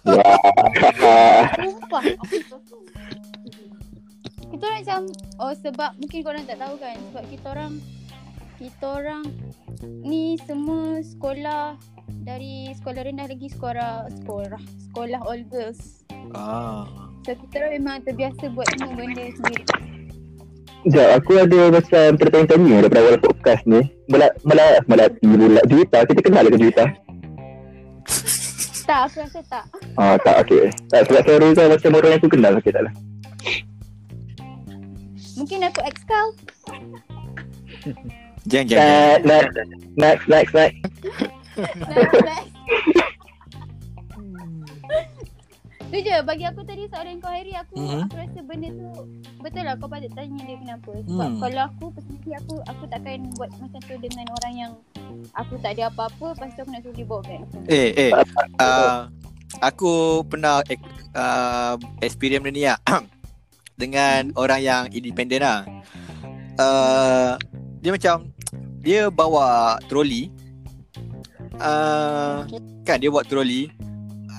[0.05, 1.49] Wah.
[1.65, 2.05] Sumpah.
[4.53, 5.01] kita orang macam
[5.41, 7.73] oh sebab mungkin korang tak tahu kan sebab kita orang
[8.61, 9.25] kita orang
[10.05, 11.75] ni semua sekolah
[12.23, 14.61] dari sekolah rendah lagi sekolah sekolah
[14.93, 16.05] sekolah all girls.
[16.37, 16.85] ah
[17.25, 19.94] So kita orang memang terbiasa buat semua benda sendiri.
[20.85, 23.89] Sekejap, aku ada macam tertanya-tanya daripada awal podcast ni.
[24.05, 25.65] Mela, mela, melati pula.
[25.65, 26.85] Juwita, kita kenal ke Juwita?
[28.85, 29.65] Tak, aku rasa tak.
[29.97, 30.69] Ah, tak, okey.
[30.93, 32.53] Tak, sebab suara kau macam orang yang aku kenal.
[32.61, 32.93] Okey, tak lah.
[35.41, 36.29] Mungkin aku ex kau.
[38.45, 39.53] jangan jangan Next, next,
[39.97, 40.77] next, next, next.
[41.89, 42.53] Next, next.
[45.95, 46.17] Tu je.
[46.27, 48.11] Bagi aku tadi soalan kau Harry aku Mhm.
[48.11, 48.91] aku rasa benda tu
[49.39, 50.91] betul lah kau patut tanya dia kenapa.
[51.07, 51.39] Sebab Hmm.
[51.39, 54.73] kalau aku personally aku aku takkan buat macam tu dengan orang yang
[55.39, 57.41] aku tak ada apa-apa lepas tu aku nak suruh dia bawa beg.
[57.71, 58.11] Eh eh
[58.59, 59.07] uh,
[59.63, 59.93] aku
[60.27, 60.67] pernah
[61.15, 62.79] uh, experience benda ni lah
[63.83, 65.63] dengan orang yang independent lah.
[66.59, 67.39] Uh,
[67.79, 68.35] dia macam
[68.83, 70.27] dia bawa troli.
[71.63, 72.43] Uh,
[72.83, 73.71] kan dia bawa troli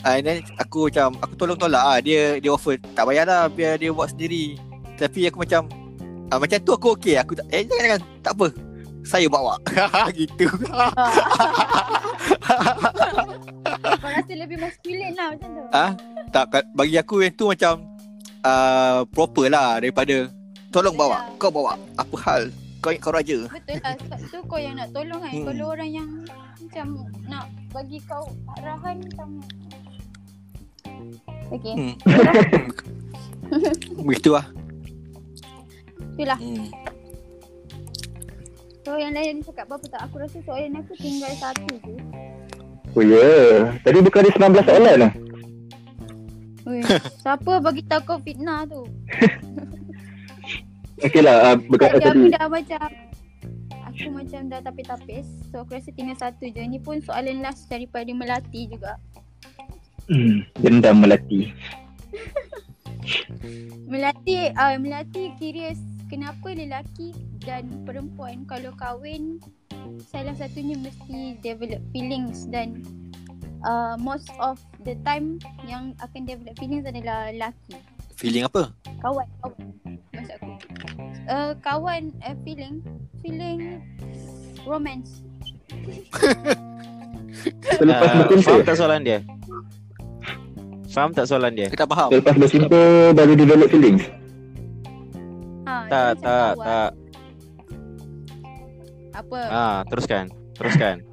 [0.05, 3.41] uh, and then aku macam aku tolong tolak ah dia dia offer tak payah lah
[3.49, 4.55] biar dia buat sendiri
[4.95, 5.67] tapi aku macam
[6.29, 8.47] uh, macam tu aku okey aku tak, eh jangan jangan tak apa
[9.05, 9.53] saya bawa
[10.17, 10.45] gitu
[13.75, 15.63] Kau rasa lebih masculine lah macam tu.
[15.73, 15.91] Ah,
[16.29, 17.81] tak kat- bagi aku yang tu macam
[18.45, 20.29] uh, proper lah daripada
[20.69, 21.37] tolong bawa, Yelah.
[21.41, 21.73] kau bawa.
[21.97, 22.41] Apa hal?
[22.81, 23.49] Kau kau raja.
[23.49, 25.33] Betul lah sebab tu kau yang nak tolong kan.
[25.33, 25.45] Hmm.
[25.49, 26.09] Kalau orang yang
[26.61, 26.87] macam
[27.25, 28.25] nak bagi kau
[28.61, 29.29] arahan macam
[31.45, 31.93] Okay, Hmm.
[34.05, 34.45] Begitu lah.
[36.15, 36.39] itulah.
[36.39, 36.67] Hmm.
[38.81, 41.95] So yang lain cakap apa-apa tak Aku rasa soalan aku tinggal satu je
[42.93, 43.17] Oh, ya.
[43.17, 43.55] Yeah.
[43.81, 45.11] Tadi bukan ada 19 soalan lah.
[46.65, 46.79] Ui,
[47.21, 48.87] Siapa bagi tahu kau fitnah tu
[51.05, 52.31] Okey lah, uh, berkata Tadi aku tadi.
[52.31, 52.87] dah macam
[53.91, 58.07] Aku macam dah tapis-tapis So aku rasa tinggal satu je Ni pun soalan last daripada
[58.07, 58.95] Melati juga
[60.05, 61.49] Hmm, dendam melati.
[63.85, 65.77] Melati uh, Melati curious
[66.09, 67.13] Kenapa lelaki
[67.45, 69.37] dan perempuan Kalau kahwin
[70.09, 72.81] Salah satunya mesti develop feelings Dan
[73.61, 75.37] uh, Most of the time
[75.69, 77.77] Yang akan develop feelings adalah lelaki
[78.17, 78.73] Feeling apa?
[79.05, 79.65] Kawan Kawan
[80.09, 80.49] Maksud aku
[81.29, 82.81] uh, Kawan uh, Feeling
[83.21, 83.85] Feeling
[84.65, 85.21] Romance
[87.77, 88.49] Selepas Uh, bercinta.
[88.49, 89.19] faham tak soalan dia?
[90.95, 91.67] Faham tak soalan dia?
[91.67, 92.07] Aku tak faham.
[92.07, 92.81] Selepas bercinta
[93.11, 94.03] baru develop feelings.
[95.67, 96.65] ha, Tak, tak, kawan.
[96.65, 96.89] tak.
[99.13, 100.25] Apa Ah, teruskan.
[100.55, 100.95] Teruskan.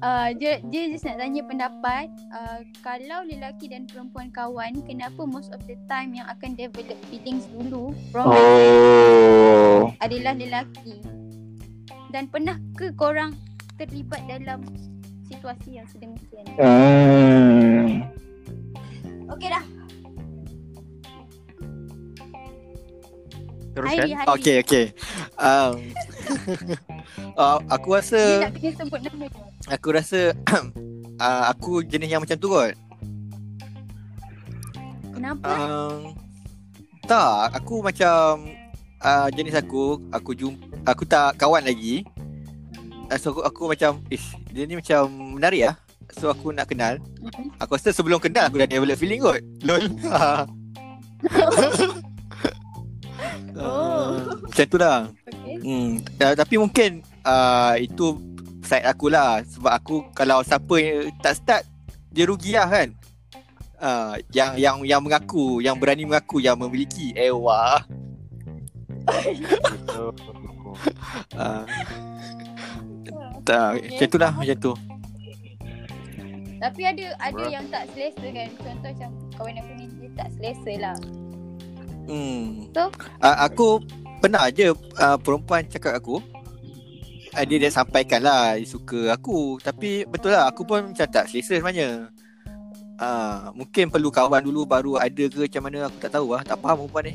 [0.00, 5.50] uh, dia dia just nak tanya pendapat uh, kalau lelaki dan perempuan kawan kenapa most
[5.50, 9.90] of the time yang akan develop feelings dulu romantic Oh.
[9.98, 10.98] adalah lelaki
[12.10, 13.34] dan pernah ke korang
[13.74, 14.62] terlibat dalam
[15.32, 18.04] situasi yang sedemikian Hmm.
[19.32, 19.64] okey dah
[23.72, 24.04] Teruskan.
[24.36, 24.84] Okay, okay.
[25.40, 25.96] Um,
[27.40, 29.24] uh, aku dia rasa nak kena sebut nama
[29.72, 30.20] aku rasa
[31.24, 32.76] uh, aku jenis yang macam tu kot.
[35.16, 36.12] kenapa Um,
[37.08, 38.46] tak, aku macam
[39.02, 42.06] uh, jenis aku, aku jumpa, aku tak kawan lagi.
[43.12, 45.04] Uh, so aku, aku macam, ish, dia ni macam
[45.36, 45.76] menarik lah.
[46.16, 46.96] So aku nak kenal.
[47.20, 47.60] Mhm.
[47.60, 49.40] Aku rasa sebelum kenal aku dah develop feeling kot.
[49.60, 49.84] Lol.
[53.52, 54.18] Oh.
[54.48, 55.06] Macam tu lah.
[55.28, 58.18] okey Hmm, uh, tapi mungkin uh, itu
[58.64, 61.62] side aku lah sebab aku kalau siapa yang tak start
[62.10, 62.90] dia rugi lah kan.
[63.78, 67.84] Uh, yang yang yang mengaku, yang berani mengaku yang memiliki eh wah.
[71.38, 71.62] Uh,
[73.42, 74.74] tak, macam tu lah macam tu.
[76.62, 78.48] Tapi ada ada yang tak selesa kan.
[78.54, 80.96] Contoh macam kawan aku ni dia tak selesa lah.
[82.06, 82.70] Hmm.
[82.70, 82.82] So?
[83.18, 83.68] Uh, aku
[84.22, 86.22] pernah je uh, perempuan cakap aku
[87.34, 91.26] uh, dia dah sampaikan lah dia suka aku tapi betul lah aku pun macam tak
[91.26, 92.06] selesa sebenarnya
[93.02, 96.54] uh, mungkin perlu kawan dulu baru ada ke macam mana aku tak tahu lah tak
[96.62, 97.14] faham perempuan ni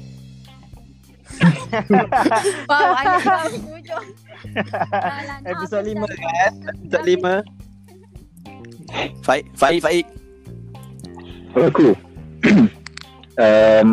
[2.70, 3.52] Wow, ada kau nak
[5.52, 6.52] Episod aku lima tak- kan?
[6.74, 7.34] Episod lima.
[9.22, 10.06] Faik Faik Faik
[11.52, 11.90] Kalau aku
[13.44, 13.88] um,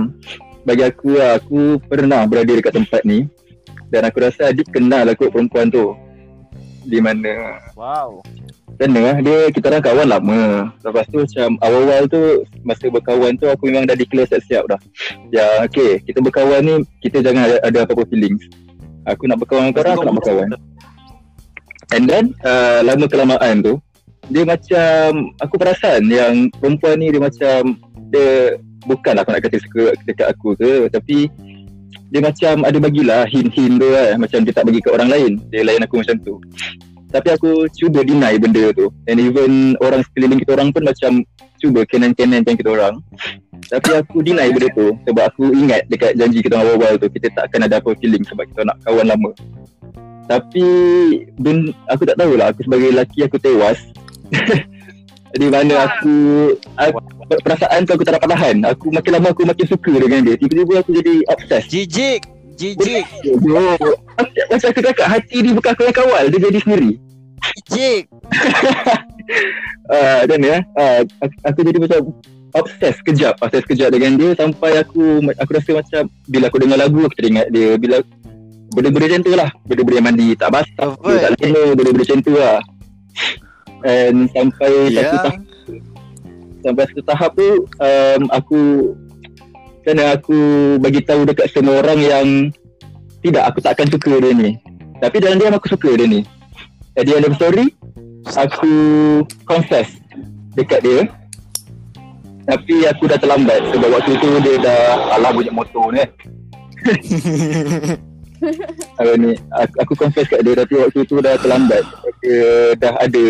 [0.63, 3.27] Bagi aku lah, Aku pernah berada dekat tempat ni
[3.91, 5.99] Dan aku rasa adik kenal aku perempuan tu
[6.87, 8.23] Di mana Wow.
[8.75, 10.41] Sana lah Dia kita orang kawan lama.
[10.83, 12.23] Lepas tu macam Awal-awal tu
[12.67, 14.81] Masa berkawan tu Aku memang dah declare siap-siap dah.
[15.31, 18.43] Ya okay Kita berkawan ni Kita jangan ada, ada apa-apa feelings.
[19.07, 20.49] Aku nak berkawan dengan korang Aku nak berkawan.
[21.95, 23.79] And then uh, Lama kelamaan tu
[24.33, 27.79] Dia macam Aku perasan yang Perempuan ni dia macam
[28.11, 31.31] Dia Bukan aku nak kata suka dekat aku ke Tapi
[32.11, 35.33] Dia macam ada bagilah hint-hint tu kan Macam dia tak bagi ke orang lain.
[35.49, 36.37] Dia layan aku macam tu
[37.15, 38.91] tapi aku cuba deny benda tu.
[39.07, 41.23] And even orang sekeliling kita orang pun macam
[41.63, 42.95] cuba kenan-kenan macam kita orang.
[43.71, 47.31] Tapi aku deny benda tu sebab aku ingat dekat janji kita orang awal-awal tu kita
[47.39, 49.31] tak akan ada apa feeling sebab kita nak kawan lama.
[50.27, 50.67] Tapi
[51.39, 53.79] ben, aku tak tahulah aku sebagai lelaki aku tewas.
[55.39, 56.15] Di mana aku,
[56.79, 56.99] aku
[57.43, 58.57] perasaan tu aku tak dapat tahan.
[58.71, 60.35] Aku makin lama aku makin suka dengan dia.
[60.39, 61.71] Tiba-tiba aku jadi obsessed.
[61.71, 62.23] Jijik.
[62.55, 63.07] Jijik.
[64.51, 66.91] Macam aku cakap hati ni bukan aku yang kawal dia jadi sendiri.
[67.69, 68.05] Jijik.
[69.91, 72.01] uh, dan ya uh, aku, aku jadi macam
[72.55, 77.01] obses kejap obses kejap dengan dia sampai aku aku rasa macam bila aku dengar lagu
[77.03, 77.99] aku teringat dia bila
[78.75, 79.51] benda-benda macam tu lah.
[79.67, 82.59] Benda-benda yang mandi tak basah dia tak lena benda-benda macam tu lah.
[83.85, 85.11] And sampai Ya.
[85.11, 85.41] satu tahap
[86.65, 88.61] sampai satu tahap tu um, aku
[89.85, 90.41] kerana aku
[90.81, 92.27] bagi tahu dekat semua orang yang
[93.21, 94.57] tidak aku tak akan suka dia ni.
[94.97, 96.25] Tapi dalam diam aku suka dia ni.
[96.97, 97.69] At the end of the story
[98.33, 98.73] aku
[99.45, 99.93] confess
[100.57, 101.05] dekat dia.
[102.45, 104.85] Tapi aku dah terlambat sebab waktu tu dia dah
[105.21, 106.05] alah bunyi motor ni.
[109.01, 111.85] Apa ni aku, aku confess kat dia tapi waktu tu dah terlambat.
[112.25, 113.27] Dia dah ada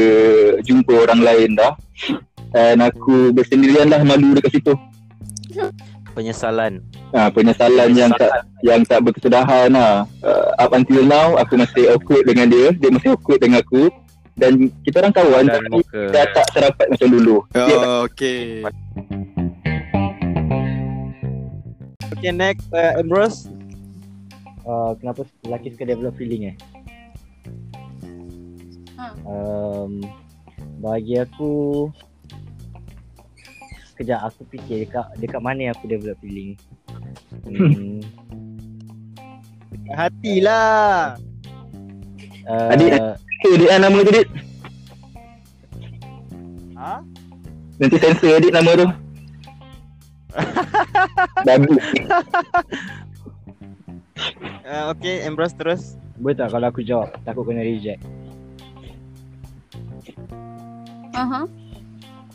[0.63, 1.75] jumpa orang lain dah.
[2.55, 4.79] Dan aku bersendirian lah malu dekat situ
[6.15, 6.79] Penyesalan.
[7.11, 8.31] ha, penyesalan yang tak
[8.61, 13.13] yang tak berkesudahan lah uh, up until now aku masih awkward dengan dia dia masih
[13.13, 13.91] awkward dengan aku
[14.35, 16.03] dan kita orang kawan Dan tapi muka.
[16.11, 18.63] dah tak serapat macam dulu dia tak Oh, okay
[22.15, 22.65] Okay, next.
[22.71, 23.53] Uh, Ambrose.
[24.65, 26.57] uh, kenapa lelaki suka develop feeling eh?
[28.97, 29.13] Ha.
[29.23, 30.01] Um,
[30.81, 31.91] bagi aku
[33.95, 36.59] Sekejap aku fikir dekat dekat mana aku develop feeling.
[37.47, 38.03] Hmm,
[39.99, 41.15] Hati lah.
[42.51, 42.91] uh, Adik,
[43.45, 44.29] Okay, dia nama tu Dik
[46.75, 47.01] Ha?
[47.79, 48.87] Nanti sensor adik nama tu
[51.47, 51.83] Bagus
[54.65, 56.01] Uh, okay, Ambrose terus.
[56.17, 58.01] boleh tak kalau aku jawab takut kena reject.
[61.13, 61.45] Aha.
[61.45, 61.47] Ah,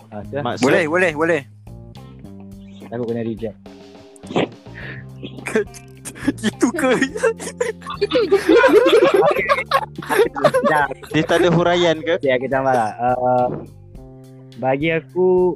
[0.10, 1.42] Maksud, Boleh boleh boleh
[2.90, 3.54] Takut kena reject.
[6.42, 6.90] Itu ke?
[6.98, 7.52] Itu je.
[10.66, 12.18] Dah, Dia tak ada huraian ke?
[12.18, 12.92] okay, aku tambah lah.
[12.98, 13.48] Uh,
[14.58, 15.56] bagi aku,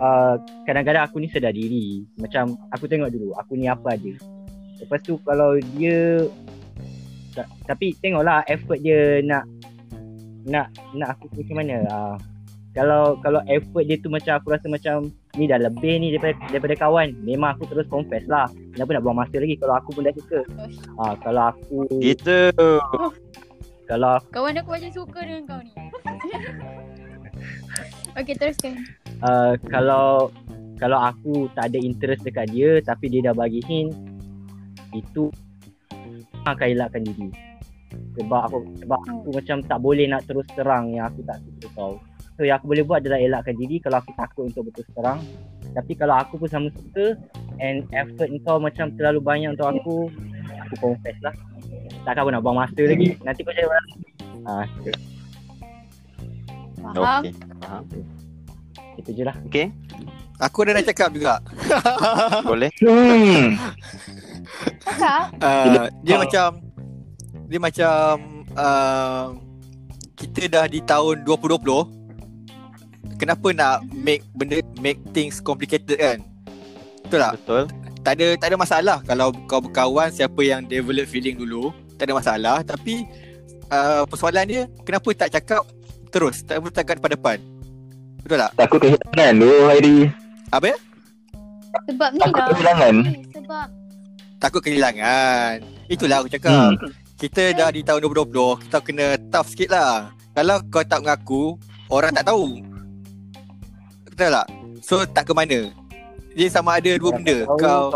[0.00, 0.34] uh,
[0.64, 2.02] kadang-kadang aku ni sedar diri.
[2.18, 4.12] Macam aku tengok dulu, aku ni apa ada.
[4.80, 6.24] Lepas tu kalau dia
[7.36, 9.44] ta- tapi tengoklah effort dia nak
[10.46, 12.16] nak nak aku macam mana uh,
[12.76, 15.08] kalau kalau effort dia tu macam aku rasa macam
[15.40, 17.16] ni dah lebih ni daripada daripada kawan.
[17.24, 18.52] Memang aku terus confess lah.
[18.76, 19.56] Kenapa nak buang masa lagi?
[19.56, 20.40] Kalau aku pun dah suka.
[21.00, 22.52] Ah kalau aku Gitu.
[23.88, 25.72] kalau Kawan aku macam suka dengan kau ni.
[28.20, 28.76] Okey, teruskan.
[29.24, 30.28] uh, kalau
[30.76, 33.96] kalau aku tak ada interest dekat dia tapi dia dah bagi hint
[34.92, 35.32] itu
[36.44, 37.32] akan elakkan diri.
[38.20, 41.96] Sebab aku sebab aku macam tak boleh nak terus terang yang aku tak suka kau
[42.36, 45.20] so yang aku boleh buat adalah elakkan diri kalau aku takut untuk berterus terang
[45.72, 47.16] tapi kalau aku pun sama suka
[47.60, 49.96] and effort kau macam terlalu banyak untuk aku
[50.68, 51.34] aku confess lah
[52.04, 53.86] takkan aku nak buang masa lagi nanti kau cari orang
[54.46, 54.66] ah
[56.86, 57.22] Faham?
[57.24, 57.32] Okey.
[57.58, 57.82] Faham.
[58.96, 59.66] itu je lah Okey.
[60.36, 61.40] Aku ada nak cakap juga.
[62.50, 62.68] Boleh.
[62.84, 63.56] Hmm.
[65.40, 66.48] Uh, dia macam
[67.48, 68.04] dia macam
[68.52, 69.32] uh,
[70.12, 72.05] kita dah di tahun 2020
[73.16, 76.18] kenapa nak make benda make things complicated kan?
[77.04, 77.32] Betul tak?
[77.40, 77.62] Betul.
[78.00, 78.98] tak ada tak ada masalah.
[79.02, 82.56] Kalau kau berkawan siapa yang develop feeling dulu tak ada masalah.
[82.62, 83.02] Tapi
[83.68, 85.62] uh, persoalan dia kenapa tak cakap
[86.08, 86.46] terus?
[86.46, 87.38] Tak boleh cakap depan-depan
[88.26, 88.52] betul tak?
[88.58, 89.96] Takut kehilangan tu Hairi.
[90.50, 90.66] apa?
[90.66, 90.76] Ya
[91.86, 92.48] Sebab ni Takut lah.
[92.50, 92.94] kehilangan.
[93.30, 93.66] Sebab
[94.36, 95.54] takut kehilangan.
[95.86, 96.74] Itulah aku cakap.
[96.74, 96.90] Hmm.
[97.16, 100.10] kita dah di tahun 2020 kita kena tough sikit lah.
[100.34, 101.42] Kalau kau tak mengaku
[101.88, 102.60] orang tak tahu
[104.16, 104.46] betul tak?
[104.80, 105.68] So tak ke mana?
[106.32, 107.44] Dia sama ada dua benda.
[107.54, 107.92] kau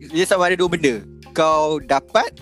[0.00, 1.04] dia sama ada dua benda.
[1.30, 2.32] Kau dapat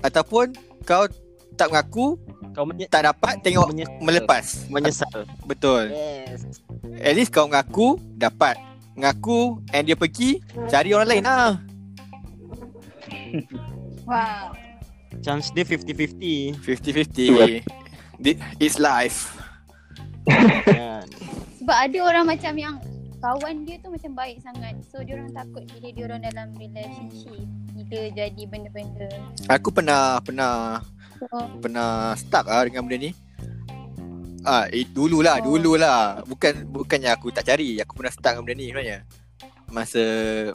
[0.00, 1.10] ataupun kau
[1.52, 2.14] tak mengaku
[2.52, 3.98] Kau menye- tak dapat tengok menyesal.
[3.98, 4.44] melepas.
[4.68, 5.24] Menyesal.
[5.42, 5.88] betul.
[5.88, 6.46] Yes.
[7.00, 8.54] at least kau mengaku dapat.
[8.92, 10.38] Mengaku and dia pergi
[10.68, 11.56] cari orang lain lah
[14.04, 14.52] wow.
[15.20, 17.64] Chance dia 50-50 50-50
[18.18, 19.32] Thi- it's life.
[20.68, 21.08] Kan.
[21.62, 22.74] Sebab ada orang macam yang
[23.22, 24.74] kawan dia tu macam baik sangat.
[24.90, 29.08] So dia orang takut bila dia orang dalam relationship bila jadi benda-benda.
[29.46, 30.82] aku pernah pernah
[31.22, 33.10] So pernah stuck ah dengan benda ni.
[34.42, 35.54] Ah, eh, dululah, Oh.
[35.54, 36.18] dululah.
[36.26, 38.98] Bukan bukannya aku tak cari, aku pernah stuck dengan benda ni sebenarnya.
[39.70, 40.04] Masa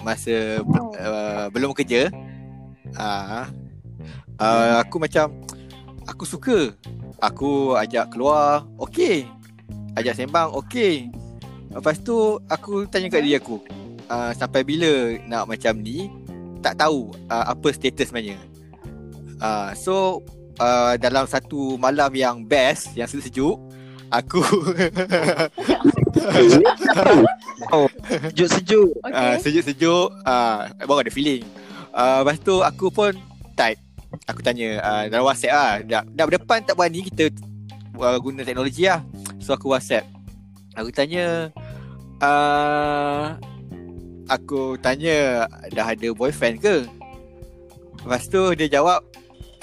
[0.03, 0.91] masa Oh.
[0.91, 2.11] uh, belum kerja.
[2.99, 3.47] Ah,
[4.43, 5.31] uh, aku macam
[6.03, 6.75] aku suka.
[7.23, 9.23] Aku ajak keluar, okey.
[9.97, 11.09] Ajak sembang, okey.
[11.73, 13.57] Lepas tu aku tanya kat diri aku,
[14.13, 16.13] uh, sampai bila nak macam ni?
[16.61, 18.37] Tak tahu uh, apa status sebenarnya.
[19.41, 20.21] Uh, so
[20.61, 23.57] uh, dalam satu malam yang best, yang sejuk,
[24.13, 24.41] aku
[28.33, 28.89] Sejuk-sejuk.
[29.03, 29.13] okay.
[29.13, 31.43] uh, sejuk-sejuk, uh, baru ada feeling.
[31.93, 33.13] Uh, lepas tu aku pun
[33.57, 33.79] type.
[34.29, 37.33] Aku tanya uh, dalam WhatsApp ah, dah, dah berdepan tak berani kita
[37.99, 39.03] uh, guna teknologi lah.
[39.47, 40.03] So aku WhatsApp.
[40.75, 41.47] Aku tanya
[42.19, 43.39] uh,
[44.27, 46.83] aku tanya dah ada boyfriend ke?
[48.03, 49.07] Lepas tu dia jawab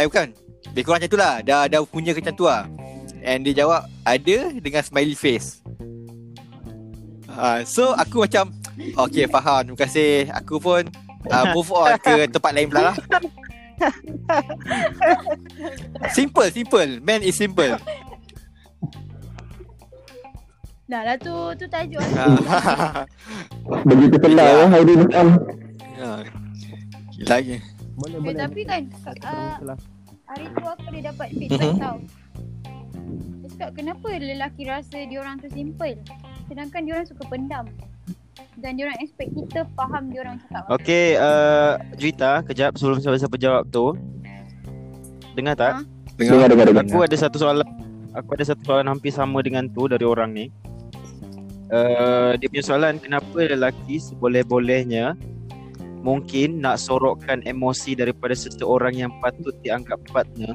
[0.01, 0.33] eh bukan.
[0.73, 1.35] Lebih kurang macam tu lah.
[1.45, 2.65] Dah, dah punya ke macam tu lah.
[3.21, 5.61] And dia jawab ada dengan smiley face.
[7.29, 10.87] Uh, so aku macam Okay faham Terima kasih Aku pun
[11.35, 12.97] uh, Move on ke tempat lain pula lah
[16.15, 17.75] Simple Simple Man is simple
[20.85, 22.13] Dah lah tu tu tajuk lah.
[22.15, 23.03] Ah,
[23.89, 24.53] Begitu kenal Ya.
[24.55, 25.27] ya Hairi macam.
[25.97, 26.21] ah.
[27.17, 27.57] Lagi
[27.95, 28.83] Boleh Eh, tapi kan
[29.23, 29.55] uh,
[30.27, 31.81] hari tu aku ada dapat feedback Mhm.
[31.81, 31.97] tau.
[33.39, 35.95] Dia cakap kenapa lelaki rasa dia orang tu simple
[36.45, 37.65] sedangkan dia orang suka pendam.
[38.55, 40.63] Dan dia orang expect kita faham dia orang cakap.
[40.71, 43.95] Okey, uh, Juita, kejap sebelum siapa-siapa jawab tu.
[45.33, 45.73] Dengar tak?
[45.73, 45.81] Ha?
[46.15, 46.85] Dengar dengar dengar.
[46.85, 47.67] Aku ada satu soalan.
[48.13, 50.47] Aku ada satu soalan hampir sama dengan tu dari orang ni.
[51.75, 55.19] Uh, dia punya soalan kenapa lelaki seboleh-bolehnya
[56.07, 60.55] mungkin nak sorokkan emosi daripada seseorang yang patut dianggap partner.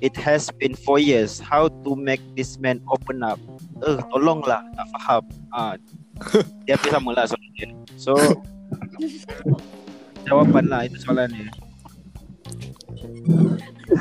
[0.00, 1.36] It has been four years.
[1.36, 3.36] How to make this man open up?
[3.84, 5.22] Eh, tolonglah, tak faham.
[5.52, 5.76] Ah,
[6.64, 7.68] dia hampir sama lah soalan dia.
[8.00, 8.16] So,
[10.30, 11.52] jawapan lah itu soalan dia.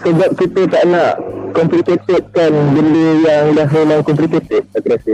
[0.07, 1.19] Sebab kita tak nak
[1.51, 5.13] complicated kan benda yang dah memang complicated aku rasa.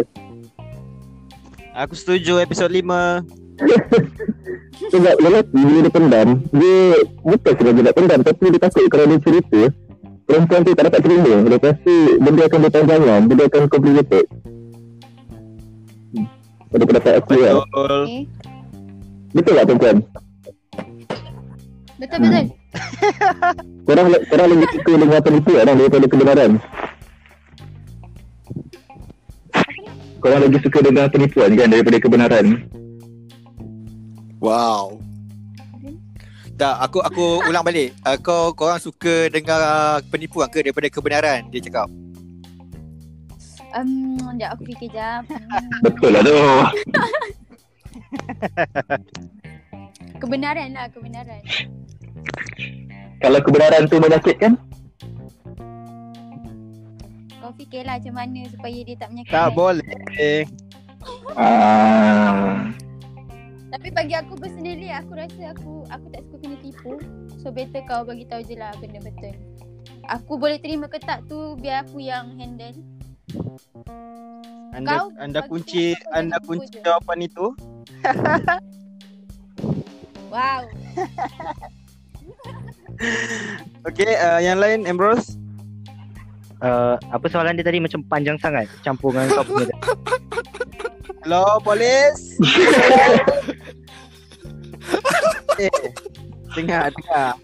[1.76, 2.80] Aku setuju episod 5.
[4.96, 6.80] Sebab lelaki bila dia pendam, dia
[7.20, 9.62] bukan sengaja nak pendam tapi dia takut kalau dia cerita,
[10.24, 11.34] perempuan tu tak dapat terima.
[11.44, 14.26] Lepas tu benda akan berpanjangan, benda akan complicated.
[16.16, 16.28] Hmm.
[16.72, 17.54] Pada pendapat aku lah.
[17.60, 18.04] Betul.
[18.08, 18.22] Okay.
[19.36, 19.96] Betul tak perempuan?
[22.00, 22.46] Betul betul.
[23.84, 26.52] Korang, korang lebih suka dengar penipu orang daripada kebenaran.
[30.26, 32.66] Korang lebih suka dengar penipuan kan daripada kebenaran.
[34.42, 34.98] Wow.
[36.58, 37.94] Tak, aku aku ulang balik.
[38.02, 41.86] Uh, kau korang suka dengar uh, penipuan ke daripada kebenaran dia cakap?
[43.78, 45.30] Um, sekejap aku fikir jap.
[45.30, 45.82] Hmm.
[45.86, 46.40] Betul lah tu.
[50.26, 51.42] Kebenaran lah, kebenaran.
[53.22, 54.58] Kalau kebenaran tu menyakitkan,
[57.56, 59.36] fikirlah macam mana supaya dia tak menyakitkan.
[59.36, 59.96] Tak boleh.
[61.36, 62.72] ah,
[63.76, 66.94] Tapi bagi aku personally aku rasa aku aku tak suka kena tipu.
[67.42, 69.36] So better kau bagi tahu je lah benda betul.
[70.08, 72.78] Aku boleh terima ke tak tu biar aku yang handle.
[74.76, 77.56] Anda Kau anda kunci anda kunci jawapan itu.
[80.32, 80.68] Wow.
[83.88, 85.38] Okey, uh, yang lain Ambrose.
[86.64, 89.76] Uh, apa soalan dia tadi macam panjang sangat campur dengan kau punya.
[91.26, 92.40] Hello, polis.
[95.60, 95.84] eh,
[96.56, 97.36] dengar, dengar.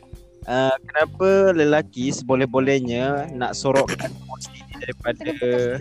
[0.48, 5.32] Uh, kenapa lelaki seboleh-bolehnya nak sorokkan emosi daripada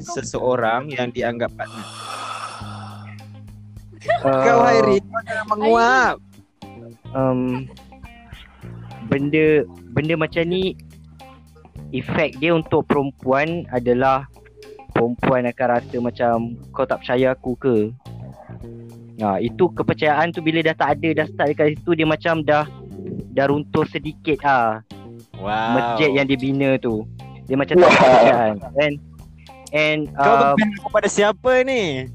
[0.04, 1.86] seseorang yang dianggap partner?
[4.20, 6.16] Uh, Kau Hairi, kau jangan menguap.
[7.12, 7.68] um,
[9.08, 10.76] benda benda macam ni
[11.90, 14.26] efek dia untuk perempuan adalah
[14.90, 16.34] perempuan akan rasa macam
[16.70, 17.76] kau tak percaya aku ke
[19.20, 22.64] Ha, itu kepercayaan tu bila dah tak ada dah start dekat situ dia macam dah
[23.30, 24.80] dah runtuh sedikit ah
[25.36, 25.72] Wow.
[25.72, 27.04] masjid yang dibina tu.
[27.44, 28.00] Dia macam tak ada Wow.
[28.00, 28.94] kepercayaan and
[29.72, 32.08] and Kau uh, kepada siapa ni?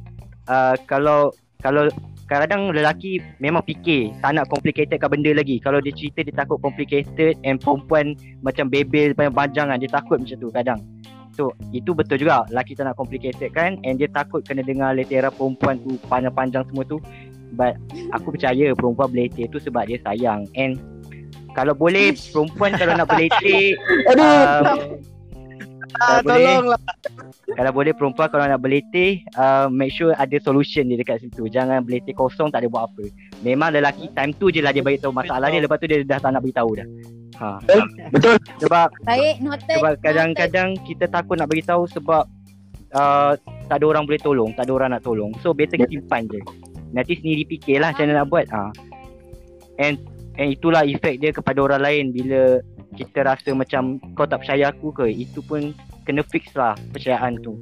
[0.46, 1.90] uh, kalau kalau
[2.26, 5.62] kadang lelaki memang fikir tak nak complicatedkan benda lagi.
[5.62, 10.38] Kalau dia cerita dia takut complicated and perempuan macam bebel panjang kan dia takut macam
[10.38, 10.80] tu kadang.
[11.36, 15.30] So itu betul juga lelaki tak nak complicated kan and dia takut kena dengar letera
[15.30, 16.98] perempuan tu panjang-panjang semua tu.
[17.54, 17.78] But
[18.12, 20.82] aku percaya perempuan berletih tu sebab dia sayang and
[21.56, 23.80] kalau boleh perempuan kalau nak berletih
[24.20, 25.00] um,
[26.02, 26.82] Ah, kalau boleh tolonglah.
[27.56, 31.48] kalau boleh perempuan kalau nak berletih uh, make sure ada solution dia dekat situ.
[31.48, 33.06] Jangan berletih kosong tak ada buat apa.
[33.46, 36.32] Memang lelaki time tu je lah dia beritahu masalah dia lepas tu dia dah tak
[36.36, 36.88] nak beritahu dah.
[37.36, 37.48] Ha.
[38.16, 38.36] betul.
[38.64, 39.76] Sebab Baik, noted.
[39.80, 42.24] sebab kadang-kadang kita takut nak beritahu sebab
[42.96, 43.34] uh,
[43.68, 45.32] tak ada orang boleh tolong, tak ada orang nak tolong.
[45.44, 46.40] So better kita simpan je.
[46.96, 48.46] Nanti sendiri fikirlah macam mana nak buat.
[48.52, 48.64] Ha.
[49.84, 50.00] And
[50.40, 52.60] and itulah efek dia kepada orang lain bila
[52.94, 55.74] kita rasa macam kau tak percaya aku ke, itu pun
[56.06, 57.58] kena fix lah percayaan tu.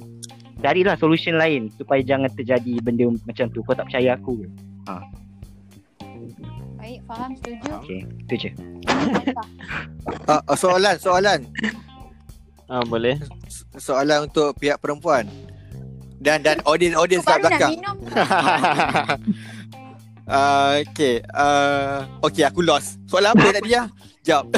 [0.60, 3.64] Carilah solution lain supaya jangan terjadi benda macam tu.
[3.64, 4.48] Kau tak percaya aku ke.
[6.84, 7.70] Baik, faham, setuju.
[7.80, 8.50] Okay, tu je.
[10.28, 11.40] Uh, uh, soalan, soalan.
[12.68, 13.16] Ah, boleh.
[13.80, 15.24] Soalan untuk pihak perempuan.
[16.20, 17.72] Dan dan audience-audience Aku kat belakang.
[17.80, 17.96] minum.
[20.28, 21.24] uh, okay.
[21.32, 23.00] Uh, okay, aku lost.
[23.08, 23.88] Soalan apa tadi ya?
[24.24, 24.52] Jawab.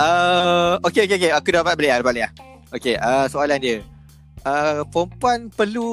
[0.00, 1.32] uh, okay, okay, okay.
[1.32, 2.32] Aku dapat balik lah, dapat balik lah.
[2.76, 3.76] Okay, uh, soalan dia.
[4.46, 5.88] Uh, perempuan perlu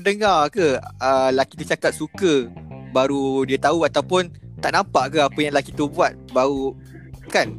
[0.00, 2.48] dengar ke uh, laki dia cakap suka
[2.88, 4.32] baru dia tahu ataupun
[4.64, 6.72] tak nampak ke apa yang laki tu buat baru
[7.28, 7.52] kan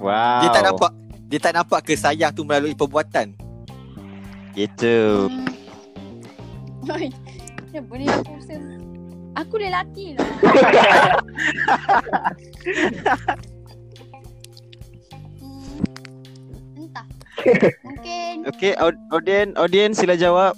[0.00, 0.40] Wow.
[0.40, 0.92] dia tak nampak
[1.28, 3.36] dia tak nampak ke sayang tu melalui perbuatan
[4.56, 5.28] Gitu.
[5.28, 5.44] Hmm.
[7.68, 8.56] Kenapa ni aku rasa
[9.36, 10.24] Aku lelaki lah
[15.36, 15.76] hmm.
[16.74, 17.04] Entah
[17.86, 20.56] Mungkin Okey, aud- audien, audien sila jawab.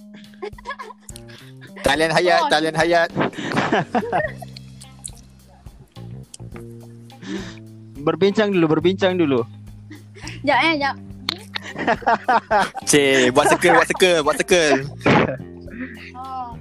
[1.86, 2.50] talian hayat Oh.
[2.50, 3.10] talian hayat
[7.98, 9.42] Berbincang dulu, berbincang dulu.
[10.38, 10.94] Sekejap eh, sekejap
[12.88, 14.86] Cik, buat circle, buat circle, buat circle.
[16.16, 16.57] Oh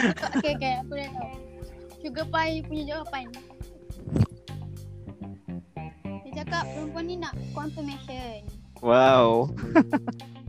[0.00, 1.30] Okay, okay, aku dah tahu
[2.00, 3.24] Sugar Pie punya jawapan
[6.24, 8.40] Dia cakap perempuan ni nak confirmation
[8.80, 9.52] Wow.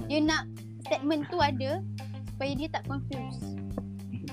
[0.08, 0.48] Dia nak
[0.82, 1.84] statement tu ada
[2.30, 3.44] Supaya dia tak confused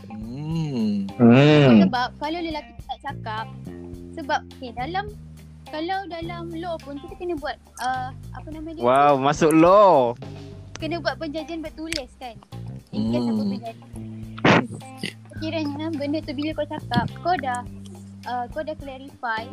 [0.08, 1.08] Hmm.
[1.18, 1.82] Hmm.
[1.82, 3.46] Sebab kalau lelaki tak cakap
[4.14, 5.10] Sebab okay, dalam
[5.66, 10.14] Kalau dalam law pun kita kena buat uh, Apa nama dia Wow, masuk law.
[10.78, 12.38] Kena buat perjanjian bertulis kan
[12.94, 13.50] In case apa Hmm.
[13.50, 13.82] berjadi
[15.38, 17.62] kiranya benda tu bila kau cakap kau dah
[18.26, 19.46] uh, kau dah clarify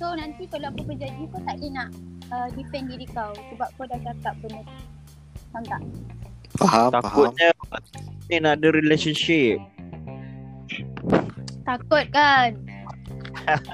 [0.00, 1.88] so nanti kalau apa pun jadi kau tak boleh nak
[2.32, 4.76] uh, defend diri kau sebab kau dah cakap benda tu
[5.50, 5.82] faham tak?
[6.58, 7.02] Faham, faham.
[7.02, 7.48] Takutnya
[8.30, 9.58] in ada relationship.
[11.66, 12.58] Takut kan?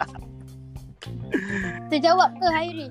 [1.92, 2.88] Terjawab ke Hairi?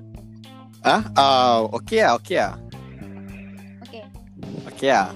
[0.86, 2.54] Ah, ah, okey lah, okey lah.
[3.86, 4.04] Okay.
[4.70, 5.10] Okey lah.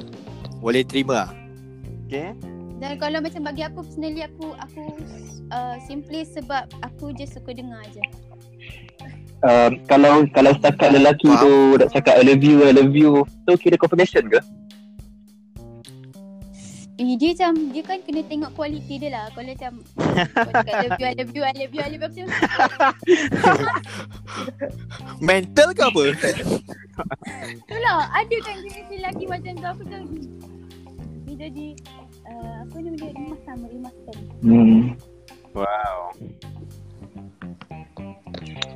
[0.58, 1.30] Boleh terima lah.
[2.10, 2.34] Okay.
[2.82, 4.98] Dan kalau macam bagi aku personally aku aku
[5.54, 8.02] uh, simply sebab aku je suka dengar je.
[9.46, 13.54] Uh, kalau kalau setakat lelaki tu nak cakap I love you, I love you, tu
[13.62, 14.42] kira confirmation ke?
[16.98, 19.24] Eh dia macam dia kan kena tengok kualiti dia lah.
[19.30, 19.72] Kalau macam
[20.34, 22.26] kau cakap I love you, I love you, I love you, I love you macam
[25.30, 26.02] Mental ke apa?
[27.70, 28.10] tu lah.
[28.18, 30.00] Ada kan jenis lelaki macam tu aku tu.
[31.40, 31.72] Dia jadi
[32.28, 33.10] uh, apa nama dia?
[33.16, 34.16] Rimas sama, rimas kan.
[34.44, 34.80] Hmm.
[35.56, 36.00] Wow.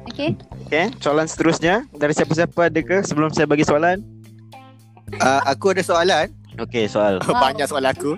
[0.08, 0.32] Okay.
[0.64, 4.00] Okay, soalan seterusnya dari siapa-siapa ada ke sebelum saya bagi soalan?
[5.20, 6.32] Uh, aku ada soalan.
[6.56, 7.20] Okay, soal.
[7.28, 7.36] Wow.
[7.52, 8.16] Banyak soalan aku.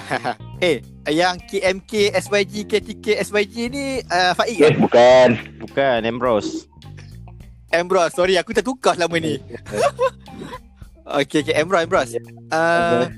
[0.64, 0.80] eh,
[1.12, 4.80] yang KMK, SYG, KTK, SYG ni uh, Faik Eh, ke?
[4.80, 5.28] bukan.
[5.60, 6.64] Bukan, Ambrose.
[7.68, 9.36] Ambrose, sorry aku tertukar selama ni.
[11.02, 12.16] Okay, okay, Ambrose, Ambrose.
[12.48, 13.10] Uh,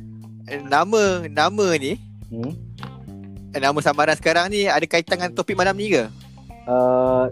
[0.67, 1.97] nama, nama ni,
[2.33, 2.53] Hmm?
[3.55, 6.05] eh, nama samaran sekarang ni ada kaitan dengan topik malam ni ke?
[6.65, 7.29] Uh,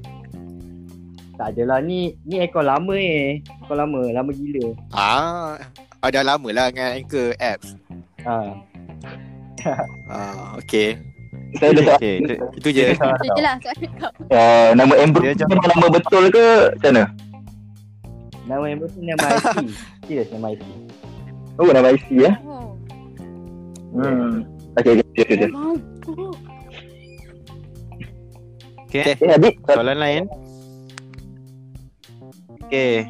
[1.35, 3.41] tak adalah ni ni ekor lama eh.
[3.65, 4.77] Ekor lama, lama gila.
[4.93, 5.57] Ah,
[6.05, 7.75] ada lama lah dengan Anchor apps.
[8.23, 8.37] Ha.
[10.11, 10.99] Ah, okay.
[11.55, 11.95] Saya soalan.
[11.95, 12.87] Okay, itu, Itu je.
[12.99, 14.11] Itu je lah soalan kau.
[14.27, 17.05] Uh, nama Dia tu memang nama betul ke macam mana?
[18.51, 19.47] Nama yang betul nama IC.
[20.11, 20.63] Serius nama IC.
[21.63, 22.33] Oh, nama IC ya.
[22.43, 22.52] Oh.
[23.93, 24.49] Hmm.
[24.81, 25.51] Okay, okay, okay, okay.
[25.53, 25.77] Mau.
[28.89, 29.05] okay.
[29.21, 30.23] Adik, Soalan lain.
[32.65, 33.05] Okay.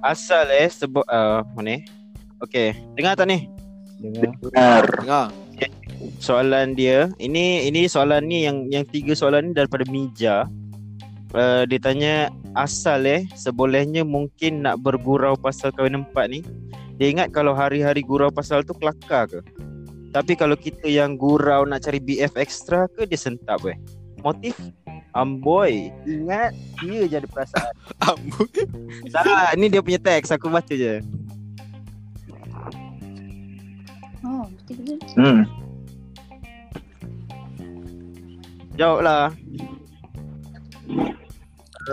[0.00, 1.78] Asal eh sebab uh, mana ni?
[2.42, 3.46] Okay, dengar tak ni?
[4.00, 4.88] Dengar.
[4.88, 5.28] Dengar.
[6.18, 10.50] Soalan dia, ini ini soalan ni yang yang tiga soalan ni daripada Mija.
[11.30, 12.14] Uh, dia tanya
[12.58, 16.40] asal eh sebolehnya mungkin nak bergurau pasal kahwin empat ni.
[16.98, 19.40] Dia ingat kalau hari-hari gurau pasal tu kelakar ke?
[20.12, 23.76] Tapi kalau kita yang gurau nak cari BF extra ke dia sentap weh.
[24.22, 24.54] Motif
[25.18, 27.74] Amboy Ingat Dia je ada perasaan
[28.06, 28.62] Amboi.
[29.10, 31.02] Salah Ni dia punya teks Aku baca je
[34.22, 34.46] Oh.
[35.18, 35.42] Hmm.
[38.78, 39.34] Jawab lah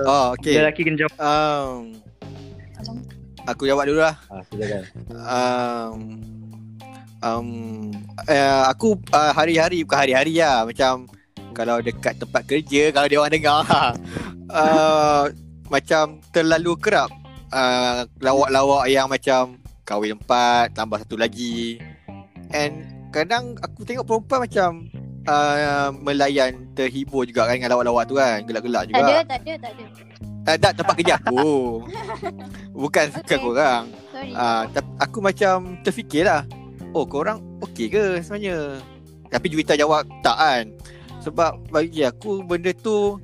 [0.06, 0.54] Oh, okay.
[0.54, 1.18] Dia lelaki kena jawab.
[1.18, 1.98] Um,
[3.50, 4.16] aku jawab dulu lah.
[4.30, 4.84] Ha, silakan.
[5.10, 6.00] Um,
[7.24, 7.92] um,
[8.26, 11.08] uh, aku uh, hari-hari bukan hari-hari lah macam
[11.54, 13.64] kalau dekat tempat kerja kalau dia orang dengar
[14.54, 15.24] uh,
[15.70, 17.10] macam terlalu kerap
[17.52, 21.82] uh, lawak-lawak yang macam kahwin empat tambah satu lagi
[22.54, 24.70] and kadang aku tengok perempuan macam
[25.26, 29.54] uh, melayan terhibur juga kan dengan lawak-lawak tu kan gelak-gelak Tak ada, juga tak ada,
[29.58, 29.84] tak ada.
[30.46, 31.50] uh, tak tempat kerja aku
[32.86, 33.38] bukan bukan Okay.
[33.42, 34.32] korang Sorry.
[34.34, 34.64] Uh,
[35.02, 36.44] aku macam terfikir lah
[36.94, 38.82] Oh korang okey ke sebenarnya?
[39.30, 40.66] Tapi Juwita jawab tak kan?
[41.22, 43.22] Sebab bagi aku benda tu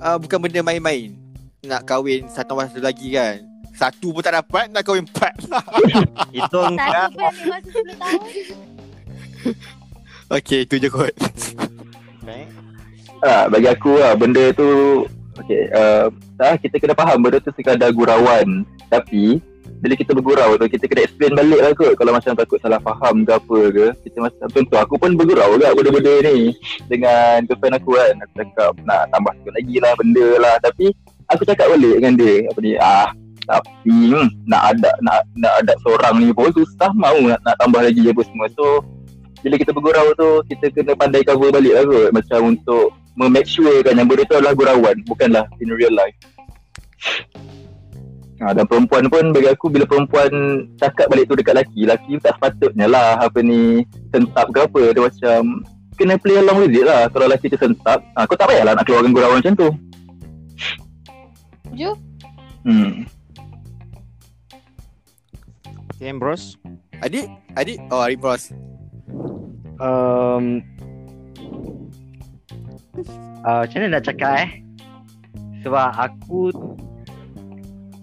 [0.00, 1.12] uh, Bukan benda main-main.
[1.68, 3.44] Nak kahwin satu satu lagi kan.
[3.76, 5.36] Satu pun tak dapat Nak kahwin empat.
[6.38, 8.20] Itu Satu engkau pun ambil masa 10 tahun.
[10.28, 11.08] Okay itu je kot.
[12.20, 12.44] Okay.
[13.24, 14.68] Ah, bagi aku lah benda tu
[15.40, 18.68] okay, uh, ah, kita kena faham benda tu sekadar gurauan.
[18.92, 19.40] Tapi
[19.78, 23.22] bila kita bergurau tu kita kena explain balik lah kot kalau macam takut salah faham
[23.22, 23.86] ke apa ke.
[24.06, 26.54] Kita macam contoh aku pun bergurau juga benda-benda ni
[26.90, 28.14] dengan girlfriend aku kan.
[28.26, 30.54] Aku cakap nak tambah sikit lagi lah benda lah.
[30.58, 30.86] Tapi
[31.30, 33.08] aku cakap balik dengan dia apa ni ah
[33.48, 37.80] tapi hmm, nak ada nak nak ada seorang ni pun susah mau nak, nak tambah
[37.80, 38.46] lagi apa semua.
[38.58, 38.82] So
[39.40, 42.86] bila kita bergurau tu kita kena pandai cover balik lah kot macam untuk
[43.26, 46.14] make sure kan yang benda tu adalah gurauan bukanlah in real life
[48.38, 50.30] Ha, dan perempuan pun bagi aku bila perempuan
[50.78, 53.82] cakap balik tu dekat lelaki, lelaki tak sepatutnya lah apa ni
[54.14, 54.82] sentap ke apa.
[54.94, 55.40] Dia macam
[55.98, 57.10] kena play along with it lah.
[57.10, 59.68] Kalau lelaki tu sentap, ha, kau tak payahlah nak keluarkan gurauan macam tu.
[61.74, 61.94] Ju,
[62.68, 63.06] Hmm.
[65.96, 66.58] Okay Ambrose
[67.00, 68.44] Adik Adik Oh Arif Bros
[69.78, 70.58] Um,
[73.46, 74.50] uh, macam mana nak cakap eh?
[75.62, 76.50] Sebab aku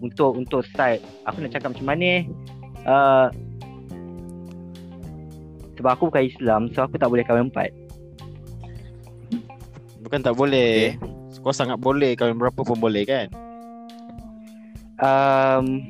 [0.04, 2.12] untuk untuk side aku nak cakap macam mana?
[2.86, 3.28] Uh,
[5.80, 7.74] Sebab aku bukan Islam So aku tak boleh kahwin empat
[10.06, 10.94] Bukan tak boleh.
[11.42, 13.26] Kau sangat boleh kahwin berapa pun boleh kan?
[15.02, 15.90] um,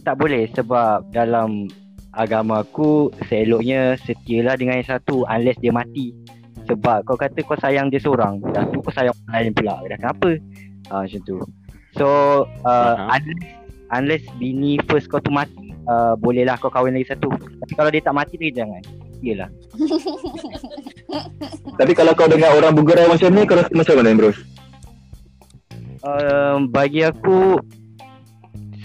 [0.00, 1.68] Tak boleh sebab dalam
[2.16, 6.16] agama aku Seeloknya setialah dengan yang satu Unless dia mati
[6.64, 9.98] Sebab kau kata kau sayang dia seorang Dah tu kau sayang orang lain pula Dah
[10.00, 10.30] kenapa?
[10.88, 11.36] Ah macam tu
[11.98, 13.10] So uh, Faham.
[13.10, 13.42] unless,
[13.90, 18.02] unless bini first kau tu mati uh, Bolehlah kau kahwin lagi satu Tapi kalau dia
[18.02, 18.82] tak mati lagi jangan
[19.18, 19.50] Yelah
[21.78, 24.30] Tapi kalau kau dengar orang bergerak macam ni, kau rasa macam mana bro?
[26.06, 27.58] um, Bagi aku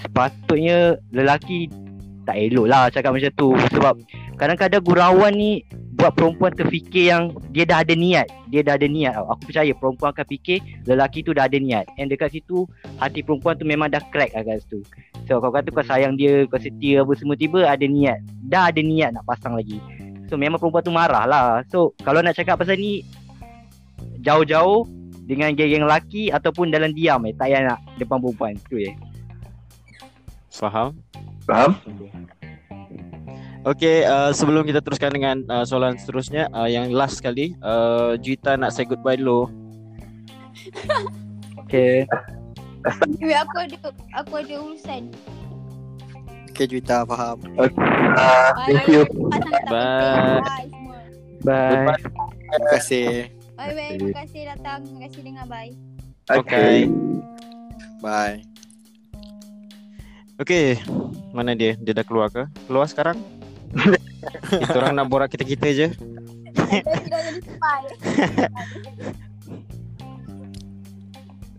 [0.02, 1.69] Sepatutnya lelaki
[2.23, 3.99] tak elok lah cakap macam tu Sebab
[4.40, 5.61] kadang-kadang gurauan ni
[6.03, 8.27] Buat perempuan terfikir yang Dia dah ada niat.
[8.51, 9.15] Dia dah ada niat.
[9.15, 9.23] Tau.
[9.31, 11.88] Aku percaya perempuan akan fikir Lelaki tu dah ada niat.
[11.95, 12.67] And dekat situ
[12.99, 14.84] Hati perempuan tu memang dah crack lah kat situ.
[15.31, 18.19] So kau kata kau sayang dia Kau setia apa semua Tiba ada niat.
[18.51, 19.80] Dah ada niat nak pasang lagi.
[20.27, 21.63] So memang perempuan tu marah lah.
[21.71, 23.07] So kalau nak cakap pasal ni
[24.19, 24.84] Jauh-jauh
[25.23, 28.59] Dengan geng-geng lelaki Ataupun dalam diam eh Tak payah nak Depan perempuan.
[28.67, 28.91] Tu je
[30.51, 30.99] Faham?
[31.47, 31.80] Faham?
[31.80, 32.43] Okay,
[34.03, 38.76] uh, sebelum kita teruskan dengan uh, soalan seterusnya, uh, yang last kali, uh, Juita nak
[38.76, 39.48] say goodbye dulu.
[41.73, 42.06] Okay
[43.23, 43.77] Wait, aku ada
[44.14, 45.10] aku ada urusan.
[46.53, 47.41] Okay Juita faham
[48.14, 49.07] Uh, thank you.
[49.72, 50.38] Bye.
[50.44, 50.99] Bye semua.
[51.41, 51.98] Bye
[52.45, 53.07] Terima kasih
[53.57, 53.90] Bye bye.
[53.98, 54.80] Terima kasih datang.
[54.85, 55.45] Terima kasih dengar.
[55.49, 55.73] Bye.
[56.30, 56.85] Okay.
[58.03, 58.45] Bye
[60.41, 60.81] Okay,
[61.30, 61.77] mana dia?
[61.77, 62.49] Dia dah keluar ke?
[62.68, 63.15] Keluar sekarang?
[64.64, 65.88] Kita orang nak borak kita-kita je.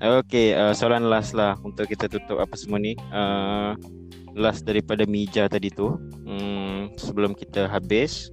[0.05, 2.93] Okay, uh, soalan last lah untuk kita tutup apa semua ni.
[3.09, 3.73] Uh,
[4.37, 5.97] last daripada Mija tadi tu.
[6.27, 8.29] Hmm, sebelum kita habis,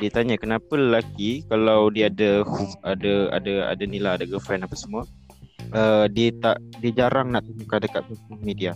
[0.00, 2.42] dia tanya kenapa lelaki kalau dia ada
[2.82, 5.06] ada ada ada ni lah, ada girlfriend apa semua,
[5.76, 8.02] uh, dia tak dia jarang nak tunjukkan dekat
[8.42, 8.72] media.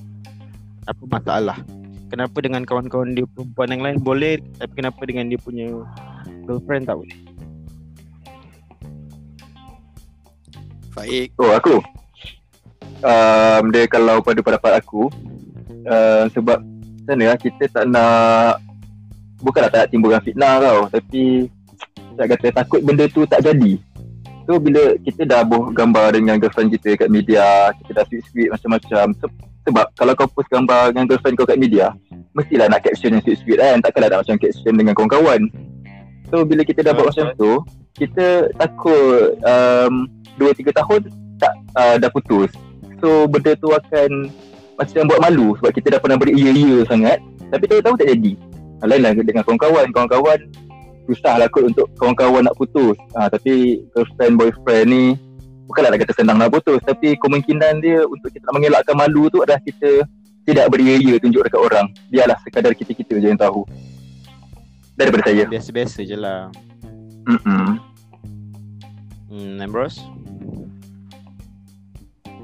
[0.87, 1.59] Apa masalah?
[2.07, 3.99] Kenapa dengan kawan-kawan dia perempuan yang lain?
[3.99, 5.67] Boleh, tapi kenapa dengan dia punya
[6.47, 7.19] girlfriend tak boleh?
[10.97, 11.77] Baik Oh aku.
[13.05, 15.13] Um, Dia kalau pada pendapat aku
[15.85, 16.65] uh, Sebab
[17.05, 18.65] Sana lah kita tak nak
[19.45, 21.53] Bukanlah tak nak timbulkan fitnah tau Tapi
[22.17, 23.77] Tak kata takut benda tu tak jadi.
[24.49, 29.13] So bila kita dah boh gambar dengan girlfriend kita kat media Kita dah sweet-sweet macam-macam
[29.21, 31.91] Se- Sebab kalau kau post gambar dengan girlfriend kau kat media
[32.39, 33.83] Mestilah nak caption yang sweet-sweet kan.
[33.83, 35.41] Takkanlah nak macam caption dengan kawan-kawan.
[36.31, 37.53] So bila kita dah buat macam tu
[37.99, 40.07] Kita takut um,
[40.39, 41.01] 2-3 tahun
[41.37, 42.49] tak uh, dah putus.
[43.03, 44.31] So benda tu akan
[44.79, 47.19] Macam buat malu Sebab kita dah pernah beri iya-iya sangat.
[47.51, 48.33] Tapi tahu-tahu tak jadi.
[48.87, 49.91] Lain lah dengan kawan-kawan.
[49.91, 50.39] Kawan-kawan
[51.07, 52.99] Susah lah kot untuk kawan-kawan nak putus.
[53.15, 55.05] Ha, Tapi girlfriend, boyfriend ni
[55.67, 59.43] Bukanlah nak kata senang nak putus Tapi kemungkinan dia untuk kita nak mengelakkan malu tu
[59.43, 60.07] adalah kita
[60.47, 63.67] Tidak beri iya tunjuk dekat orang Biarlah sekadar kita-kita je yang tahu
[64.95, 66.49] Daripada saya Biasa-biasa je lah.
[67.27, 67.67] Mm-mm.
[69.27, 69.99] Hmm, Ambrose?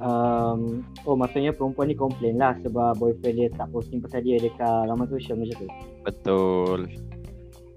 [0.03, 4.91] um, Oh maksudnya perempuan ni komplain lah Sebab boyfriend dia tak posting pasal dia Dekat
[4.91, 5.69] laman sosial macam tu
[6.03, 6.91] Betul.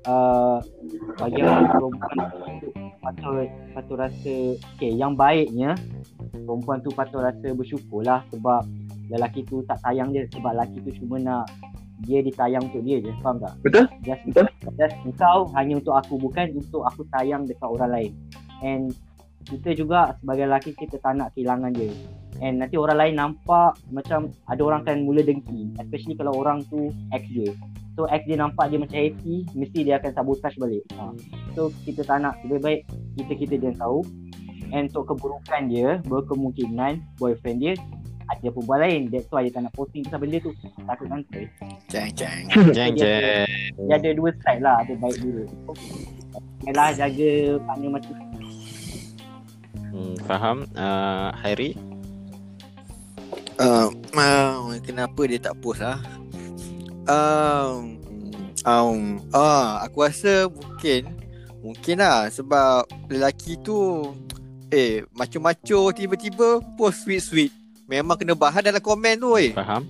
[0.07, 0.57] Uh,
[1.19, 2.69] Bagi perempuan tu
[3.01, 4.35] patut, patut rasa
[4.77, 5.77] Okay yang baiknya
[6.31, 8.65] Perempuan tu patut rasa bersyukur lah Sebab
[9.09, 11.45] lelaki tu tak sayang dia Sebab lelaki tu cuma nak
[12.03, 13.55] dia ditayang untuk dia je Faham tak?
[13.63, 13.87] Betul?
[14.03, 14.45] Just, Betul?
[14.75, 18.11] just kau hanya untuk aku Bukan untuk aku sayang dekat orang lain
[18.59, 18.91] And
[19.45, 21.93] kita juga sebagai lelaki kita tak nak kehilangan dia
[22.43, 25.71] And nanti orang lain nampak macam ada orang kan mula dengki.
[25.79, 27.51] Especially kalau orang tu ex dia
[27.95, 30.83] So ex dia nampak dia macam happy Mesti dia akan sabotage balik.
[30.99, 31.15] Ha.
[31.55, 32.35] So kita tak nak.
[32.43, 32.81] Lebih baik
[33.15, 34.03] kita-kita dia tahu.
[34.73, 37.73] And untuk keburukan dia Berkemungkinan boyfriend dia
[38.25, 39.01] ada perempuan lain.
[39.13, 40.51] That's why dia tak nak posting pasal benda tu.
[40.81, 41.45] Takut nanti.
[41.93, 42.49] Ceng Jeng.
[42.75, 43.45] Dia, jeng.
[43.85, 44.81] dia ada dua side lah.
[44.81, 45.43] Ada baik dua
[46.65, 47.31] Yalah jaga
[47.69, 48.13] partner macam
[49.95, 50.67] Hmm, faham.
[50.75, 51.94] Uh, Hairi?
[53.59, 55.99] Uh, uh, Kenapa dia tak post lah
[57.07, 57.99] um,
[58.65, 58.99] um,
[59.31, 61.11] ah, Aku rasa mungkin
[61.63, 64.11] Mungkin lah Sebab lelaki tu
[64.73, 67.53] Eh macho-macho tiba-tiba Post sweet-sweet.
[67.85, 69.53] Memang kena bahan dalam komen tu eh.
[69.53, 69.85] Faham?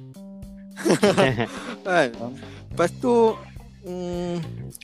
[1.87, 2.11] kan?
[2.71, 3.33] Lepas tu
[3.87, 4.35] mm,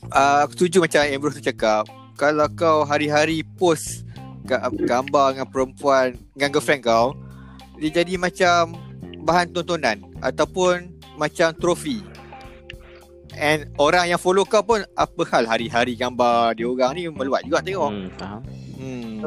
[0.09, 1.83] uh, Aku setuju macam Ambrose tu cakap
[2.15, 4.07] Kalau kau hari-hari post
[4.47, 7.11] ga- Gambar dengan perempuan Dengan girlfriend kau
[7.81, 8.77] Dia jadi macam
[9.25, 12.05] Bahan tontonan Ataupun Macam trofi
[13.39, 17.63] And orang yang follow kau pun apa hal hari-hari gambar dia orang ni meluat juga
[17.63, 17.91] tengok.
[17.91, 18.41] Hmm, faham.
[18.75, 19.19] Hmm.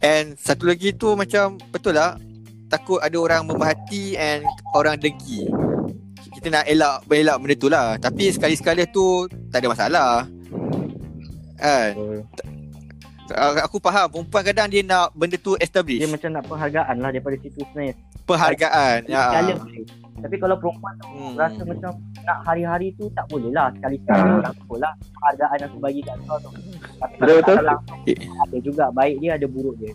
[0.00, 2.16] And satu lagi tu macam betul lah
[2.72, 5.44] takut ada orang memerhati and orang dengki.
[6.40, 7.86] Kita nak elak elak benda tu lah.
[8.00, 10.10] Tapi sekali-sekala tu tak ada masalah.
[11.60, 11.92] Kan?
[13.32, 15.98] A- Aku faham perempuan kadang dia nak benda tu establish.
[15.98, 17.94] Dia macam nak penghargaan lah daripada situ sebenarnya.
[18.24, 18.98] Penghargaan.
[19.06, 19.22] Ya.
[19.28, 19.52] Sekali.
[20.20, 21.32] Tapi kalau perempuan tu Hmm.
[21.34, 21.90] rasa macam
[22.20, 23.72] nak hari-hari tu tak boleh lah.
[23.72, 24.36] Sekali-sekala Ah.
[24.38, 26.50] orang tu lah penghargaan aku bagi kat kau tu.
[26.98, 27.56] Tapi Betul, betul.
[27.62, 28.00] langsung
[28.38, 29.92] ada juga baik dia ada buruk dia.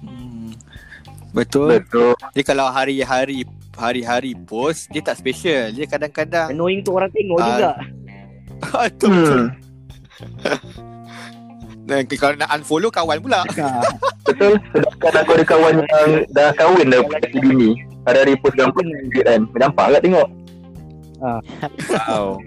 [0.00, 0.50] Hmm.
[1.30, 1.68] Betul.
[1.78, 2.12] Betul.
[2.32, 5.70] Dia kalau hari-hari hari-hari post dia tak special.
[5.70, 7.46] Dia kadang-kadang Annoying tu orang tengok Ah.
[7.46, 7.70] juga.
[9.00, 9.44] tu betul.
[11.90, 13.42] Dan kalau nak unfollow kawan pula.
[13.58, 13.82] Ha.
[14.22, 14.54] Betul.
[14.70, 17.70] Sedangkan aku ada kawan yang dah kahwin dah kasi bini.
[18.06, 19.40] Hari-hari post gambar duit kan.
[19.58, 20.28] Nampak tak tengok?
[21.18, 22.38] Wow.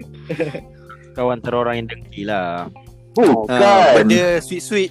[1.12, 2.72] Kau antara orang yang dengki lah.
[3.12, 3.52] Bukan.
[3.52, 4.90] Ah, benda sweet-sweet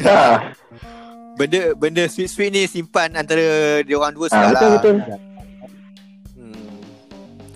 [0.00, 0.54] Ha.
[1.36, 4.74] Benda benda sweet-sweet ni simpan antara dia orang dua Ha, sekali betul lah.
[4.74, 4.96] betul.
[6.34, 6.78] Hmm.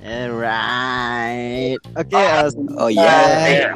[0.02, 1.80] Alright.
[2.04, 3.74] Okay, uh, Oh yeah.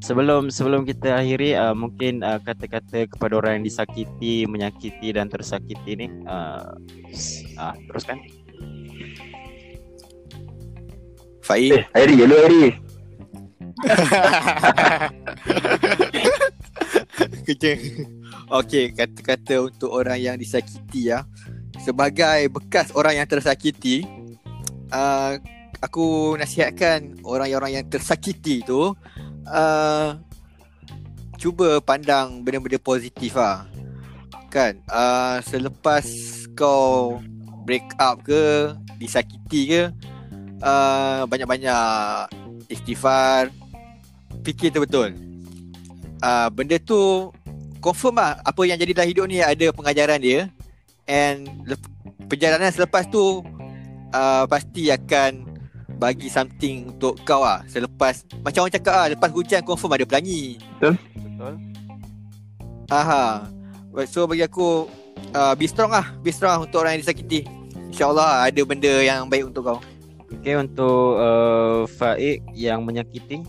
[0.00, 5.90] Sebelum sebelum kita akhiri uh, mungkin uh, kata-kata kepada orang yang disakiti, menyakiti dan tersakiti
[5.98, 6.74] ni uh,
[7.58, 8.18] uh, teruskan.
[11.42, 11.80] Faiz.
[11.80, 12.76] Eh, Airi, hello Airi.
[17.48, 17.72] Kerja.
[18.52, 21.24] Okey, kata-kata untuk orang yang disakiti ya.
[21.80, 24.04] Sebagai bekas orang yang tersakiti,
[24.92, 25.40] uh,
[25.80, 28.92] aku nasihatkan orang-orang yang tersakiti tu
[29.48, 30.08] uh,
[31.38, 33.64] cuba pandang benda-benda positif lah.
[34.48, 34.80] Kan?
[34.88, 36.04] Uh, selepas
[36.56, 37.20] kau
[37.68, 39.82] break up ke, disakiti ke,
[40.64, 42.32] uh, banyak-banyak
[42.68, 43.52] istighfar,
[44.44, 45.12] fikir tu betul.
[46.18, 47.30] Uh, benda tu
[47.78, 50.50] confirm lah apa yang jadi dalam hidup ni ada pengajaran dia
[51.06, 51.46] and
[52.26, 53.40] perjalanan selepas tu
[54.12, 55.47] uh, pasti akan
[55.98, 60.62] bagi something untuk kau lah selepas macam orang cakap lah lepas hujan confirm ada pelangi
[60.78, 60.94] Betul.
[62.88, 63.50] aha
[64.06, 64.86] so bagi aku
[65.34, 67.42] uh, be strong lah be strong lah untuk orang yang disakiti
[67.90, 69.80] InsyaAllah ada benda yang baik untuk kau
[70.28, 73.40] Okay, untuk uh, Faik yang menyakiti.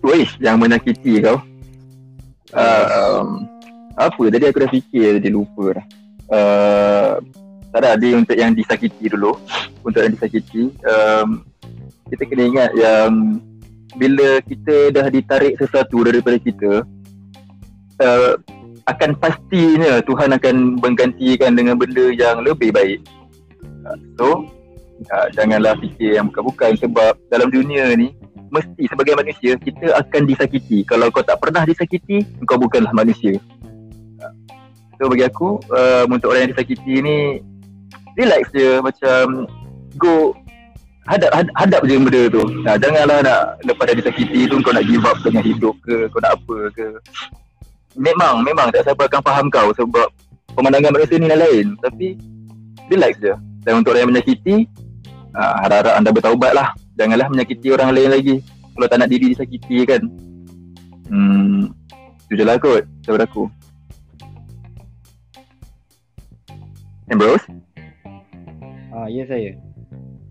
[0.00, 1.44] Wih, yang menyakiti kau.
[2.56, 3.44] Um,
[3.96, 5.86] apa tadi aku dah fikir tadi lupa dah.
[6.32, 7.12] Uh,
[7.68, 9.36] tak ada dia untuk yang disakiti dulu.
[9.84, 10.72] Untuk yang disakiti.
[10.88, 11.44] Um,
[12.12, 13.40] kita kena ingat yang
[13.96, 16.84] bila kita dah ditarik sesuatu daripada kita
[18.02, 18.32] uh,
[18.86, 23.00] akan pastinya Tuhan akan menggantikan dengan benda yang lebih baik.
[23.82, 24.26] Uh, so
[25.10, 28.14] uh, janganlah fikir yang bukan-bukan sebab dalam dunia ni
[28.52, 30.86] mesti sebagai manusia kita akan disakiti.
[30.86, 33.40] Kalau kau tak pernah disakiti, kau bukanlah manusia.
[34.22, 34.34] Uh,
[34.96, 37.16] So bagi aku uh, untuk orang yang disakiti ni
[38.16, 39.44] relax je macam
[40.00, 40.32] go
[41.06, 42.42] hadap had, hadap je benda tu.
[42.66, 46.20] Nah, janganlah nak lepas dah disakiti tu kau nak give up dengan hidup ke kau
[46.22, 46.86] nak apa ke.
[47.96, 50.08] Memang memang tak siapa akan faham kau sebab
[50.52, 52.18] pemandangan manusia ni lain tapi
[52.90, 53.34] relax je.
[53.66, 54.66] Dan untuk orang yang menyakiti
[55.34, 56.68] uh, harap-harap anda bertaubat lah.
[56.98, 58.36] Janganlah menyakiti orang lain lagi.
[58.76, 60.02] Kalau tak nak diri disakiti kan.
[61.06, 61.70] Hmm,
[62.26, 63.46] tu je lah kot daripada aku.
[67.06, 67.46] Ambrose?
[68.90, 69.54] Ah, ya saya.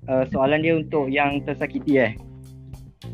[0.05, 2.13] Uh, soalan dia untuk yang tersakiti eh.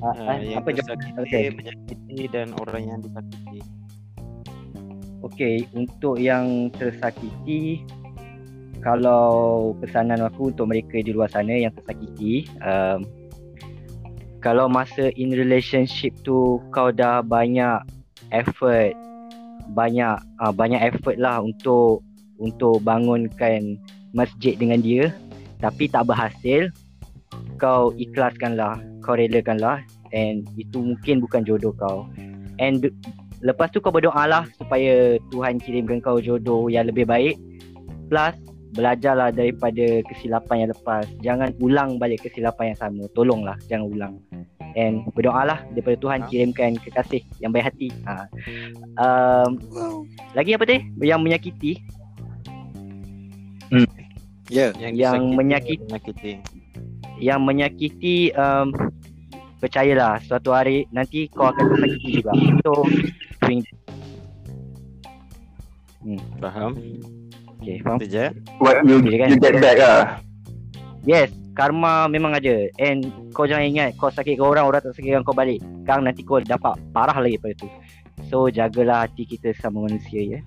[0.02, 0.98] Uh, Uh, yang apa jawab?
[0.98, 1.44] tersakiti, Okay.
[1.52, 3.60] menyakiti dan orang yang disakiti.
[5.22, 7.86] Okey, untuk yang tersakiti
[8.82, 13.06] kalau pesanan aku untuk mereka di luar sana yang tersakiti um,
[14.42, 17.78] kalau masa in relationship tu kau dah banyak
[18.34, 18.98] effort
[19.78, 22.02] banyak uh, banyak effort lah untuk
[22.42, 23.78] untuk bangunkan
[24.18, 25.14] masjid dengan dia
[25.62, 26.74] tapi tak berhasil
[27.62, 32.10] kau ikhlaskanlah kau relakanlah and itu mungkin bukan jodoh kau.
[32.58, 32.90] And
[33.46, 37.38] lepas tu kau berdoa lah supaya Tuhan kirimkan kau jodoh yang lebih baik.
[38.10, 38.34] Plus
[38.74, 41.06] belajarlah daripada kesilapan yang lepas.
[41.22, 43.04] Jangan ulang balik kesilapan yang sama.
[43.14, 44.14] Tolonglah jangan ulang.
[44.74, 47.92] And berdoalah daripada Tuhan kirimkan kekasih yang baik hati.
[48.08, 48.26] Ha.
[48.98, 49.60] um,
[50.32, 51.84] lagi apa tadi yang menyakiti?
[54.52, 54.76] Ya.
[54.76, 55.84] Yang, Yang disakiti, menyakiti.
[55.88, 56.32] menyakiti.
[57.22, 58.74] Yang menyakiti um,
[59.62, 62.34] percayalah suatu hari nanti kau akan tersakiti juga
[62.66, 62.74] so
[63.46, 63.62] swing
[66.42, 66.74] Faham?
[67.62, 68.26] okay faham je.
[68.58, 69.28] What you, Okay, kan?
[69.30, 70.18] you get back lah.
[71.06, 75.36] yes karma memang ada and kau jangan ingat kau sakitkan orang orang tak sakitkan kau
[75.36, 77.70] balik sekarang nanti kau dapat parah lagi pada tu
[78.26, 80.42] so jagalah hati kita sama manusia ya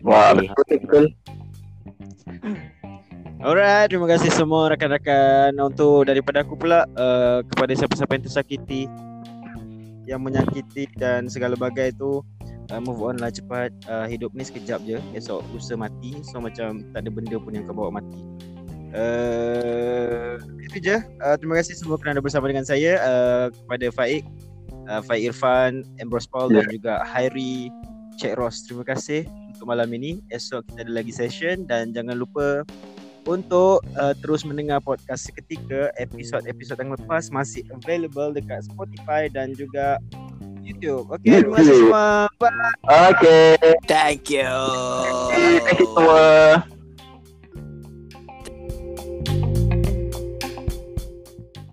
[0.00, 1.04] Wah, betul betul.
[3.40, 5.56] Alright, terima kasih semua rakan-rakan.
[5.56, 8.84] Untuk daripada aku pula uh, kepada siapa-siapa yang tersakiti
[10.04, 12.20] yang menyakiti dan segala bagai tu
[12.68, 13.72] uh, move on lah cepat.
[13.88, 15.00] Uh, hidup ni sekejap je.
[15.16, 16.20] Esok lusa mati.
[16.20, 18.20] So macam tak ada benda pun yang kau bawa mati.
[18.92, 21.00] Uh, itu je.
[21.24, 24.20] Uh, terima kasih semua kerana bersama dengan saya uh, kepada Faik.
[24.84, 27.72] Uh, Faik Irfan Ambrose Paul dan juga Hairi
[28.20, 30.20] Cik Ross terima kasih untuk malam ini.
[30.28, 32.68] Esok kita ada lagi session dan jangan lupa
[33.28, 40.00] untuk uh, terus mendengar podcast seketika episod-episod yang lepas masih available dekat Spotify dan juga
[40.60, 41.10] YouTube.
[41.10, 42.06] Okay, terima kasih semua.
[42.38, 42.52] Bye.
[43.10, 43.56] Okay.
[43.90, 44.52] Thank you.
[45.32, 46.79] Thank you semua.